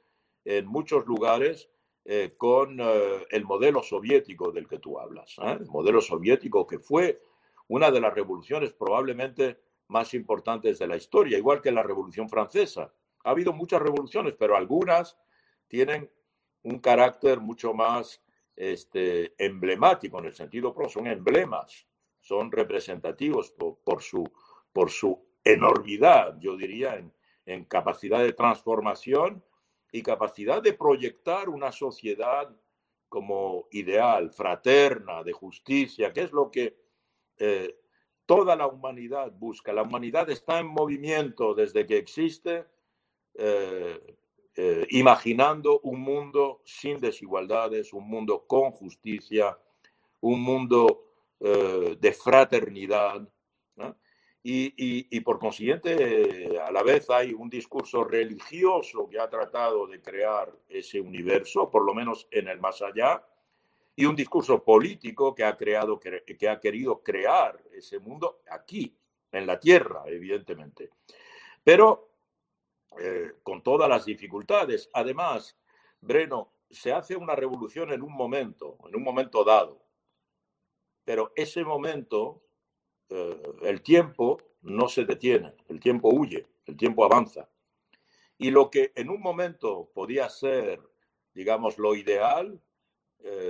en 0.45 0.67
muchos 0.67 1.07
lugares 1.07 1.69
eh, 2.05 2.35
con 2.37 2.79
eh, 2.81 3.27
el 3.31 3.45
modelo 3.45 3.83
soviético 3.83 4.53
del 4.53 4.69
que 4.69 4.79
tú 4.79 4.99
hablas. 4.99 5.35
¿eh? 5.39 5.57
El 5.61 5.67
modelo 5.67 6.01
soviético 6.01 6.67
que 6.67 6.79
fue 6.79 7.21
una 7.69 7.91
de 7.91 8.01
las 8.01 8.15
revoluciones 8.15 8.73
probablemente 8.73 9.59
más 9.89 10.15
importantes 10.15 10.79
de 10.79 10.87
la 10.87 10.97
historia, 10.97 11.39
igual 11.39 11.61
que 11.61 11.73
la 11.73 11.83
Revolución 11.83 12.29
Francesa. 12.29 12.93
Ha 13.25 13.31
habido 13.31 13.53
muchas 13.53 13.83
revoluciones, 13.83 14.35
pero 14.39 14.57
algunas 14.57 15.17
tienen 15.69 16.11
un 16.63 16.79
carácter 16.79 17.41
mucho 17.41 17.75
más 17.75 18.23
este, 18.57 19.35
emblemático 19.39 20.19
en 20.19 20.27
el 20.27 20.35
sentido 20.35 20.75
pro, 20.75 20.89
son 20.89 21.07
emblemas, 21.07 21.87
son 22.21 22.51
representativos 22.51 23.53
por, 23.53 24.03
su, 24.03 24.29
por 24.73 24.91
su 24.91 25.27
enormidad, 25.45 26.39
yo 26.41 26.57
diría, 26.57 26.97
en, 26.97 27.65
capacidad 27.67 28.19
de 28.19 28.33
transformación 28.33 29.45
y 29.93 30.03
capacidad 30.03 30.61
de 30.61 30.73
proyectar 30.73 31.49
una 31.49 31.71
sociedad 31.71 32.51
como 33.09 33.69
ideal, 33.71 34.33
fraterna, 34.33 35.23
de 35.23 35.33
justicia, 35.33 36.13
que 36.13 36.23
es 36.23 36.33
lo 36.33 36.51
que 36.51 36.77
eh, 37.39 37.79
toda 38.27 38.57
la 38.57 38.67
humanidad 38.67 39.33
busca. 39.33 39.73
La 39.73 39.83
humanidad 39.83 40.29
está 40.29 40.59
en 40.59 40.67
movimiento 40.67 41.55
desde 41.55 41.87
que 41.87 41.97
existe. 41.97 42.67
Eh, 43.35 44.17
eh, 44.59 44.87
imaginando 44.91 45.81
un 45.81 46.01
mundo 46.01 46.63
sin 46.65 46.99
desigualdades, 46.99 47.93
un 47.93 48.09
mundo 48.09 48.47
con 48.47 48.73
justicia, 48.73 49.59
un 50.21 50.43
mundo 50.43 51.13
eh, 51.41 51.97
de 52.01 52.13
fraternidad. 52.13 53.27
Y, 54.49 55.21
por 55.23 55.41
consiguiente, 55.41 56.57
a 56.61 56.71
la 56.71 56.85
vez 56.85 57.11
hay 57.11 57.33
un 57.33 57.51
discurso 57.51 58.05
religioso 58.05 59.09
que 59.09 59.19
ha 59.19 59.29
tratado 59.29 59.89
de 59.89 60.01
crear 60.01 60.57
ese 60.69 61.01
universo, 61.01 61.69
por 61.69 61.85
lo 61.85 61.93
menos 61.93 62.29
en 62.31 62.47
el 62.47 62.61
más 62.61 62.81
allá, 62.81 63.25
y 63.97 64.05
un 64.05 64.15
discurso 64.15 64.63
político 64.63 65.35
que 65.35 65.45
ha, 65.45 65.57
creado, 65.57 65.99
que 65.99 66.49
ha 66.49 66.61
querido 66.61 67.03
crear 67.03 67.61
ese 67.73 67.99
mundo 67.99 68.43
aquí, 68.51 68.95
en 69.33 69.47
la 69.47 69.59
Tierra, 69.59 70.05
evidentemente. 70.07 70.91
Pero 71.65 72.07
eh, 72.99 73.35
con 73.43 73.63
todas 73.63 73.89
las 73.89 74.07
dificultades. 74.07 74.89
Además, 74.95 75.59
Breno, 76.01 76.53
se 76.71 76.93
hace 76.93 77.15
una 77.15 77.35
revolución 77.35 77.93
en 77.93 78.03
un 78.03 78.13
momento, 78.13 78.79
en 78.89 78.97
un 78.97 79.03
momento 79.03 79.45
dado, 79.45 79.83
pero 81.05 81.33
ese 81.37 81.63
momento, 81.63 82.43
eh, 83.11 83.43
el 83.63 83.83
tiempo 83.83 84.39
no 84.63 84.89
se 84.89 85.05
detiene, 85.05 85.55
el 85.69 85.79
tiempo 85.79 86.09
huye, 86.09 86.47
el 86.65 86.77
tiempo 86.77 87.05
avanza. 87.05 87.49
Y 88.39 88.51
lo 88.51 88.71
que 88.71 88.93
en 88.95 89.11
un 89.11 89.21
momento 89.21 89.91
podía 89.95 90.29
ser, 90.31 90.81
digamos, 91.35 91.79
lo 91.79 91.95
ideal, 91.95 92.61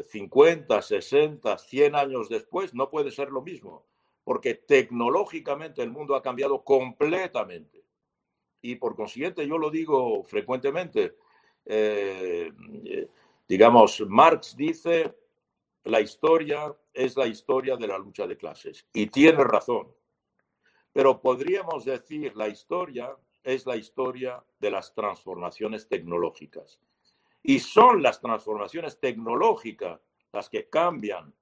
50, 0.08 0.80
60, 0.80 1.58
100 1.58 1.94
años 1.94 2.28
después, 2.28 2.72
no 2.74 2.88
puede 2.88 3.10
ser 3.10 3.30
lo 3.30 3.42
mismo, 3.42 3.84
porque 4.24 4.54
tecnológicamente 4.54 5.82
el 5.82 5.90
mundo 5.90 6.14
ha 6.14 6.22
cambiado 6.22 6.64
completamente 6.64 7.86
y 8.70 8.76
por 8.76 8.96
consiguiente 8.96 9.46
yo 9.46 9.58
lo 9.58 9.70
digo 9.70 10.22
frecuentemente. 10.24 11.16
Eh, 11.64 12.52
digamos, 13.46 14.02
Marx 14.08 14.56
dice, 14.56 15.14
la 15.84 16.00
historia 16.00 16.74
es 16.92 17.16
la 17.16 17.26
historia 17.26 17.76
de 17.76 17.86
la 17.86 17.98
lucha 17.98 18.26
de 18.26 18.36
clases 18.36 18.86
y 18.92 19.06
tiene 19.06 19.44
razón. 19.44 19.94
Pero 20.92 21.20
podríamos 21.20 21.84
decir, 21.84 22.34
la 22.36 22.48
historia 22.48 23.16
es 23.44 23.66
la 23.66 23.76
historia 23.76 24.42
de 24.58 24.70
las 24.70 24.94
transformaciones 24.94 25.86
tecnológicas. 25.88 26.80
Y 27.48 27.60
son 27.60 28.02
las 28.02 28.20
transformaciones 28.20 28.98
tecnológicas 28.98 30.00
las 30.32 30.50
que 30.50 30.68
cambian 30.68 31.32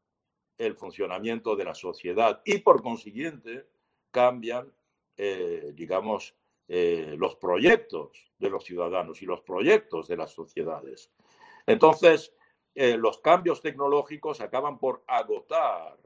el 0.58 0.76
funcionamiento 0.76 1.56
de 1.56 1.64
la 1.64 1.74
sociedad 1.74 2.42
y 2.44 2.58
por 2.58 2.82
consiguiente 2.82 3.66
cambian, 4.10 4.70
eh, 5.16 5.72
digamos, 5.74 6.36
eh, 6.68 7.14
los 7.16 7.36
proyectos 7.36 8.30
de 8.38 8.50
los 8.50 8.64
ciudadanos 8.64 9.22
y 9.22 9.24
los 9.24 9.40
proyectos 9.40 10.06
de 10.06 10.18
las 10.18 10.30
sociedades. 10.30 11.10
Entonces, 11.66 12.34
eh, 12.74 12.98
los 12.98 13.18
cambios 13.20 13.62
tecnológicos 13.62 14.42
acaban 14.42 14.78
por 14.78 15.04
agotar 15.06 15.98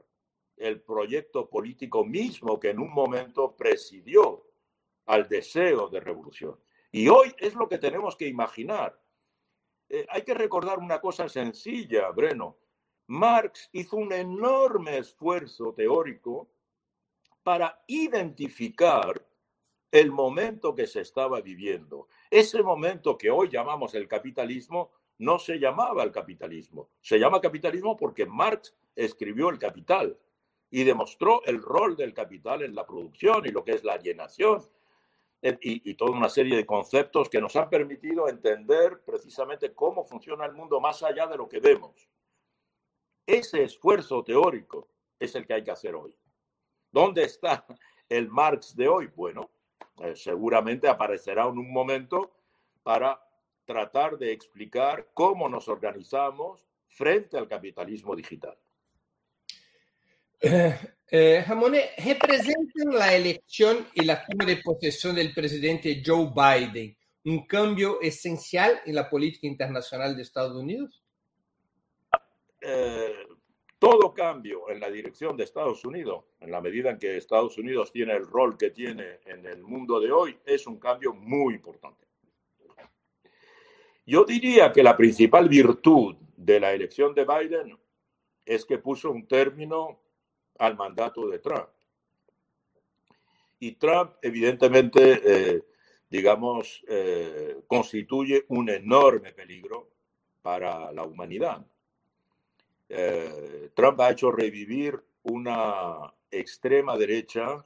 el 0.55 0.79
proyecto 0.79 1.49
político 1.49 2.05
mismo 2.05 2.57
que 2.57 2.69
en 2.69 2.79
un 2.79 2.93
momento 2.93 3.53
presidió 3.53 4.45
al 5.07 5.27
deseo 5.27 5.89
de 5.89 5.99
revolución. 5.99 6.57
Y 6.89 7.09
hoy 7.09 7.35
es 7.37 7.53
lo 7.53 7.67
que 7.67 7.79
tenemos 7.79 8.15
que 8.15 8.27
imaginar. 8.27 8.97
Eh, 9.89 10.05
hay 10.09 10.21
que 10.21 10.33
recordar 10.33 10.79
una 10.79 11.01
cosa 11.01 11.27
sencilla, 11.27 12.09
Breno. 12.11 12.57
Marx 13.07 13.69
hizo 13.73 13.97
un 13.97 14.13
enorme 14.13 14.99
esfuerzo 14.99 15.73
teórico 15.73 16.47
para 17.41 17.83
identificar 17.87 19.25
el 19.91 20.11
momento 20.11 20.75
que 20.75 20.85
se 20.85 21.01
estaba 21.01 21.41
viviendo. 21.41 22.07
Ese 22.29 22.61
momento 22.61 23.17
que 23.17 23.31
hoy 23.31 23.49
llamamos 23.49 23.95
el 23.95 24.07
capitalismo 24.07 24.91
no 25.17 25.39
se 25.39 25.59
llamaba 25.59 26.03
el 26.03 26.11
capitalismo. 26.11 26.89
Se 27.01 27.17
llama 27.17 27.41
capitalismo 27.41 27.97
porque 27.97 28.27
Marx 28.27 28.75
escribió 28.95 29.49
el 29.49 29.57
capital 29.57 30.17
y 30.69 30.83
demostró 30.83 31.43
el 31.45 31.61
rol 31.61 31.95
del 31.95 32.13
capital 32.13 32.61
en 32.61 32.75
la 32.75 32.85
producción 32.85 33.45
y 33.47 33.49
lo 33.49 33.63
que 33.63 33.71
es 33.71 33.83
la 33.83 33.93
alienación 33.93 34.61
y, 35.41 35.89
y, 35.89 35.93
toda 35.95 36.11
una 36.11 36.29
serie 36.29 36.57
de 36.57 36.65
conceptos 36.65 37.29
que 37.29 37.39
nos 37.39 37.55
han 37.55 37.69
permitido 37.69 38.27
entender 38.27 39.01
precisamente 39.05 39.73
cómo 39.73 40.03
funciona 40.03 40.45
el 40.45 40.53
mundo 40.53 40.81
más 40.81 41.01
allá 41.01 41.27
de 41.27 41.37
lo 41.37 41.47
que 41.47 41.59
vemos. 41.59 42.09
Ese 43.25 43.63
esfuerzo 43.63 44.23
teórico 44.23 44.89
es 45.19 45.35
el 45.35 45.45
que 45.45 45.53
hay 45.53 45.63
que 45.63 45.71
hacer 45.71 45.95
hoy. 45.95 46.17
¿Dónde 46.91 47.23
está 47.23 47.65
el 48.09 48.27
Marx 48.29 48.75
de 48.75 48.87
hoy? 48.87 49.07
Bueno, 49.15 49.49
eh, 49.99 50.15
seguramente 50.15 50.87
aparecerá 50.87 51.43
en 51.43 51.57
un 51.57 51.71
momento 51.71 52.31
para 52.83 53.21
tratar 53.65 54.17
de 54.17 54.31
explicar 54.31 55.09
cómo 55.13 55.47
nos 55.47 55.67
organizamos 55.67 56.67
frente 56.87 57.37
al 57.37 57.47
capitalismo 57.47 58.15
digital. 58.15 58.57
Eh, 60.41 60.75
Eh, 61.11 61.43
¿representan 61.97 62.93
la 62.93 63.15
elección 63.15 63.87
y 63.95 64.05
la 64.05 64.23
toma 64.25 64.45
de 64.45 64.57
posesión 64.57 65.15
del 65.15 65.33
presidente 65.33 66.03
Joe 66.05 66.31
Biden 66.35 66.95
un 67.25 67.45
cambio 67.45 67.99
esencial 68.01 68.79
en 68.85 68.95
la 68.95 69.09
política 69.09 69.47
internacional 69.47 70.15
de 70.15 70.21
Estados 70.21 70.55
Unidos? 70.55 71.03
Eh, 72.61 73.13
todo 73.77 74.13
cambio 74.13 74.69
en 74.69 74.79
la 74.79 74.89
dirección 74.89 75.37
de 75.37 75.45
Estados 75.45 75.85
Unidos, 75.85 76.25
en 76.39 76.51
la 76.51 76.61
medida 76.61 76.89
en 76.89 76.99
que 76.99 77.17
Estados 77.17 77.57
Unidos 77.57 77.91
tiene 77.91 78.13
el 78.13 78.27
rol 78.27 78.57
que 78.57 78.71
tiene 78.71 79.19
en 79.25 79.45
el 79.45 79.63
mundo 79.63 79.99
de 79.99 80.11
hoy, 80.11 80.37
es 80.45 80.67
un 80.67 80.79
cambio 80.79 81.13
muy 81.13 81.55
importante. 81.55 82.05
Yo 84.05 84.25
diría 84.25 84.71
que 84.71 84.83
la 84.83 84.97
principal 84.97 85.47
virtud 85.47 86.15
de 86.35 86.59
la 86.59 86.73
elección 86.73 87.13
de 87.13 87.25
Biden 87.25 87.77
es 88.43 88.65
que 88.65 88.79
puso 88.79 89.11
un 89.11 89.27
término 89.27 90.01
al 90.59 90.75
mandato 90.75 91.27
de 91.27 91.39
Trump. 91.39 91.69
Y 93.59 93.73
Trump, 93.73 94.13
evidentemente, 94.21 95.21
eh, 95.25 95.63
digamos, 96.09 96.83
eh, 96.87 97.61
constituye 97.67 98.45
un 98.49 98.69
enorme 98.69 99.33
peligro 99.33 99.89
para 100.41 100.91
la 100.91 101.03
humanidad. 101.03 101.65
Eh, 102.87 103.69
Trump 103.73 103.99
ha 104.01 104.11
hecho 104.11 104.31
revivir 104.31 105.01
una 105.23 106.13
extrema 106.31 106.97
derecha 106.97 107.65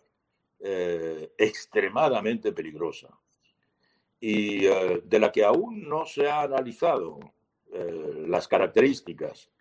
extremadamente 1.37 2.53
peligrosa 2.53 3.09
y 4.21 4.59
de 4.59 5.19
la 5.19 5.29
que 5.29 5.43
aún 5.43 5.89
no 5.89 6.05
se 6.05 6.29
ha 6.29 6.43
analizado 6.43 7.19
las 8.27 8.47
características. 8.47 9.51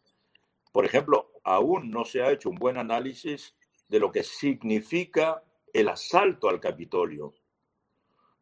Por 0.73 0.87
ejemplo, 0.87 1.31
aún 1.45 1.91
no 1.91 2.05
se 2.05 2.23
ha 2.23 2.33
hecho 2.33 2.49
un 2.49 2.57
buen 2.57 2.79
análisis 2.79 3.55
de 3.89 4.01
lo 4.01 4.11
que 4.11 4.25
significa 4.25 5.43
el 5.73 5.89
asalto 5.89 6.49
al 6.49 6.61
Capitolio 6.61 7.35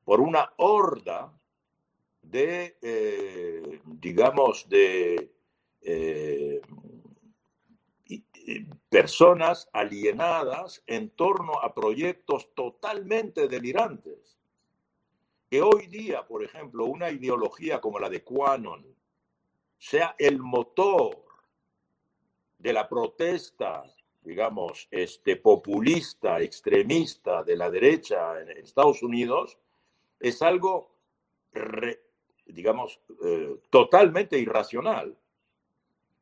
por 0.04 0.20
una 0.20 0.52
horda 0.56 1.32
de, 2.22 2.76
eh, 2.82 3.80
digamos, 3.84 4.68
de 4.68 5.32
eh, 5.82 6.60
personas 8.88 9.68
alienadas 9.72 10.82
en 10.86 11.10
torno 11.10 11.60
a 11.60 11.74
proyectos 11.74 12.52
totalmente 12.54 13.48
delirantes. 13.48 14.38
Que 15.48 15.62
hoy 15.62 15.86
día, 15.86 16.26
por 16.26 16.44
ejemplo, 16.44 16.86
una 16.86 17.10
ideología 17.10 17.80
como 17.80 17.98
la 17.98 18.08
de 18.08 18.22
Quanon 18.22 18.86
sea 19.78 20.14
el 20.18 20.38
motor 20.38 21.29
de 22.60 22.72
la 22.72 22.88
protesta, 22.88 23.82
digamos, 24.22 24.86
este, 24.90 25.36
populista, 25.36 26.40
extremista 26.40 27.42
de 27.42 27.56
la 27.56 27.70
derecha 27.70 28.38
en 28.40 28.50
Estados 28.50 29.02
Unidos, 29.02 29.58
es 30.18 30.42
algo, 30.42 30.94
digamos, 32.44 33.00
eh, 33.24 33.56
totalmente 33.70 34.38
irracional. 34.38 35.16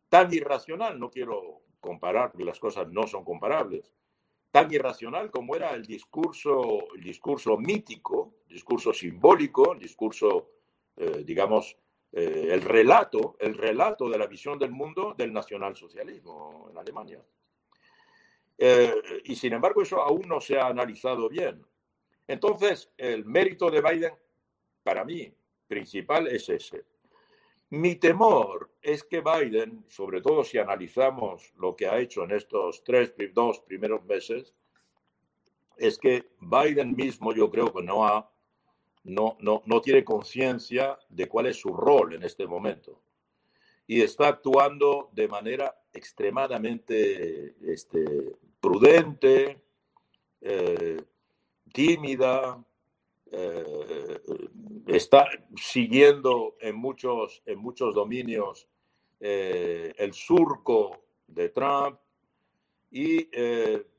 Tan 0.09 0.33
irracional, 0.33 0.99
no 0.99 1.11
quiero 1.11 1.61
comparar, 1.81 2.31
porque 2.31 2.45
las 2.45 2.61
cosas 2.61 2.89
no 2.89 3.07
son 3.09 3.25
comparables, 3.25 3.93
tan 4.53 4.73
irracional 4.73 5.31
como 5.31 5.57
era 5.57 5.73
el 5.73 5.85
discurso, 5.85 6.95
el 6.95 7.03
discurso 7.03 7.59
mítico, 7.59 8.35
discurso 8.49 8.93
simbólico, 8.93 9.75
discurso, 9.75 10.51
eh, 10.97 11.23
digamos, 11.25 11.77
eh, 12.13 12.49
el 12.51 12.63
relato, 12.63 13.37
el 13.39 13.55
relato 13.55 14.09
de 14.09 14.19
la 14.19 14.27
visión 14.27 14.59
del 14.59 14.71
mundo 14.71 15.15
del 15.17 15.33
nacionalsocialismo 15.33 16.69
en 16.71 16.79
Alemania. 16.79 17.23
Eh, 18.57 18.95
y 19.25 19.37
sin 19.37 19.53
embargo, 19.53 19.83
eso 19.83 20.01
aún 20.01 20.27
no 20.27 20.41
se 20.41 20.59
ha 20.59 20.67
analizado 20.67 21.29
bien. 21.29 21.65
Entonces, 22.27 22.91
el 22.97 23.25
mérito 23.25 23.71
de 23.71 23.81
Biden, 23.81 24.15
para 24.83 25.05
mí, 25.05 25.33
principal 25.69 26.27
es 26.27 26.49
ese. 26.49 26.85
Mi 27.71 27.97
temor 27.97 28.71
es 28.81 29.05
que 29.05 29.21
Biden, 29.21 29.85
sobre 29.89 30.23
todo 30.23 30.43
si 30.43 30.59
analizamos 30.59 31.53
lo 31.57 31.77
que 31.77 31.87
ha 31.87 31.99
hecho 31.99 32.25
en 32.25 32.33
estos 32.33 32.83
tres, 32.83 33.15
dos 33.35 33.61
primeros 33.61 34.03
meses, 34.07 34.55
es 35.77 35.99
que 35.99 36.31
Biden 36.41 36.97
mismo 36.97 37.35
yo 37.35 37.51
creo 37.51 37.73
que 37.73 37.83
no 37.83 38.07
ha 38.07 38.31
no, 39.05 39.37
no, 39.41 39.63
no 39.67 39.81
tiene 39.81 40.05
conciencia 40.05 40.99
de 41.09 41.29
cuál 41.29 41.47
es 41.47 41.57
su 41.57 41.71
rol 41.71 42.15
en 42.15 42.23
este 42.23 42.47
momento. 42.47 43.01
Y 43.87 44.03
está 44.03 44.29
actuando 44.29 45.09
de 45.13 45.29
manera 45.29 45.75
extremadamente 45.93 47.55
este, 47.73 48.37
prudente, 48.61 49.61
eh, 50.41 51.03
tímida, 51.73 52.63
eh, 53.31 54.21
está 54.87 55.27
siguiendo 55.57 56.57
en 56.61 56.77
muchos, 56.77 57.43
en 57.47 57.59
muchos 57.59 57.95
dominios 57.95 58.69
eh, 59.21 59.93
el 59.97 60.13
surco 60.13 61.05
de 61.27 61.49
Trump. 61.51 61.99
Y, 62.91 63.29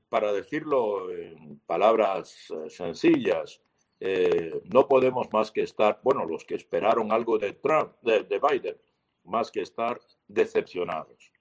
para 0.09 0.33
decirlo 0.33 1.11
en 1.11 1.59
palabras 1.67 2.51
sencillas, 2.69 3.61
eh, 3.99 4.61
no 4.71 4.87
podemos 4.87 5.31
más 5.31 5.51
que 5.51 5.61
estar, 5.61 5.99
bueno, 6.03 6.25
los 6.25 6.45
que 6.45 6.55
esperaron 6.55 7.11
algo 7.11 7.37
de 7.37 7.53
Trump, 7.53 7.93
de, 8.01 8.39
Biden, 8.39 8.77
más 9.25 9.51
que 9.51 9.61
estar 9.61 9.99
decepcionados. 10.27 11.31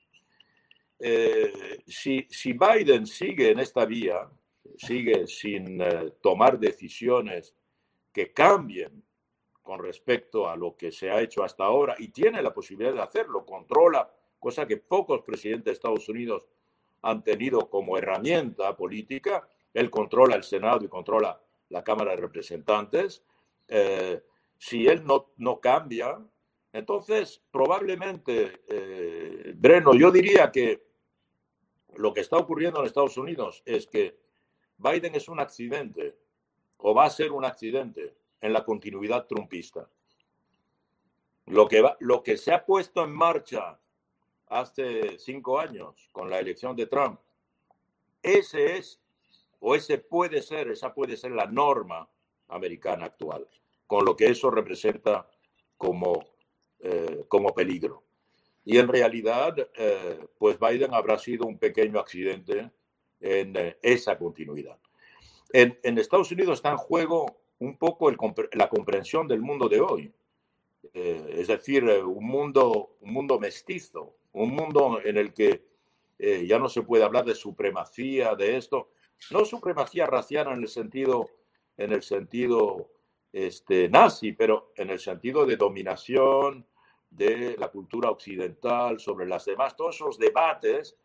Eh, 0.99 1.83
si, 1.87 2.27
si, 2.29 2.53
Biden 2.53 3.07
sigue 3.07 3.51
en 3.51 3.61
esta 3.61 3.85
vía, 3.85 4.29
sigue 4.77 5.29
sin 5.29 5.81
eh, 5.81 6.13
tomar 6.21 6.59
decisiones 6.59 7.55
que 8.13 8.33
cambien 8.33 9.05
con 9.63 9.81
respecto 9.81 10.49
a 10.49 10.57
lo 10.57 10.77
que 10.77 10.91
se 10.91 11.11
ha 11.11 11.21
hecho 11.21 11.45
hasta 11.45 11.65
ahora 11.65 11.95
y 11.99 12.09
tiene 12.09 12.43
la 12.43 12.53
posibilidad 12.53 12.93
de 12.93 13.03
hacerlo, 13.03 13.47
controla, 13.47 14.11
cosa 14.41 14.67
que 14.67 14.79
pocos 14.79 15.23
presidentes 15.23 15.67
de 15.67 15.73
Estados 15.73 16.09
Unidos 16.09 16.49
han 17.03 17.23
tenido 17.23 17.69
como 17.71 17.97
herramienta 17.97 18.77
política, 18.77 19.49
él 19.73 19.91
controla 19.91 20.35
el 20.35 20.43
Senado 20.43 20.85
y 20.85 20.89
controla 20.89 21.41
la 21.71 21.85
Cámara 21.85 22.13
de 22.13 22.19
Representantes, 22.19 23.25
eh, 23.69 24.23
si 24.59 24.87
él 24.87 25.05
no, 25.05 25.33
no, 25.37 25.61
cambia, 25.61 26.19
entonces 26.73 27.43
probablemente, 27.51 28.63
eh, 28.69 29.53
Breno, 29.57 29.95
yo 29.95 30.11
diría 30.11 30.51
que 30.51 30.87
lo 31.97 32.13
que 32.13 32.21
está 32.21 32.37
ocurriendo 32.37 32.81
en 32.81 32.87
Estados 32.87 33.17
Unidos 33.17 33.63
es 33.65 33.87
que 33.87 34.19
Biden 34.79 35.15
es 35.15 35.29
un 35.29 35.41
accidente 35.41 36.17
o 36.79 36.95
va 36.95 37.07
a 37.07 37.11
ser 37.11 37.33
un 37.33 37.45
accidente 37.45 38.15
en 38.41 38.53
la 38.53 38.65
continuidad 38.65 39.27
trumpista. 39.27 39.89
Lo 41.47 41.67
que, 41.67 41.81
va, 41.81 41.97
lo 42.01 42.23
que 42.23 42.37
se 42.37 42.53
ha 42.53 42.65
puesto 42.65 43.03
en 43.03 43.11
marcha 43.11 43.81
hace 44.49 45.19
cinco 45.19 45.59
años 45.59 46.09
con 46.13 46.31
la 46.31 46.39
elección 46.39 46.77
de 46.77 46.87
Trump, 46.87 47.19
ese 48.23 48.77
es 48.77 49.01
o 49.61 49.75
ese 49.75 49.99
puede 49.99 50.43
ser, 50.43 50.69
esa 50.69 50.95
puede 50.95 51.17
ser 51.17 51.33
la 51.33 51.47
norma 51.47 52.09
americana 52.49 53.07
actual, 53.07 53.47
con 53.87 54.05
lo 54.05 54.17
que 54.17 54.29
eso 54.29 54.51
representa 54.51 55.29
como, 55.77 56.25
eh, 56.81 57.25
como 57.29 57.55
peligro. 57.55 58.05
Y 58.65 58.79
en 58.79 58.89
realidad, 58.89 59.57
eh, 59.75 60.27
pues 60.39 60.59
Biden 60.59 60.93
habrá 60.93 61.19
sido 61.19 61.47
un 61.47 61.59
pequeño 61.59 61.99
accidente 61.99 62.71
en 63.21 63.57
eh, 63.57 63.79
esa 63.83 64.19
continuidad. 64.19 64.79
En, 65.53 65.79
en, 65.83 65.99
Estados 65.99 66.31
Unidos 66.31 66.59
está 66.59 66.71
en 66.71 66.77
juego 66.77 67.41
un 67.59 67.79
poco 67.79 68.11
la 68.11 68.69
comprensión 68.69 69.27
del 69.27 69.41
mundo 69.41 69.69
de 69.69 69.81
hoy, 69.81 70.13
es 70.93 71.49
decir, 71.49 71.85
un 71.85 72.25
mundo, 72.25 72.97
un 73.01 73.13
mundo 73.13 73.39
mestizo, 73.39 74.17
un 74.33 74.51
mundo 74.51 75.01
en 75.05 75.17
el 75.17 75.33
que 75.33 75.65
ya 76.47 76.59
no 76.59 76.69
se 76.69 76.83
puede 76.83 77.03
hablar 77.03 77.25
de 77.25 77.35
supremacía, 77.35 78.35
de 78.37 78.57
esto, 78.57 78.91
no 79.31 79.45
supremacía 79.45 80.07
racial 80.07 80.49
en 80.49 80.63
el 80.63 80.69
sentido, 80.69 81.29
en 81.77 81.93
el 81.93 82.03
sentido 82.03 82.91
este, 83.33 83.89
nazi, 83.89 84.33
pero 84.33 84.73
en 84.77 84.91
el 84.91 84.99
sentido 84.99 85.45
de 85.45 85.57
dominación 85.57 86.67
de 87.11 87.57
la 87.59 87.69
cultura 87.69 88.11
occidental 88.11 89.01
sobre 89.01 89.27
las 89.27 89.45
demás, 89.45 89.77
todos 89.77 89.97
esos 89.97 90.19
debates 90.19 90.97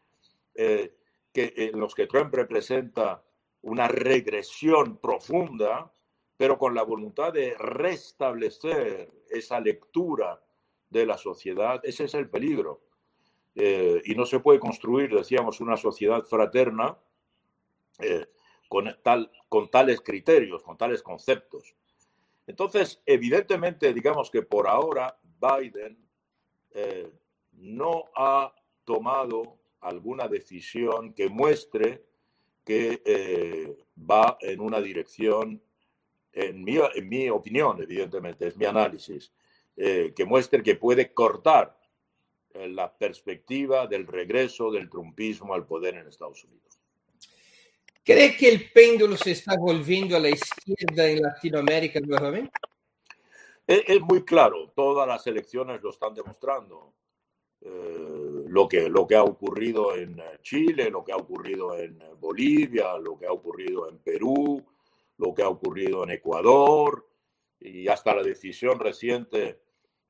eh, 0.55 0.95
que, 1.31 1.53
en 1.55 1.79
los 1.79 1.95
que 1.95 2.07
Trump 2.07 2.33
representa 2.33 3.23
una 3.61 3.87
regresión 3.87 4.97
profunda, 4.97 5.91
pero 6.37 6.57
con 6.57 6.75
la 6.75 6.83
voluntad 6.83 7.31
de 7.31 7.55
restablecer 7.57 9.11
esa 9.29 9.59
lectura 9.59 10.41
de 10.89 11.05
la 11.05 11.17
sociedad, 11.17 11.81
ese 11.83 12.05
es 12.05 12.13
el 12.13 12.29
peligro. 12.29 12.81
Eh, 13.55 14.01
y 14.05 14.15
no 14.15 14.25
se 14.25 14.39
puede 14.39 14.59
construir, 14.59 15.13
decíamos, 15.13 15.61
una 15.61 15.77
sociedad 15.77 16.23
fraterna 16.23 16.97
eh, 17.99 18.27
con, 18.67 18.95
tal, 19.03 19.31
con 19.49 19.69
tales 19.69 20.01
criterios, 20.01 20.63
con 20.63 20.77
tales 20.77 21.03
conceptos. 21.03 21.75
Entonces, 22.47 23.01
evidentemente, 23.05 23.93
digamos 23.93 24.31
que 24.31 24.41
por 24.41 24.67
ahora 24.67 25.17
Biden 25.39 25.97
eh, 26.71 27.11
no 27.53 28.05
ha 28.15 28.53
tomado 28.83 29.57
alguna 29.81 30.27
decisión 30.27 31.13
que 31.13 31.29
muestre 31.29 32.03
que 32.65 33.01
eh, 33.05 33.77
va 33.97 34.37
en 34.39 34.59
una 34.59 34.81
dirección, 34.81 35.61
en 36.31 36.63
mi, 36.63 36.77
en 36.95 37.09
mi, 37.09 37.29
opinión, 37.29 37.81
evidentemente, 37.81 38.47
es 38.47 38.57
mi 38.57 38.65
análisis, 38.65 39.31
que 39.75 40.25
muestre 40.25 40.61
que 40.61 40.75
puede 40.75 41.13
cortar 41.13 41.75
la 42.53 42.95
perspectiva 42.95 43.87
del 43.87 44.05
regreso 44.05 44.71
del 44.71 44.89
trumpismo 44.89 45.53
al 45.55 45.65
poder 45.65 45.95
en 45.95 46.07
Estados 46.07 46.43
Unidos. 46.45 46.82
¿Cree 48.03 48.35
que 48.35 48.49
el 48.49 48.69
péndulo 48.71 49.15
se 49.15 49.31
está 49.31 49.55
volviendo 49.57 50.17
a 50.17 50.19
la 50.19 50.29
izquierda 50.29 51.07
en 51.07 51.21
Latinoamérica 51.21 52.01
nuevamente? 52.01 52.51
Es, 53.65 54.01
muy 54.01 54.25
claro, 54.25 54.71
todas 54.75 55.07
las 55.07 55.25
elecciones 55.25 55.81
lo 55.81 55.89
están 55.89 56.13
demostrando. 56.13 56.93
Eh, 57.61 58.43
lo, 58.47 58.67
que, 58.67 58.89
lo 58.89 59.07
que 59.07 59.15
ha 59.15 59.23
ocurrido 59.23 59.95
en 59.95 60.21
Chile, 60.41 60.89
lo 60.89 61.03
que 61.05 61.13
ha 61.13 61.17
ocurrido 61.17 61.77
en 61.77 61.97
Bolivia, 62.19 62.97
lo 62.97 63.17
que 63.17 63.25
ha 63.25 63.31
ocurrido 63.31 63.87
en 63.87 63.99
Perú, 63.99 64.61
lo 65.17 65.33
que 65.33 65.43
ha 65.43 65.47
ocurrido 65.47 66.03
en 66.03 66.11
Ecuador 66.11 67.07
y 67.61 67.87
hasta 67.87 68.13
la 68.13 68.23
decisión 68.23 68.79
reciente 68.79 69.61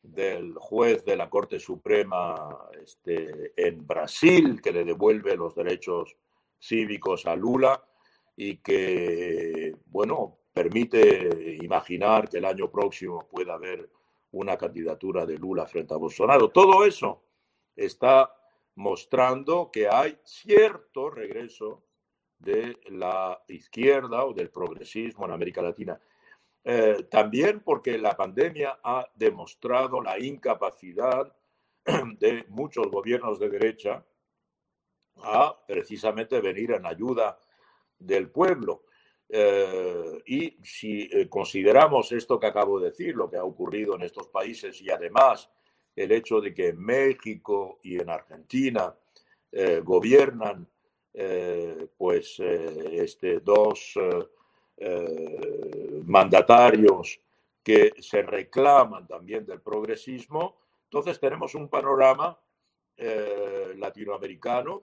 del 0.01 0.55
juez 0.55 1.05
de 1.05 1.15
la 1.15 1.29
Corte 1.29 1.59
Suprema 1.59 2.57
este, 2.81 3.53
en 3.55 3.85
Brasil 3.85 4.59
que 4.61 4.71
le 4.71 4.83
devuelve 4.83 5.37
los 5.37 5.53
derechos 5.53 6.17
cívicos 6.63 7.25
a 7.25 7.35
Lula 7.35 7.83
y 8.35 8.57
que, 8.57 9.75
bueno, 9.85 10.39
permite 10.53 11.57
imaginar 11.61 12.29
que 12.29 12.37
el 12.37 12.45
año 12.45 12.71
próximo 12.71 13.27
pueda 13.29 13.55
haber 13.55 13.89
una 14.31 14.57
candidatura 14.57 15.25
de 15.25 15.37
Lula 15.37 15.65
frente 15.67 15.93
a 15.93 15.97
Bolsonaro. 15.97 16.49
Todo 16.49 16.85
eso 16.85 17.23
está 17.75 18.33
mostrando 18.75 19.69
que 19.71 19.87
hay 19.87 20.17
cierto 20.23 21.09
regreso 21.09 21.83
de 22.39 22.79
la 22.89 23.41
izquierda 23.47 24.25
o 24.25 24.33
del 24.33 24.49
progresismo 24.49 25.25
en 25.25 25.31
América 25.31 25.61
Latina. 25.61 25.99
Eh, 26.63 27.07
también 27.11 27.59
porque 27.59 27.97
la 27.97 28.15
pandemia 28.15 28.79
ha 28.83 29.07
demostrado 29.15 30.01
la 30.01 30.17
incapacidad 30.17 31.35
de 32.19 32.45
muchos 32.49 32.87
gobiernos 32.87 33.37
de 33.39 33.49
derecha 33.49 34.05
a 35.21 35.57
precisamente 35.67 36.39
venir 36.41 36.71
en 36.71 36.85
ayuda 36.85 37.37
del 37.99 38.29
pueblo. 38.29 38.83
Eh, 39.29 40.21
y 40.27 40.57
si 40.63 41.09
eh, 41.11 41.27
consideramos 41.27 42.11
esto 42.11 42.39
que 42.39 42.47
acabo 42.47 42.79
de 42.79 42.91
decir, 42.91 43.15
lo 43.15 43.29
que 43.29 43.37
ha 43.37 43.43
ocurrido 43.43 43.95
en 43.95 44.03
estos 44.03 44.27
países 44.27 44.79
y 44.81 44.91
además 44.91 45.49
el 45.95 46.11
hecho 46.11 46.39
de 46.39 46.53
que 46.53 46.67
en 46.67 46.79
México 46.79 47.79
y 47.81 47.99
en 47.99 48.09
Argentina 48.09 48.95
eh, 49.51 49.81
gobiernan 49.83 50.67
pues 51.95 52.39
este, 52.39 53.39
dos 53.41 53.93
mandatarios 56.07 57.19
que 57.61 57.93
se 57.99 58.23
reclaman 58.23 59.05
también 59.05 59.45
del 59.45 59.61
progresismo, 59.61 60.57
entonces 60.85 61.19
tenemos 61.19 61.53
un 61.53 61.69
panorama 61.69 62.35
latinoamericano 63.75 64.81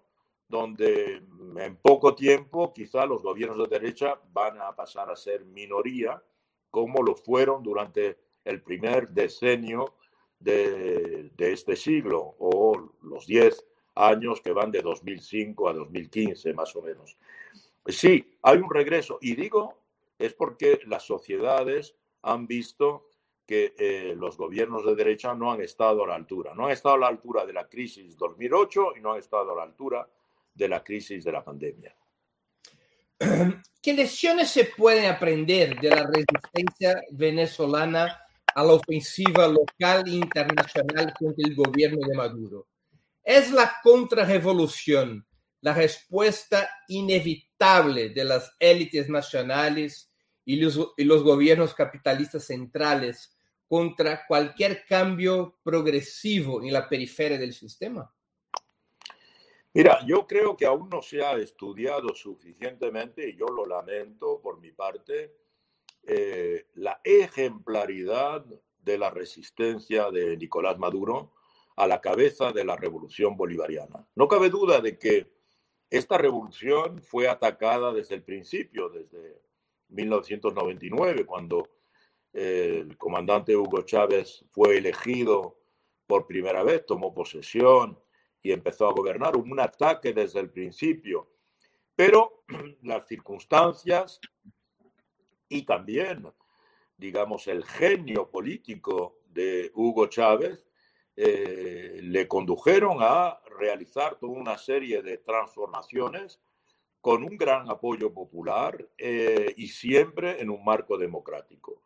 donde 0.50 1.22
en 1.56 1.76
poco 1.76 2.14
tiempo 2.14 2.72
quizá 2.72 3.06
los 3.06 3.22
gobiernos 3.22 3.58
de 3.58 3.78
derecha 3.78 4.20
van 4.32 4.60
a 4.60 4.74
pasar 4.74 5.08
a 5.10 5.16
ser 5.16 5.44
minoría, 5.44 6.22
como 6.70 7.02
lo 7.02 7.14
fueron 7.14 7.62
durante 7.62 8.18
el 8.44 8.60
primer 8.62 9.08
decenio 9.10 9.94
de, 10.38 11.30
este 11.38 11.76
siglo 11.76 12.34
o 12.38 12.92
los 13.02 13.26
10 13.26 13.64
años 13.94 14.40
que 14.40 14.52
van 14.52 14.70
de 14.70 14.82
2005 14.82 15.68
a 15.68 15.72
2015 15.72 16.54
más 16.54 16.74
o 16.74 16.82
menos. 16.82 17.16
Sí, 17.86 18.36
hay 18.42 18.58
un 18.58 18.70
regreso 18.70 19.18
y 19.20 19.34
digo 19.34 19.78
es 20.18 20.34
porque 20.34 20.80
las 20.86 21.04
sociedades 21.04 21.96
han 22.22 22.46
visto 22.46 23.06
que 23.46 23.74
eh, 23.78 24.14
los 24.16 24.36
gobiernos 24.36 24.84
de 24.84 24.94
derecha 24.94 25.34
no 25.34 25.50
han 25.50 25.60
estado 25.60 26.04
a 26.04 26.08
la 26.08 26.14
altura, 26.14 26.54
no 26.54 26.66
han 26.66 26.72
estado 26.72 26.96
a 26.96 26.98
la 26.98 27.08
altura 27.08 27.46
de 27.46 27.52
la 27.52 27.68
crisis 27.68 28.16
2008 28.16 28.96
y 28.96 29.00
no 29.00 29.12
han 29.12 29.18
estado 29.18 29.52
a 29.52 29.56
la 29.56 29.62
altura 29.62 30.08
de 30.54 30.68
la 30.68 30.82
crisis 30.82 31.24
de 31.24 31.32
la 31.32 31.44
pandemia. 31.44 31.94
¿Qué 33.82 33.92
lecciones 33.94 34.50
se 34.50 34.64
pueden 34.64 35.06
aprender 35.06 35.80
de 35.80 35.90
la 35.90 36.06
resistencia 36.06 37.00
venezolana 37.10 38.20
a 38.54 38.64
la 38.64 38.72
ofensiva 38.72 39.48
local 39.48 40.04
e 40.06 40.12
internacional 40.12 41.12
contra 41.18 41.46
el 41.46 41.54
gobierno 41.54 42.06
de 42.06 42.14
Maduro. 42.14 42.68
¿Es 43.22 43.50
la 43.50 43.76
contrarrevolución 43.82 45.26
la 45.62 45.74
respuesta 45.74 46.70
inevitable 46.88 48.08
de 48.10 48.24
las 48.24 48.52
élites 48.58 49.08
nacionales 49.08 50.10
y 50.44 50.56
los, 50.56 50.94
y 50.96 51.04
los 51.04 51.22
gobiernos 51.22 51.74
capitalistas 51.74 52.44
centrales 52.44 53.36
contra 53.68 54.26
cualquier 54.26 54.84
cambio 54.86 55.58
progresivo 55.62 56.62
en 56.62 56.72
la 56.72 56.88
periferia 56.88 57.38
del 57.38 57.52
sistema? 57.52 58.10
Mira, 59.72 60.04
yo 60.04 60.26
creo 60.26 60.56
que 60.56 60.66
aún 60.66 60.88
no 60.88 61.00
se 61.00 61.24
ha 61.24 61.34
estudiado 61.34 62.12
suficientemente, 62.14 63.28
y 63.28 63.36
yo 63.36 63.46
lo 63.46 63.64
lamento 63.66 64.40
por 64.42 64.60
mi 64.60 64.72
parte, 64.72 65.32
eh, 66.02 66.66
la 66.74 67.00
ejemplaridad 67.04 68.44
de 68.82 68.98
la 68.98 69.10
resistencia 69.10 70.10
de 70.10 70.36
Nicolás 70.36 70.78
Maduro 70.78 71.34
a 71.76 71.86
la 71.86 72.00
cabeza 72.00 72.50
de 72.52 72.64
la 72.64 72.76
revolución 72.76 73.36
bolivariana. 73.36 74.08
No 74.16 74.26
cabe 74.26 74.50
duda 74.50 74.80
de 74.80 74.98
que 74.98 75.30
esta 75.88 76.18
revolución 76.18 77.00
fue 77.02 77.28
atacada 77.28 77.92
desde 77.92 78.16
el 78.16 78.24
principio, 78.24 78.88
desde 78.88 79.40
1999, 79.88 81.26
cuando 81.26 81.68
el 82.32 82.96
comandante 82.96 83.56
Hugo 83.56 83.82
Chávez 83.82 84.44
fue 84.50 84.78
elegido 84.78 85.58
por 86.06 86.26
primera 86.26 86.64
vez, 86.64 86.84
tomó 86.86 87.14
posesión 87.14 87.98
y 88.42 88.52
empezó 88.52 88.88
a 88.88 88.92
gobernar. 88.92 89.36
un 89.36 89.58
ataque 89.60 90.12
desde 90.12 90.40
el 90.40 90.50
principio, 90.50 91.30
pero 91.94 92.44
las 92.82 93.06
circunstancias 93.06 94.20
y 95.48 95.62
también, 95.62 96.26
digamos, 96.96 97.48
el 97.48 97.64
genio 97.64 98.30
político 98.30 99.18
de 99.26 99.70
Hugo 99.74 100.06
Chávez 100.06 100.66
eh, 101.16 102.00
le 102.02 102.28
condujeron 102.28 102.98
a 103.00 103.40
realizar 103.58 104.16
toda 104.16 104.32
una 104.32 104.56
serie 104.56 105.02
de 105.02 105.18
transformaciones 105.18 106.40
con 107.00 107.24
un 107.24 107.36
gran 107.36 107.70
apoyo 107.70 108.12
popular 108.12 108.88
eh, 108.96 109.52
y 109.56 109.68
siempre 109.68 110.40
en 110.40 110.50
un 110.50 110.64
marco 110.64 110.96
democrático. 110.98 111.82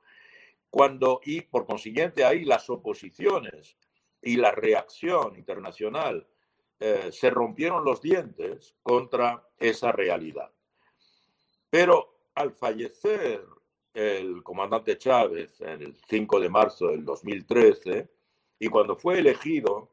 Cuando, 0.71 1.21
y 1.25 1.41
por 1.41 1.67
consiguiente, 1.67 2.25
ahí 2.25 2.45
las 2.45 2.69
oposiciones 2.69 3.77
y 4.21 4.37
la 4.37 4.51
reacción 4.51 5.37
internacional 5.37 6.27
eh, 6.81 7.11
se 7.13 7.31
rompieron 7.31 7.85
los 7.85 8.03
dientes 8.03 8.75
contra 8.83 9.47
esa 9.59 9.93
realidad. 9.93 10.51
Pero 11.71 12.29
al 12.35 12.53
fallecer 12.53 13.45
el 13.93 14.43
comandante 14.43 14.99
Chávez 14.99 15.61
el 15.61 15.97
5 16.09 16.41
de 16.41 16.49
marzo 16.49 16.89
del 16.89 17.05
2013 17.05 18.09
y 18.59 18.69
cuando 18.69 18.97
fue 18.97 19.19
elegido 19.19 19.91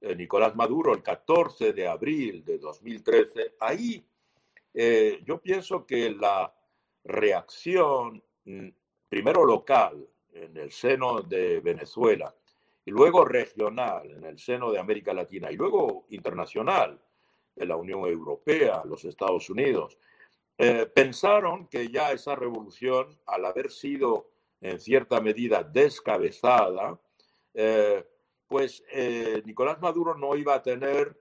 eh, 0.00 0.14
Nicolás 0.14 0.54
Maduro 0.54 0.94
el 0.94 1.02
14 1.02 1.72
de 1.72 1.88
abril 1.88 2.44
de 2.44 2.58
2013, 2.58 3.56
ahí 3.60 4.04
eh, 4.72 5.20
yo 5.24 5.40
pienso 5.40 5.84
que 5.84 6.10
la 6.10 6.54
reacción, 7.04 8.22
mm, 8.44 8.68
primero 9.08 9.44
local 9.44 10.06
en 10.32 10.56
el 10.56 10.70
seno 10.70 11.22
de 11.22 11.60
Venezuela 11.60 12.34
y 12.90 12.92
luego 12.92 13.24
regional 13.24 14.10
en 14.10 14.24
el 14.24 14.36
seno 14.36 14.72
de 14.72 14.80
América 14.80 15.14
Latina 15.14 15.48
y 15.52 15.54
luego 15.54 16.06
internacional 16.08 17.00
en 17.54 17.68
la 17.68 17.76
Unión 17.76 18.00
Europea, 18.04 18.82
los 18.84 19.04
Estados 19.04 19.48
Unidos, 19.48 19.96
eh, 20.58 20.86
pensaron 20.92 21.68
que 21.68 21.88
ya 21.88 22.10
esa 22.10 22.34
revolución, 22.34 23.16
al 23.26 23.44
haber 23.44 23.70
sido 23.70 24.32
en 24.60 24.80
cierta 24.80 25.20
medida 25.20 25.62
descabezada, 25.62 27.00
eh, 27.54 28.04
pues 28.48 28.82
eh, 28.90 29.40
Nicolás 29.44 29.80
Maduro 29.80 30.16
no 30.16 30.34
iba 30.34 30.54
a 30.54 30.62
tener 30.62 31.16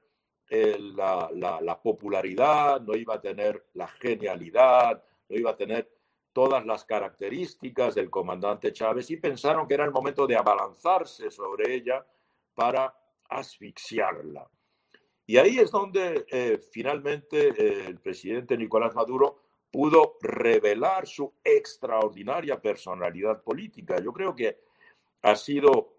la, 0.49 1.29
la, 1.31 1.81
popularidad, 1.83 2.81
no 2.81 2.95
iba 2.95 3.13
a 3.13 3.21
tener 3.21 3.67
la 3.73 3.87
genialidad, 3.87 5.03
no 5.29 5.37
iba 5.37 5.51
a 5.51 5.55
tener 5.55 5.98
todas 6.33 6.65
las 6.65 6.85
características 6.85 7.95
del 7.95 8.09
comandante 8.09 8.71
Chávez 8.71 9.09
y 9.11 9.17
pensaron 9.17 9.67
que 9.67 9.73
era 9.73 9.85
el 9.85 9.91
momento 9.91 10.27
de 10.27 10.35
abalanzarse 10.35 11.31
sobre 11.31 11.73
ella 11.73 12.05
para 12.53 12.93
asfixiarla. 13.29 14.47
Y 15.25 15.37
ahí 15.37 15.59
es 15.59 15.71
donde 15.71 16.25
eh, 16.29 16.59
finalmente 16.71 17.49
eh, 17.49 17.85
el 17.85 17.99
presidente 17.99 18.57
Nicolás 18.57 18.95
Maduro 18.95 19.43
pudo 19.71 20.17
revelar 20.21 21.05
su 21.05 21.31
extraordinaria 21.43 22.59
personalidad 22.59 23.43
política. 23.43 23.99
Yo 24.01 24.11
creo 24.11 24.35
que 24.35 24.59
ha 25.21 25.35
sido 25.35 25.93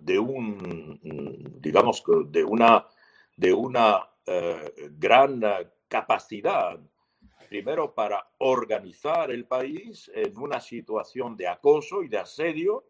de 0.00 0.18
un, 0.18 0.98
digamos, 1.60 2.02
de 2.26 2.44
una, 2.44 2.88
de 3.36 3.52
una 3.52 4.10
eh, 4.26 4.90
gran 4.90 5.40
capacidad 5.86 6.80
primero 7.42 7.94
para 7.94 8.30
organizar 8.38 9.30
el 9.30 9.46
país 9.46 10.10
en 10.14 10.36
una 10.38 10.60
situación 10.60 11.36
de 11.36 11.48
acoso 11.48 12.02
y 12.02 12.08
de 12.08 12.18
asedio, 12.18 12.84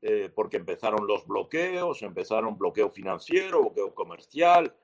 eh, 0.00 0.30
porque 0.34 0.56
empezaron 0.56 1.06
los 1.06 1.26
bloqueos, 1.26 2.02
empezaron 2.02 2.58
bloqueo 2.58 2.90
financiero, 2.90 3.60
bloqueo 3.62 3.94
comercial, 3.94 4.74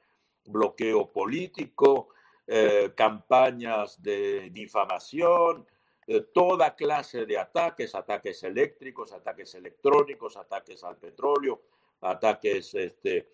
bloqueo 0.45 1.11
político, 1.13 2.11
eh, 2.47 2.93
campañas 2.95 4.01
de 4.01 4.49
difamación, 4.51 5.67
eh, 6.07 6.21
toda 6.33 6.77
clase 6.77 7.27
de 7.27 7.37
ataques, 7.37 7.97
ataques 7.97 8.45
eléctricos, 8.45 9.13
ataques 9.13 9.57
electrónicos, 9.57 10.37
ataques 10.37 10.85
al 10.85 10.97
petróleo, 10.99 11.63
ataques 12.01 12.75
este, 12.75 13.29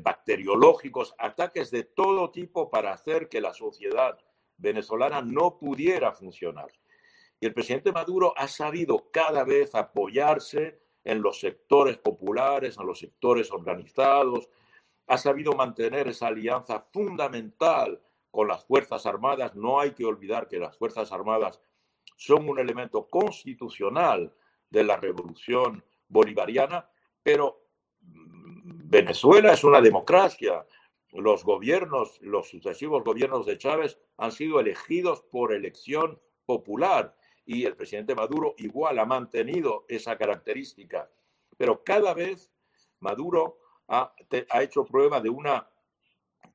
bacteriológicos, 0.00 1.14
ataques 1.16 1.70
de 1.70 1.84
todo 1.84 2.30
tipo 2.30 2.68
para 2.68 2.92
hacer 2.92 3.28
que 3.30 3.40
la 3.40 3.54
sociedad 3.54 4.18
venezolana 4.56 5.22
no 5.22 5.58
pudiera 5.58 6.12
funcionar. 6.12 6.70
Y 7.40 7.46
el 7.46 7.54
presidente 7.54 7.92
Maduro 7.92 8.34
ha 8.36 8.46
sabido 8.46 9.10
cada 9.10 9.44
vez 9.44 9.74
apoyarse 9.74 10.80
en 11.04 11.22
los 11.22 11.40
sectores 11.40 11.98
populares, 11.98 12.76
en 12.78 12.86
los 12.86 13.00
sectores 13.00 13.50
organizados, 13.50 14.48
ha 15.06 15.18
sabido 15.18 15.52
mantener 15.52 16.08
esa 16.08 16.28
alianza 16.28 16.86
fundamental 16.92 18.00
con 18.30 18.48
las 18.48 18.64
Fuerzas 18.64 19.04
Armadas. 19.06 19.54
No 19.54 19.80
hay 19.80 19.92
que 19.92 20.04
olvidar 20.04 20.48
que 20.48 20.58
las 20.58 20.76
Fuerzas 20.76 21.12
Armadas 21.12 21.60
son 22.16 22.48
un 22.48 22.58
elemento 22.58 23.08
constitucional 23.08 24.32
de 24.70 24.84
la 24.84 24.96
revolución 24.96 25.84
bolivariana, 26.08 26.88
pero 27.22 27.66
mm, 28.00 28.88
Venezuela 28.88 29.52
es 29.52 29.64
una 29.64 29.80
democracia, 29.80 30.64
los 31.12 31.44
gobiernos, 31.44 32.20
los 32.22 32.48
sucesivos 32.48 33.04
gobiernos 33.04 33.44
de 33.44 33.58
Chávez 33.58 33.98
han 34.16 34.32
sido 34.32 34.60
elegidos 34.60 35.22
por 35.22 35.52
elección 35.52 36.18
popular 36.46 37.14
y 37.44 37.64
el 37.64 37.76
presidente 37.76 38.14
Maduro 38.14 38.54
igual 38.58 38.98
ha 38.98 39.04
mantenido 39.04 39.84
esa 39.88 40.16
característica. 40.16 41.10
Pero 41.56 41.84
cada 41.84 42.14
vez 42.14 42.52
Maduro 43.00 43.58
ha, 43.88 44.14
hecho 44.60 44.84
prueba 44.84 45.20
de 45.20 45.28
una 45.28 45.68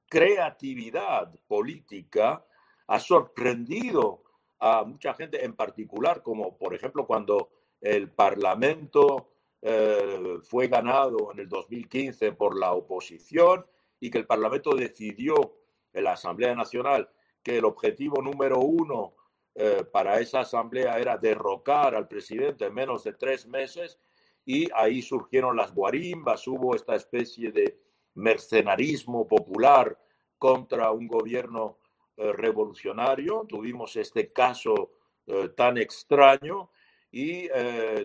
creatividad 0.09 1.33
política, 1.47 2.43
ha 2.87 2.99
sorprendido 2.99 4.23
a 4.59 4.83
mucha 4.83 5.13
gente 5.13 5.45
en 5.45 5.53
particular, 5.53 6.23
como 6.23 6.57
por 6.57 6.73
ejemplo 6.73 7.05
cuando 7.05 7.49
el 7.79 8.09
Parlamento 8.09 9.29
eh, 9.61 10.39
fue 10.43 10.67
ganado 10.67 11.31
en 11.31 11.39
el 11.39 11.49
2015 11.49 12.31
por 12.31 12.57
la 12.57 12.73
oposición 12.73 13.65
y 13.99 14.09
que 14.09 14.17
el 14.19 14.27
Parlamento 14.27 14.75
decidió 14.75 15.35
en 15.93 16.03
la 16.03 16.13
Asamblea 16.13 16.55
Nacional 16.55 17.09
que 17.43 17.57
el 17.57 17.65
objetivo 17.65 18.21
número 18.21 18.59
uno 18.59 19.15
eh, 19.55 19.83
para 19.91 20.19
esa 20.19 20.41
asamblea 20.41 20.99
era 20.99 21.17
derrocar 21.17 21.95
al 21.95 22.07
presidente 22.07 22.65
en 22.65 22.73
menos 22.75 23.03
de 23.03 23.13
tres 23.13 23.47
meses 23.47 23.99
y 24.45 24.69
ahí 24.75 25.01
surgieron 25.01 25.55
las 25.55 25.73
guarimbas, 25.73 26.47
hubo 26.47 26.75
esta 26.75 26.95
especie 26.95 27.51
de 27.51 27.79
mercenarismo 28.13 29.27
popular 29.27 29.97
contra 30.37 30.91
un 30.91 31.07
gobierno 31.07 31.79
eh, 32.17 32.31
revolucionario, 32.33 33.45
tuvimos 33.49 33.95
este 33.95 34.31
caso 34.31 34.91
eh, 35.25 35.49
tan 35.55 35.77
extraño 35.77 36.69
y 37.09 37.47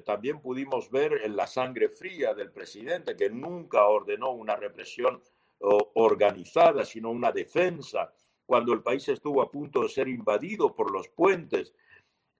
también 0.06 0.40
pudimos 0.40 0.88
ver 0.88 1.22
en 1.24 1.34
la 1.34 1.48
sangre 1.48 1.88
fría 1.88 2.34
del 2.34 2.52
presidente 2.52 3.16
que 3.16 3.28
nunca 3.28 3.84
ordenó 3.86 4.30
una 4.30 4.54
represión 4.54 5.20
organizada, 5.62 6.84
sino 6.84 7.10
una 7.10 7.32
defensa, 7.32 8.12
cuando 8.44 8.72
el 8.72 8.82
país 8.82 9.08
estuvo 9.08 9.40
a 9.40 9.50
punto 9.50 9.82
de 9.82 9.88
ser 9.88 10.08
invadido 10.08 10.74
por 10.74 10.90
los 10.90 11.08
puentes. 11.08 11.72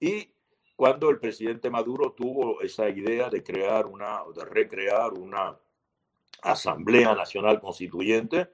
Y 0.00 0.28
cuando 0.76 1.10
el 1.10 1.18
presidente 1.18 1.70
Maduro 1.70 2.12
tuvo 2.12 2.60
esa 2.60 2.88
idea 2.88 3.28
de 3.28 3.42
crear 3.42 3.86
una, 3.86 4.22
de 4.34 4.44
recrear 4.44 5.12
una 5.12 5.56
Asamblea 6.42 7.14
Nacional 7.14 7.60
Constituyente 7.60 8.50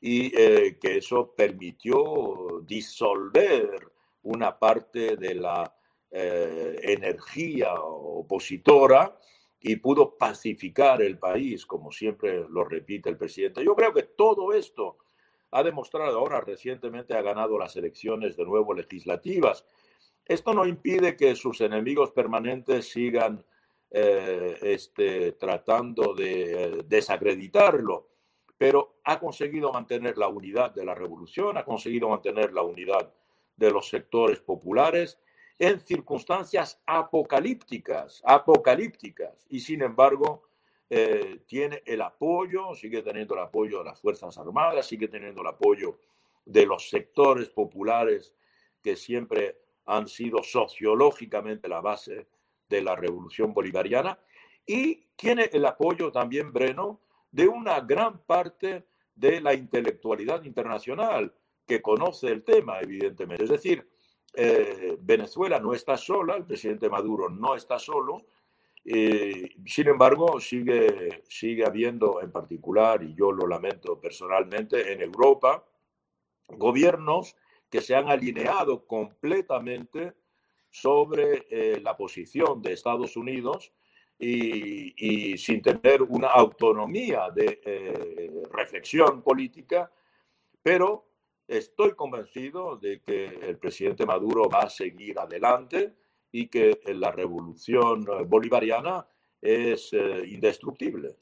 y 0.00 0.32
eh, 0.36 0.78
que 0.80 0.98
eso 0.98 1.34
permitió 1.36 2.62
disolver 2.62 3.92
una 4.22 4.58
parte 4.58 5.16
de 5.16 5.34
la 5.34 5.74
eh, 6.10 6.80
energía 6.82 7.74
opositora 7.74 9.18
y 9.60 9.76
pudo 9.76 10.16
pacificar 10.16 11.02
el 11.02 11.18
país, 11.18 11.66
como 11.66 11.90
siempre 11.90 12.44
lo 12.48 12.64
repite 12.64 13.10
el 13.10 13.16
presidente. 13.16 13.64
Yo 13.64 13.74
creo 13.74 13.92
que 13.92 14.04
todo 14.04 14.52
esto 14.52 14.98
ha 15.50 15.62
demostrado, 15.62 16.18
ahora 16.18 16.40
recientemente 16.40 17.14
ha 17.14 17.22
ganado 17.22 17.58
las 17.58 17.76
elecciones 17.76 18.36
de 18.36 18.44
nuevo 18.44 18.74
legislativas. 18.74 19.64
Esto 20.24 20.52
no 20.52 20.66
impide 20.66 21.16
que 21.16 21.34
sus 21.34 21.60
enemigos 21.60 22.12
permanentes 22.12 22.90
sigan 22.90 23.44
eh, 23.90 24.58
este, 24.60 25.32
tratando 25.32 26.14
de 26.14 26.64
eh, 26.64 26.82
desacreditarlo, 26.86 28.08
pero 28.58 28.98
ha 29.04 29.18
conseguido 29.18 29.72
mantener 29.72 30.18
la 30.18 30.28
unidad 30.28 30.72
de 30.72 30.84
la 30.84 30.94
revolución, 30.94 31.56
ha 31.56 31.64
conseguido 31.64 32.10
mantener 32.10 32.52
la 32.52 32.62
unidad 32.62 33.12
de 33.56 33.70
los 33.70 33.88
sectores 33.88 34.40
populares 34.40 35.18
en 35.58 35.80
circunstancias 35.80 36.80
apocalípticas, 36.86 38.22
apocalípticas, 38.24 39.46
y 39.48 39.60
sin 39.60 39.82
embargo 39.82 40.48
eh, 40.88 41.40
tiene 41.46 41.82
el 41.84 42.00
apoyo, 42.02 42.74
sigue 42.74 43.02
teniendo 43.02 43.34
el 43.34 43.40
apoyo 43.40 43.78
de 43.78 43.84
las 43.84 44.00
Fuerzas 44.00 44.38
Armadas, 44.38 44.86
sigue 44.86 45.08
teniendo 45.08 45.42
el 45.42 45.48
apoyo 45.48 45.98
de 46.44 46.64
los 46.64 46.88
sectores 46.88 47.48
populares 47.50 48.34
que 48.82 48.96
siempre 48.96 49.58
han 49.86 50.06
sido 50.06 50.42
sociológicamente 50.42 51.68
la 51.68 51.80
base 51.80 52.28
de 52.68 52.82
la 52.82 52.94
revolución 52.94 53.52
bolivariana, 53.52 54.18
y 54.66 55.06
tiene 55.16 55.50
el 55.52 55.64
apoyo 55.64 56.12
también, 56.12 56.52
Breno, 56.52 57.00
de 57.30 57.48
una 57.48 57.80
gran 57.80 58.18
parte 58.20 58.84
de 59.14 59.40
la 59.40 59.54
intelectualidad 59.54 60.44
internacional 60.44 61.34
que 61.66 61.82
conoce 61.82 62.28
el 62.28 62.44
tema, 62.44 62.80
evidentemente. 62.80 63.44
Es 63.44 63.50
decir, 63.50 63.88
eh, 64.34 64.96
Venezuela 65.00 65.58
no 65.58 65.72
está 65.72 65.96
sola, 65.96 66.36
el 66.36 66.44
presidente 66.44 66.88
Maduro 66.88 67.28
no 67.28 67.54
está 67.54 67.78
solo. 67.78 68.26
Eh, 68.84 69.50
sin 69.66 69.88
embargo, 69.88 70.40
sigue, 70.40 71.22
sigue 71.28 71.64
habiendo 71.64 72.22
en 72.22 72.30
particular, 72.30 73.02
y 73.02 73.14
yo 73.14 73.32
lo 73.32 73.46
lamento 73.46 74.00
personalmente, 74.00 74.92
en 74.92 75.02
Europa, 75.02 75.64
gobiernos 76.48 77.36
que 77.68 77.80
se 77.80 77.94
han 77.94 78.08
alineado 78.08 78.86
completamente 78.86 80.14
sobre 80.70 81.46
eh, 81.50 81.80
la 81.82 81.96
posición 81.96 82.62
de 82.62 82.72
Estados 82.72 83.16
Unidos 83.16 83.72
y, 84.18 85.32
y, 85.32 85.38
sin 85.38 85.62
tener 85.62 86.02
una 86.02 86.28
autonomía 86.28 87.30
de 87.30 88.42
reflexión 88.50 89.22
política, 89.22 89.92
pero 90.62 91.07
Estoy 91.48 91.94
convencido 91.94 92.76
de 92.76 93.00
que 93.00 93.24
el 93.24 93.56
presidente 93.56 94.04
Maduro 94.04 94.50
va 94.50 94.64
a 94.64 94.70
seguir 94.70 95.18
adelante 95.18 95.94
y 96.30 96.46
que 96.48 96.78
la 96.88 97.10
revolución 97.10 98.04
bolivariana 98.26 99.06
es 99.40 99.90
eh, 99.94 100.24
indestructible. 100.26 101.16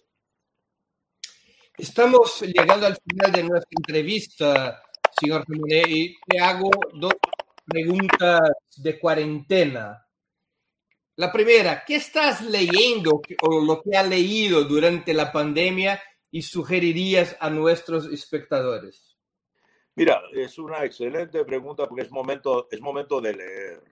Estamos 1.79 2.41
llegando 2.41 2.87
al 2.87 2.97
final 2.97 3.31
de 3.31 3.43
nuestra 3.45 3.71
entrevista, 3.71 4.83
señor 5.21 5.45
Jiménez, 5.47 5.89
y 5.91 6.17
te 6.27 6.41
hago 6.41 6.71
dos 6.95 7.15
preguntas 7.65 8.41
de 8.79 8.99
cuarentena. 8.99 10.09
La 11.15 11.33
primera, 11.33 11.85
¿qué 11.87 11.97
estás 11.97 12.43
leyendo 12.43 13.23
o 13.43 13.61
lo 13.61 13.81
que 13.81 13.97
has 13.97 14.09
leído 14.09 14.65
durante 14.65 15.15
la 15.15 15.31
pandemia 15.31 16.03
y 16.33 16.43
sugerirías 16.43 17.37
a 17.39 17.49
nuestros 17.49 18.07
espectadores? 18.07 19.16
Mira, 19.97 20.23
es 20.35 20.59
una 20.59 20.85
excelente 20.85 21.43
pregunta 21.47 21.89
porque 21.89 22.03
es 22.03 22.11
momento, 22.11 22.69
es 22.71 22.83
momento 22.83 23.19
de 23.19 23.33
leer. 23.33 23.83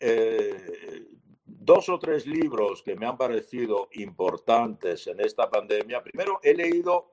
Eh, 0.00 1.06
dos 1.44 1.90
o 1.90 1.98
tres 1.98 2.26
libros 2.26 2.82
que 2.82 2.96
me 2.96 3.04
han 3.04 3.18
parecido 3.18 3.90
importantes 3.92 5.06
en 5.06 5.20
esta 5.20 5.50
pandemia. 5.50 6.02
Primero, 6.02 6.40
he 6.42 6.54
leído 6.54 7.12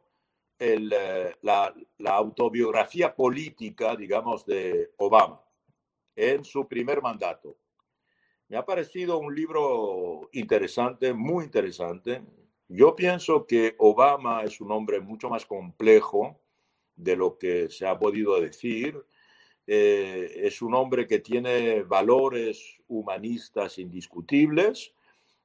eh, 0.57 0.79
la, 1.41 1.75
autobiografía 2.05 3.13
política, 3.13 3.97
digamos, 3.97 4.45
de 4.45 4.93
Obama 4.95 5.41
en 6.15 6.45
su 6.45 6.65
primer 6.69 7.01
mandato. 7.01 7.57
Me 8.47 8.55
ha 8.55 8.65
parecido 8.65 9.17
un 9.17 9.35
libro 9.35 10.29
interesante, 10.31 11.13
muy 11.13 11.43
interesante. 11.43 12.23
Yo 12.69 12.95
pienso 12.95 13.45
que 13.45 13.75
Obama 13.77 14.43
es 14.43 14.61
un 14.61 14.71
hombre 14.71 15.01
mucho 15.01 15.29
más 15.29 15.45
complejo 15.45 16.39
de 16.95 17.15
lo 17.15 17.37
que 17.37 17.69
se 17.69 17.87
ha 17.87 17.97
podido 17.97 18.39
decir. 18.39 19.03
Eh, 19.67 20.41
es 20.43 20.61
un 20.61 20.75
hombre 20.75 21.07
que 21.07 21.19
tiene 21.19 21.81
valores 21.83 22.77
humanistas 22.87 23.79
indiscutibles, 23.79 24.93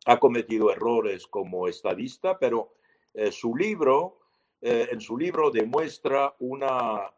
ha 0.07 0.19
cometido 0.19 0.71
errores 0.71 1.27
como 1.27 1.69
estadista, 1.69 2.39
pero 2.39 2.75
eh, 3.15 3.33
su 3.33 3.57
libro, 3.57 4.19
eh, 4.61 4.89
en 4.93 5.01
su 5.01 5.17
libro 5.17 5.51
demuestra 5.51 6.35
una 6.41 7.13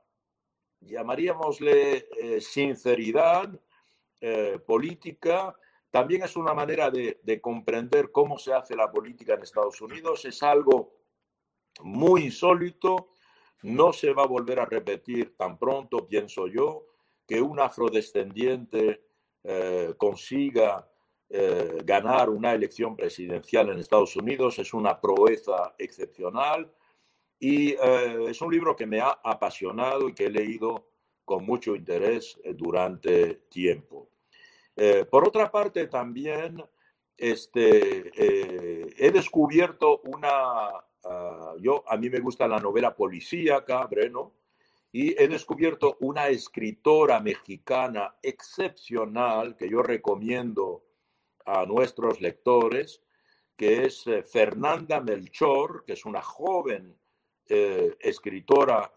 llamaríamosle 0.81 2.41
sinceridad 2.41 3.49
política, 4.67 5.57
también 5.91 6.23
es 6.23 6.37
una 6.37 6.55
manera 6.55 6.91
de, 6.91 7.21
de, 7.23 7.41
comprender 7.41 8.13
cómo 8.13 8.39
se 8.39 8.53
hace 8.53 8.77
la 8.77 8.91
política 8.91 9.35
en 9.35 9.43
Estados 9.43 9.81
Unidos. 9.81 10.25
Es 10.25 10.43
algo 10.45 10.93
muy 11.83 12.25
insólito, 12.25 13.12
no 13.63 13.93
se 13.93 14.13
va 14.13 14.25
a 14.25 14.27
volver 14.27 14.61
a 14.61 14.67
repetir 14.67 15.37
tan 15.37 15.59
pronto, 15.59 16.07
pienso 16.07 16.47
yo, 16.47 16.87
que 17.27 17.41
un 17.41 17.61
afrodescendiente 17.61 19.05
eh, 19.45 19.95
consiga 19.97 20.89
eh, 21.29 21.79
ganar 21.85 22.31
una 22.31 22.53
elección 22.53 22.97
presidencial 22.97 23.71
en 23.71 23.79
Estados 23.79 24.17
Unidos. 24.17 24.59
Es 24.59 24.75
una 24.75 25.01
proeza 25.01 25.75
excepcional 25.79 26.73
y 27.39 27.73
eh, 27.73 28.27
es 28.29 28.41
un 28.41 28.53
libro 28.53 28.77
que 28.77 28.87
me 28.87 29.01
ha 29.01 29.19
apasionado 29.23 30.09
y 30.09 30.15
que 30.15 30.27
he 30.27 30.31
leído 30.31 30.89
con 31.25 31.47
mucho 31.47 31.75
interés 31.75 32.39
durante 32.57 33.35
tiempo. 33.49 34.09
Por 35.11 35.29
otra 35.29 35.51
parte, 35.51 35.87
también 35.87 36.63
este, 37.17 38.11
he 39.07 39.11
descubierto 39.13 40.01
una, 40.05 40.83
uh, 41.05 41.59
yo 41.61 41.85
a 41.87 41.97
mí 41.97 42.11
me 42.11 42.21
gusta 42.21 42.49
la 42.49 42.59
novela 42.59 42.95
policíaca, 42.95 43.87
Breno, 43.87 44.33
y 44.93 45.21
he 45.21 45.27
descubierto 45.27 45.97
una 46.01 46.29
escritora 46.29 47.19
mexicana 47.21 48.17
excepcional 48.23 49.57
que 49.57 49.69
yo 49.69 49.83
recomiendo 49.83 50.85
a 51.47 51.65
nuestros 51.65 52.21
lectores, 52.21 53.03
que 53.57 53.85
es 53.85 54.05
Fernanda 54.31 55.01
Melchor, 55.01 55.85
que 55.87 55.95
es 55.95 56.05
una 56.05 56.21
joven 56.21 56.97
eh, 57.49 57.97
escritora 58.01 58.93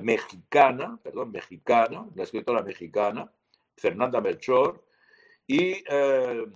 mexicana, 0.00 0.98
perdón, 1.02 1.30
mexicana, 1.30 2.02
una 2.02 2.22
escritora 2.22 2.62
mexicana, 2.62 3.32
Fernanda 3.76 4.20
Melchor, 4.20 4.84
y 5.46 5.82
eh, 5.88 6.46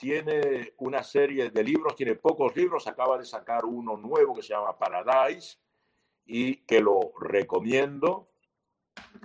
tiene 0.00 0.72
una 0.78 1.02
serie 1.02 1.50
de 1.50 1.62
libros, 1.62 1.94
tiene 1.94 2.14
pocos 2.14 2.56
libros, 2.56 2.86
acaba 2.86 3.18
de 3.18 3.26
sacar 3.26 3.66
uno 3.66 3.98
nuevo 3.98 4.34
que 4.34 4.42
se 4.42 4.54
llama 4.54 4.78
Paradise 4.78 5.58
y 6.24 6.56
que 6.56 6.80
lo 6.80 7.12
recomiendo, 7.20 8.30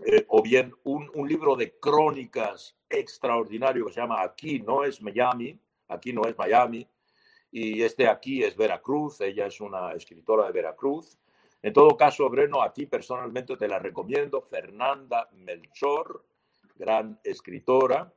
eh, 0.06 0.26
o 0.28 0.42
bien 0.42 0.74
un, 0.84 1.10
un, 1.14 1.30
libro 1.30 1.56
de 1.56 1.80
crónicas 1.80 2.76
extraordinario 2.90 3.86
que 3.86 3.94
se 3.94 4.02
llama 4.02 4.22
Aquí 4.22 4.60
no 4.60 4.84
es 4.84 5.02
Miami, 5.02 5.58
aquí 5.88 6.12
no 6.12 6.24
es 6.26 6.38
Miami, 6.38 6.86
y 7.52 7.82
este 7.82 8.10
aquí 8.10 8.44
es 8.44 8.58
Veracruz, 8.58 9.22
ella 9.22 9.46
es 9.46 9.62
una 9.62 9.94
escritora 9.94 10.48
de 10.48 10.52
Veracruz, 10.52 11.18
en 11.66 11.74
todo 11.74 11.98
caso, 11.98 12.30
Breno, 12.30 12.62
a 12.62 12.72
ti 12.72 12.86
personalmente 12.86 13.58
te 13.58 13.68
la 13.68 13.80
recomiendo, 13.80 14.40
Fernanda 14.40 15.30
Melchor, 15.32 16.24
gran 16.76 17.20
escritora. 17.24 18.14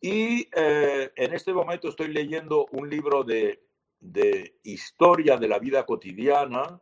Y 0.00 0.48
eh, 0.54 1.12
en 1.14 1.34
este 1.34 1.52
momento 1.52 1.88
estoy 1.88 2.08
leyendo 2.08 2.66
un 2.72 2.88
libro 2.88 3.22
de, 3.22 3.62
de 4.00 4.58
historia 4.62 5.36
de 5.36 5.48
la 5.48 5.58
vida 5.58 5.84
cotidiana 5.84 6.80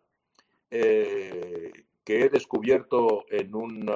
eh, 0.71 1.73
que 2.05 2.25
he 2.25 2.29
descubierto 2.29 3.27
en, 3.29 3.55
un, 3.55 3.91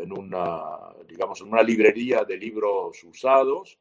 en, 0.00 0.12
una, 0.12 0.62
digamos, 1.06 1.40
en 1.40 1.48
una 1.48 1.62
librería 1.62 2.24
de 2.24 2.36
libros 2.36 3.02
usados 3.04 3.78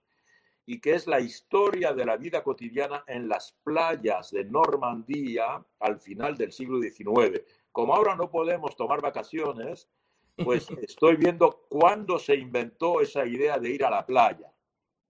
y 0.66 0.80
que 0.80 0.94
es 0.94 1.08
la 1.08 1.20
historia 1.20 1.94
de 1.94 2.06
la 2.06 2.18
vida 2.18 2.44
cotidiana 2.44 3.04
en 3.08 3.28
las 3.28 3.56
playas 3.64 4.32
de 4.32 4.46
Normandía 4.46 5.64
al 5.80 6.00
final 6.00 6.36
del 6.36 6.52
siglo 6.52 6.82
XIX. 6.82 7.42
Como 7.72 7.96
ahora 7.96 8.16
no 8.16 8.30
podemos 8.30 8.76
tomar 8.76 9.02
vacaciones, 9.02 9.90
pues 10.36 10.68
estoy 10.82 11.16
viendo 11.16 11.66
cuándo 11.70 12.18
se 12.18 12.36
inventó 12.36 13.02
esa 13.02 13.26
idea 13.26 13.60
de 13.60 13.70
ir 13.70 13.86
a 13.86 13.90
la 13.90 14.06
playa. 14.06 14.53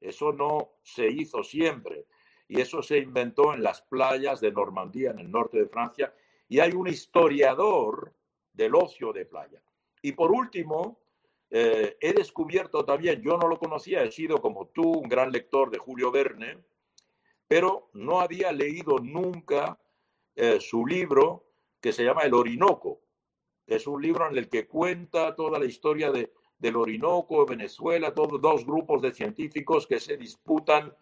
Eso 0.03 0.33
no 0.33 0.73
se 0.83 1.07
hizo 1.07 1.43
siempre. 1.43 2.05
Y 2.47 2.59
eso 2.59 2.83
se 2.83 2.97
inventó 2.97 3.53
en 3.53 3.63
las 3.63 3.81
playas 3.81 4.41
de 4.41 4.51
Normandía, 4.51 5.11
en 5.11 5.19
el 5.19 5.31
norte 5.31 5.57
de 5.57 5.69
Francia. 5.69 6.13
Y 6.49 6.59
hay 6.59 6.73
un 6.73 6.87
historiador 6.87 8.13
del 8.51 8.75
ocio 8.75 9.13
de 9.13 9.25
playa. 9.25 9.63
Y 10.01 10.11
por 10.11 10.31
último, 10.31 10.99
eh, 11.49 11.97
he 12.01 12.13
descubierto 12.13 12.83
también, 12.83 13.21
yo 13.21 13.37
no 13.37 13.47
lo 13.47 13.57
conocía, 13.57 14.03
he 14.03 14.11
sido 14.11 14.41
como 14.41 14.67
tú 14.67 14.83
un 14.91 15.07
gran 15.07 15.31
lector 15.31 15.71
de 15.71 15.77
Julio 15.77 16.11
Verne, 16.11 16.57
pero 17.47 17.89
no 17.93 18.19
había 18.19 18.51
leído 18.51 18.99
nunca 18.99 19.79
eh, 20.35 20.59
su 20.59 20.85
libro 20.85 21.45
que 21.79 21.93
se 21.93 22.03
llama 22.03 22.23
El 22.23 22.33
Orinoco. 22.33 23.01
Es 23.65 23.87
un 23.87 24.01
libro 24.01 24.27
en 24.29 24.37
el 24.37 24.49
que 24.49 24.67
cuenta 24.67 25.35
toda 25.35 25.59
la 25.59 25.65
historia 25.65 26.11
de, 26.11 26.33
del 26.63 26.77
Orinoco, 26.77 27.45
Venezuela, 27.45 28.13
todos 28.13 28.39
dos 28.39 28.65
grupos 28.65 29.01
de 29.01 29.13
científicos 29.13 29.85
que 29.85 29.99
se 29.99 30.15
disputan 30.15 30.95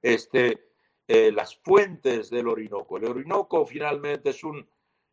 este, 0.00 0.68
eh, 1.08 1.32
las 1.32 1.56
fuentes 1.56 2.30
del 2.30 2.46
Orinoco. 2.46 2.96
El 2.96 3.06
Orinoco 3.06 3.66
finalmente 3.66 4.30
es 4.30 4.44
un, 4.44 4.64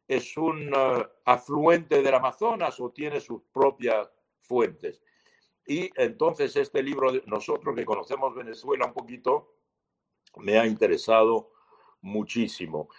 es 0.07 0.37
un 0.37 0.71
uh, 0.71 1.03
afluente 1.25 2.03
del 2.03 2.13
Amazonas 2.13 2.79
o 2.79 2.91
tiene 2.91 3.19
sus 3.19 3.41
propias 3.51 4.07
fuentes. 4.39 5.01
Y 5.65 5.89
entonces 5.95 6.55
este 6.55 6.83
libro, 6.83 7.11
nosotros 7.25 7.75
que 7.75 7.83
conocemos 7.83 8.35
Venezuela 8.35 8.85
un 8.85 8.93
poquito, 8.93 9.55
me 10.35 10.59
ha 10.59 10.67
interesado 10.67 11.53
muchísimo. 12.01 12.89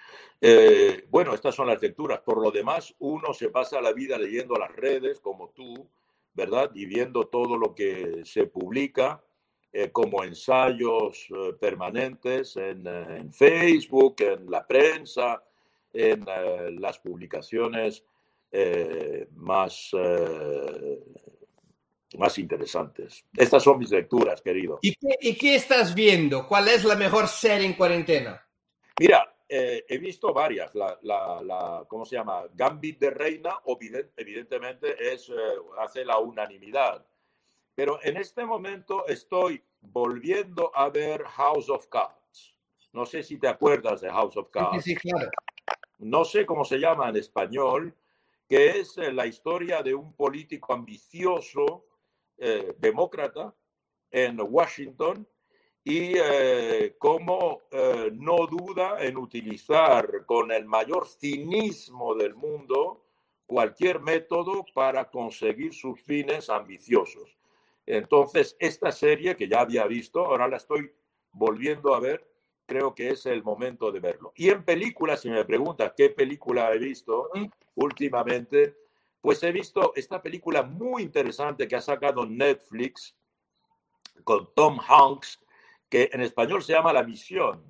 Eh, 0.40 1.06
bueno, 1.10 1.32
estas 1.32 1.54
son 1.54 1.68
las 1.68 1.80
lecturas. 1.80 2.22
Por 2.22 2.42
lo 2.42 2.50
demás, 2.50 2.92
uno 2.98 3.32
se 3.34 3.50
pasa 3.50 3.80
la 3.80 3.92
vida 3.92 4.18
leyendo 4.18 4.56
las 4.56 4.74
redes, 4.74 5.20
como 5.20 5.50
tú, 5.50 5.88
¿verdad? 6.38 6.70
Y 6.74 6.86
viendo 6.86 7.26
todo 7.26 7.58
lo 7.58 7.74
que 7.74 8.22
se 8.24 8.46
publica 8.46 9.20
eh, 9.72 9.90
como 9.90 10.22
ensayos 10.22 11.26
eh, 11.30 11.52
permanentes 11.60 12.56
en, 12.56 12.86
en, 12.86 13.32
Facebook, 13.32 14.16
en 14.20 14.48
la 14.48 14.64
prensa, 14.66 15.42
en 15.92 16.24
las 16.80 16.98
publicaciones 16.98 18.04
más 19.34 19.92
más 22.16 22.38
interesantes. 22.38 23.26
Estas 23.36 23.62
son 23.62 23.78
mis 23.78 23.90
lecturas, 23.90 24.40
querido. 24.40 24.78
¿Y 24.80 24.94
qué, 24.94 25.14
¿Y 25.20 25.34
qué, 25.34 25.54
estás 25.56 25.94
viendo? 25.94 26.46
¿Cuál 26.48 26.68
es 26.68 26.84
la 26.84 26.96
mejor 26.96 27.28
serie 27.28 27.66
en 27.66 27.74
cuarentena? 27.74 28.42
Mira, 28.98 29.30
eh, 29.48 29.84
he 29.88 29.98
visto 29.98 30.32
varias. 30.32 30.74
La, 30.74 30.98
la, 31.02 31.42
la, 31.42 31.84
¿cómo 31.88 32.04
se 32.04 32.16
llama? 32.16 32.44
Gambit 32.54 32.98
de 32.98 33.10
Reina, 33.10 33.60
evidentemente, 34.16 35.12
es, 35.12 35.28
eh, 35.28 35.34
hace 35.78 36.04
la 36.04 36.18
unanimidad. 36.18 37.06
Pero 37.74 37.98
en 38.02 38.16
este 38.16 38.44
momento 38.44 39.06
estoy 39.06 39.64
volviendo 39.80 40.70
a 40.74 40.90
ver 40.90 41.24
House 41.24 41.70
of 41.70 41.86
Cards. 41.88 42.56
No 42.92 43.06
sé 43.06 43.22
si 43.22 43.38
te 43.38 43.48
acuerdas 43.48 44.00
de 44.00 44.10
House 44.10 44.36
of 44.36 44.50
Cards. 44.50 44.82
Sí, 44.82 44.94
sí, 44.94 44.96
claro. 44.96 45.30
No 45.98 46.24
sé 46.24 46.44
cómo 46.44 46.64
se 46.64 46.78
llama 46.78 47.08
en 47.08 47.16
español, 47.16 47.94
que 48.48 48.80
es 48.80 48.98
eh, 48.98 49.12
la 49.12 49.26
historia 49.26 49.82
de 49.82 49.94
un 49.94 50.12
político 50.14 50.72
ambicioso 50.72 51.86
eh, 52.36 52.74
demócrata 52.78 53.54
en 54.10 54.40
Washington 54.40 55.26
y 55.88 56.12
eh, 56.22 56.96
cómo 56.98 57.62
eh, 57.70 58.10
no 58.12 58.46
duda 58.46 59.02
en 59.02 59.16
utilizar 59.16 60.26
con 60.26 60.52
el 60.52 60.66
mayor 60.66 61.08
cinismo 61.08 62.14
del 62.14 62.34
mundo 62.34 63.06
cualquier 63.46 63.98
método 64.00 64.66
para 64.74 65.08
conseguir 65.08 65.72
sus 65.72 65.98
fines 66.02 66.50
ambiciosos. 66.50 67.38
Entonces, 67.86 68.54
esta 68.60 68.92
serie 68.92 69.34
que 69.34 69.48
ya 69.48 69.60
había 69.60 69.86
visto, 69.86 70.26
ahora 70.26 70.46
la 70.46 70.58
estoy 70.58 70.92
volviendo 71.32 71.94
a 71.94 72.00
ver, 72.00 72.30
creo 72.66 72.94
que 72.94 73.08
es 73.08 73.24
el 73.24 73.42
momento 73.42 73.90
de 73.90 74.00
verlo. 74.00 74.34
Y 74.36 74.50
en 74.50 74.66
películas, 74.66 75.22
si 75.22 75.30
me 75.30 75.42
preguntas 75.46 75.94
qué 75.96 76.10
película 76.10 76.70
he 76.74 76.78
visto 76.78 77.30
últimamente, 77.76 78.76
pues 79.22 79.42
he 79.42 79.52
visto 79.52 79.94
esta 79.96 80.20
película 80.20 80.62
muy 80.62 81.02
interesante 81.02 81.66
que 81.66 81.76
ha 81.76 81.80
sacado 81.80 82.26
Netflix 82.26 83.16
con 84.22 84.52
Tom 84.54 84.78
Hanks, 84.86 85.40
que 85.88 86.10
en 86.12 86.20
español 86.20 86.62
se 86.62 86.72
llama 86.72 86.92
La 86.92 87.02
Misión, 87.02 87.64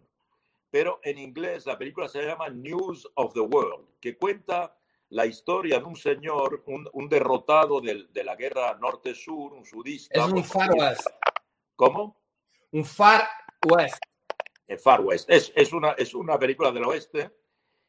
pero 0.71 1.01
en 1.03 1.19
inglés 1.19 1.67
la 1.67 1.79
película 1.79 2.09
se 2.09 2.23
llama 2.23 2.49
News 2.49 3.11
of 3.15 3.33
the 3.33 3.41
World, 3.41 3.89
que 4.01 4.17
cuenta 4.17 4.77
la 5.11 5.25
historia 5.25 5.79
de 5.79 5.85
un 5.85 5.97
señor, 5.97 6.63
un, 6.67 6.89
un 6.93 7.09
derrotado 7.09 7.81
de, 7.81 8.07
de, 8.11 8.25
la 8.25 8.37
guerra 8.37 8.77
norte-sur, 8.79 9.55
un 9.55 9.65
sudista. 9.65 10.19
Es 10.19 10.33
un 10.33 10.45
Far 10.45 10.71
West. 10.75 11.09
¿Cómo? 11.77 12.21
Un 12.73 12.85
Far 12.85 13.27
West. 13.67 14.03
El 14.67 14.79
Far 14.79 15.01
West. 15.01 15.31
Es, 15.31 15.51
es, 15.57 15.73
una, 15.73 15.93
es 15.93 16.13
una 16.13 16.39
película 16.39 16.71
del 16.71 16.85
oeste 16.85 17.31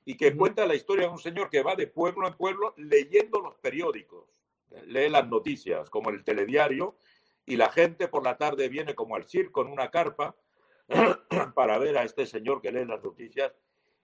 y 0.06 0.16
que 0.16 0.36
cuenta 0.36 0.66
la 0.66 0.76
historia 0.76 1.08
de 1.08 1.12
un 1.12 1.20
señor 1.20 1.50
que 1.50 1.62
va 1.62 1.76
de 1.76 1.88
pueblo 1.88 2.28
en 2.28 2.36
pueblo 2.36 2.74
leyendo 2.78 3.42
los 3.42 3.56
periódicos, 3.56 4.26
lee 4.86 5.10
las 5.10 5.28
noticias, 5.28 5.90
como 5.90 6.10
el 6.10 6.24
telediario, 6.24 6.96
y 7.50 7.58
la 7.58 7.72
gente 7.72 8.08
por 8.08 8.24
la 8.24 8.38
tarde 8.38 8.70
viene 8.70 8.94
como 8.94 9.16
al 9.16 9.28
circo 9.28 9.64
en 9.64 9.70
una 9.70 9.90
carpa 9.90 10.36
para 11.56 11.80
ver 11.80 11.98
a 11.98 12.04
este 12.04 12.28
señor 12.28 12.62
que 12.62 12.72
lee 12.72 12.86
las 12.86 13.04
noticias 13.04 13.52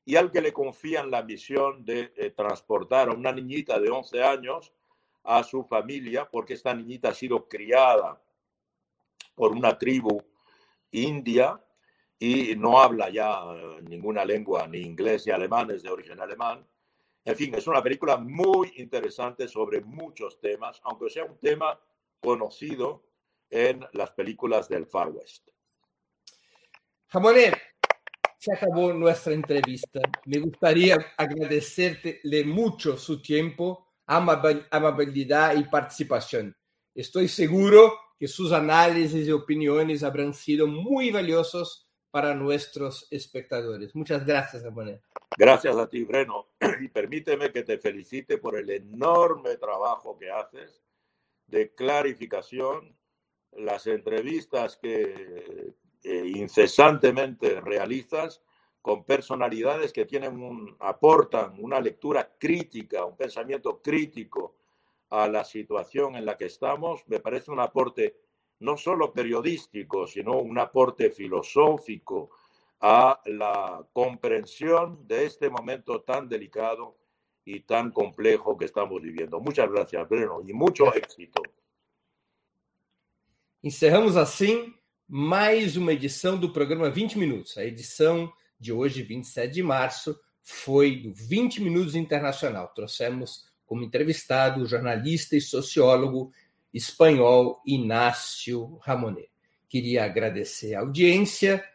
y 0.04 0.16
al 0.16 0.32
que 0.32 0.41
le 0.41 0.52
confían 0.52 1.12
la 1.12 1.22
misión 1.22 1.86
de 1.86 2.12
eh, 2.18 2.32
transportar 2.32 3.10
a 3.10 3.14
una 3.14 3.32
niñita 3.32 3.80
de 3.80 3.91
11 3.91 4.24
años 4.24 4.74
a 5.24 5.43
su 5.43 5.64
familia, 5.64 6.28
porque 6.30 6.56
esta 6.56 6.74
niñita 6.74 7.10
ha 7.10 7.14
sido 7.14 7.48
criada 7.48 8.20
por 9.36 9.52
una 9.52 9.78
tribu 9.78 10.24
india 10.89 11.64
y 12.18 12.56
no 12.56 12.80
habla 12.80 13.10
ya 13.10 13.43
ninguna 13.84 14.26
lengua, 14.26 14.68
ni 14.68 14.80
inglés 14.80 15.28
ni 15.28 15.34
alemán, 15.34 15.70
es 15.70 15.84
de 15.84 15.89
origen 15.91 16.20
alemán. 16.20 16.68
En 17.24 17.36
fin, 17.36 17.54
es 17.54 17.68
una 17.68 17.84
película 17.84 18.18
muy 18.18 18.74
interesante 18.78 19.48
sobre 19.48 19.82
muchos 19.82 20.39
temas, 20.39 20.82
aunque 20.84 21.12
sea 21.12 21.26
un 21.26 21.38
tema 21.38 21.80
conocido 22.20 23.04
en 23.50 23.86
las 23.93 24.12
películas 24.12 24.68
del 24.70 24.86
Far 24.86 25.10
West. 25.10 25.48
Jamonet, 27.08 27.56
se 28.38 28.54
acabó 28.54 28.93
nuestra 28.93 29.34
entrevista. 29.34 30.00
Me 30.26 30.39
gustaría 30.39 30.98
agradecerle 31.18 32.43
mucho 32.46 32.98
su 32.98 33.22
tiempo, 33.22 33.88
amabilidad 34.06 35.56
y 35.56 35.64
participación. 35.64 36.56
Estoy 36.93 37.28
seguro 37.28 37.93
que 38.20 38.28
sus 38.28 38.52
análisis 38.52 39.28
y 39.28 39.32
opiniones 39.32 40.04
habrán 40.04 40.34
sido 40.34 40.68
muy 40.68 41.12
valiosos 41.12 41.88
para 42.12 42.34
nuestros 42.34 43.08
espectadores. 43.12 43.93
Muchas 43.96 44.26
gracias, 44.26 44.64
Jamonet. 44.64 45.02
Gracias 45.38 45.76
a 45.76 45.89
ti, 45.89 46.04
Breno. 46.04 46.48
Y 46.82 46.88
permíteme 46.88 47.52
que 47.52 47.64
te 47.64 47.78
felicite 47.78 48.38
por 48.38 48.58
el 48.58 48.70
enorme 48.70 49.58
trabajo 49.58 50.18
que 50.18 50.32
haces 50.32 50.82
de 51.48 51.74
clarificación, 51.74 52.96
las 53.58 53.88
entrevistas 53.88 54.78
que 54.78 55.74
eh, 56.03 56.32
incesantemente 56.36 57.62
realizas 57.62 58.41
con 58.82 59.03
personalidades 59.03 59.91
que 59.91 60.06
tienen 60.06 60.41
un, 60.41 60.76
aportan 60.80 61.56
una 61.60 61.80
lectura 61.80 62.36
crítica, 62.38 63.06
un 63.06 63.18
pensamiento 63.18 63.82
crítico 63.82 64.56
a 65.10 65.28
la 65.28 65.43
situación 65.43 66.16
en 66.16 66.26
la 66.26 66.38
que 66.38 66.45
estamos, 66.45 67.03
me 67.08 67.20
parece 67.20 67.51
un 67.51 67.60
aporte 67.60 68.18
no 68.60 68.78
solo 68.78 69.12
periodístico, 69.12 70.08
sino 70.08 70.38
un 70.39 70.60
aporte 70.60 71.10
filosófico 71.10 72.30
a 72.80 73.22
la 73.26 73.86
comprensión 73.91 75.08
de 75.08 75.26
este 75.26 75.49
momento 75.49 76.01
tan 76.01 76.30
delicado 76.30 76.97
y 77.43 77.62
tan 77.62 77.91
complejo 77.91 78.58
que 78.58 78.66
estamos 78.66 79.01
viviendo. 79.01 79.39
Muchas 79.39 79.72
gracias, 79.72 80.08
Breno, 80.08 80.41
y 80.45 80.53
mucho 80.53 80.93
éxito. 80.93 81.41
Encerramos 83.66 84.16
assim 84.16 84.76
mais 85.07 85.76
uma 85.76 85.91
edição 85.91 86.38
do 86.38 86.53
programa 86.53 86.88
20 86.88 87.18
Minutos. 87.18 87.57
A 87.57 87.66
edição 87.66 88.32
de 88.59 88.72
hoje, 88.72 89.01
27 89.01 89.51
de 89.51 89.63
março, 89.63 90.16
foi 90.43 90.97
do 90.97 91.11
20 91.11 91.63
Minutos 91.63 91.95
Internacional. 91.95 92.72
Trouxemos 92.76 93.45
como 93.66 93.84
entrevistado 93.84 94.61
o 94.61 94.68
jornalista 94.68 95.36
e 95.36 95.41
sociólogo 95.41 96.32
espanhol 96.72 97.59
Inácio 97.66 98.78
Ramonet. 98.84 99.32
Queria 99.68 100.05
agradecer 100.05 100.76
a 100.76 100.82
audiência, 100.82 101.68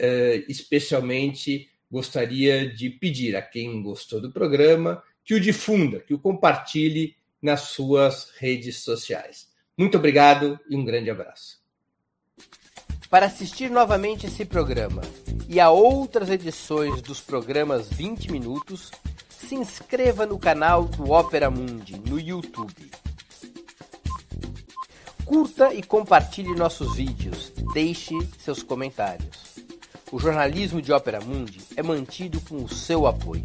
eh, 0.00 0.44
especialmente 0.48 1.70
gostaria 1.88 2.68
de 2.68 2.90
pedir 2.90 3.36
a 3.36 3.42
quem 3.42 3.80
gostou 3.84 4.20
do 4.20 4.32
programa 4.32 5.00
que 5.24 5.34
o 5.34 5.40
difunda, 5.40 6.00
que 6.00 6.12
o 6.12 6.18
compartilhe 6.18 7.14
nas 7.40 7.60
suas 7.68 8.30
redes 8.36 8.78
sociais. 8.78 9.49
Muito 9.80 9.96
obrigado 9.96 10.60
e 10.68 10.76
um 10.76 10.84
grande 10.84 11.08
abraço. 11.08 11.58
Para 13.08 13.24
assistir 13.24 13.70
novamente 13.70 14.26
esse 14.26 14.44
programa 14.44 15.00
e 15.48 15.58
a 15.58 15.70
outras 15.70 16.28
edições 16.28 17.00
dos 17.00 17.22
programas 17.22 17.88
20 17.88 18.30
Minutos, 18.30 18.90
se 19.30 19.54
inscreva 19.54 20.26
no 20.26 20.38
canal 20.38 20.84
do 20.84 21.10
Opera 21.10 21.50
Mundi 21.50 21.98
no 21.98 22.20
YouTube. 22.20 22.90
Curta 25.24 25.72
e 25.72 25.82
compartilhe 25.82 26.54
nossos 26.54 26.96
vídeos, 26.96 27.50
deixe 27.72 28.14
seus 28.38 28.62
comentários. 28.62 29.56
O 30.12 30.18
jornalismo 30.18 30.82
de 30.82 30.92
Opera 30.92 31.22
Mundi 31.22 31.58
é 31.74 31.82
mantido 31.82 32.38
com 32.42 32.62
o 32.62 32.68
seu 32.68 33.06
apoio. 33.06 33.44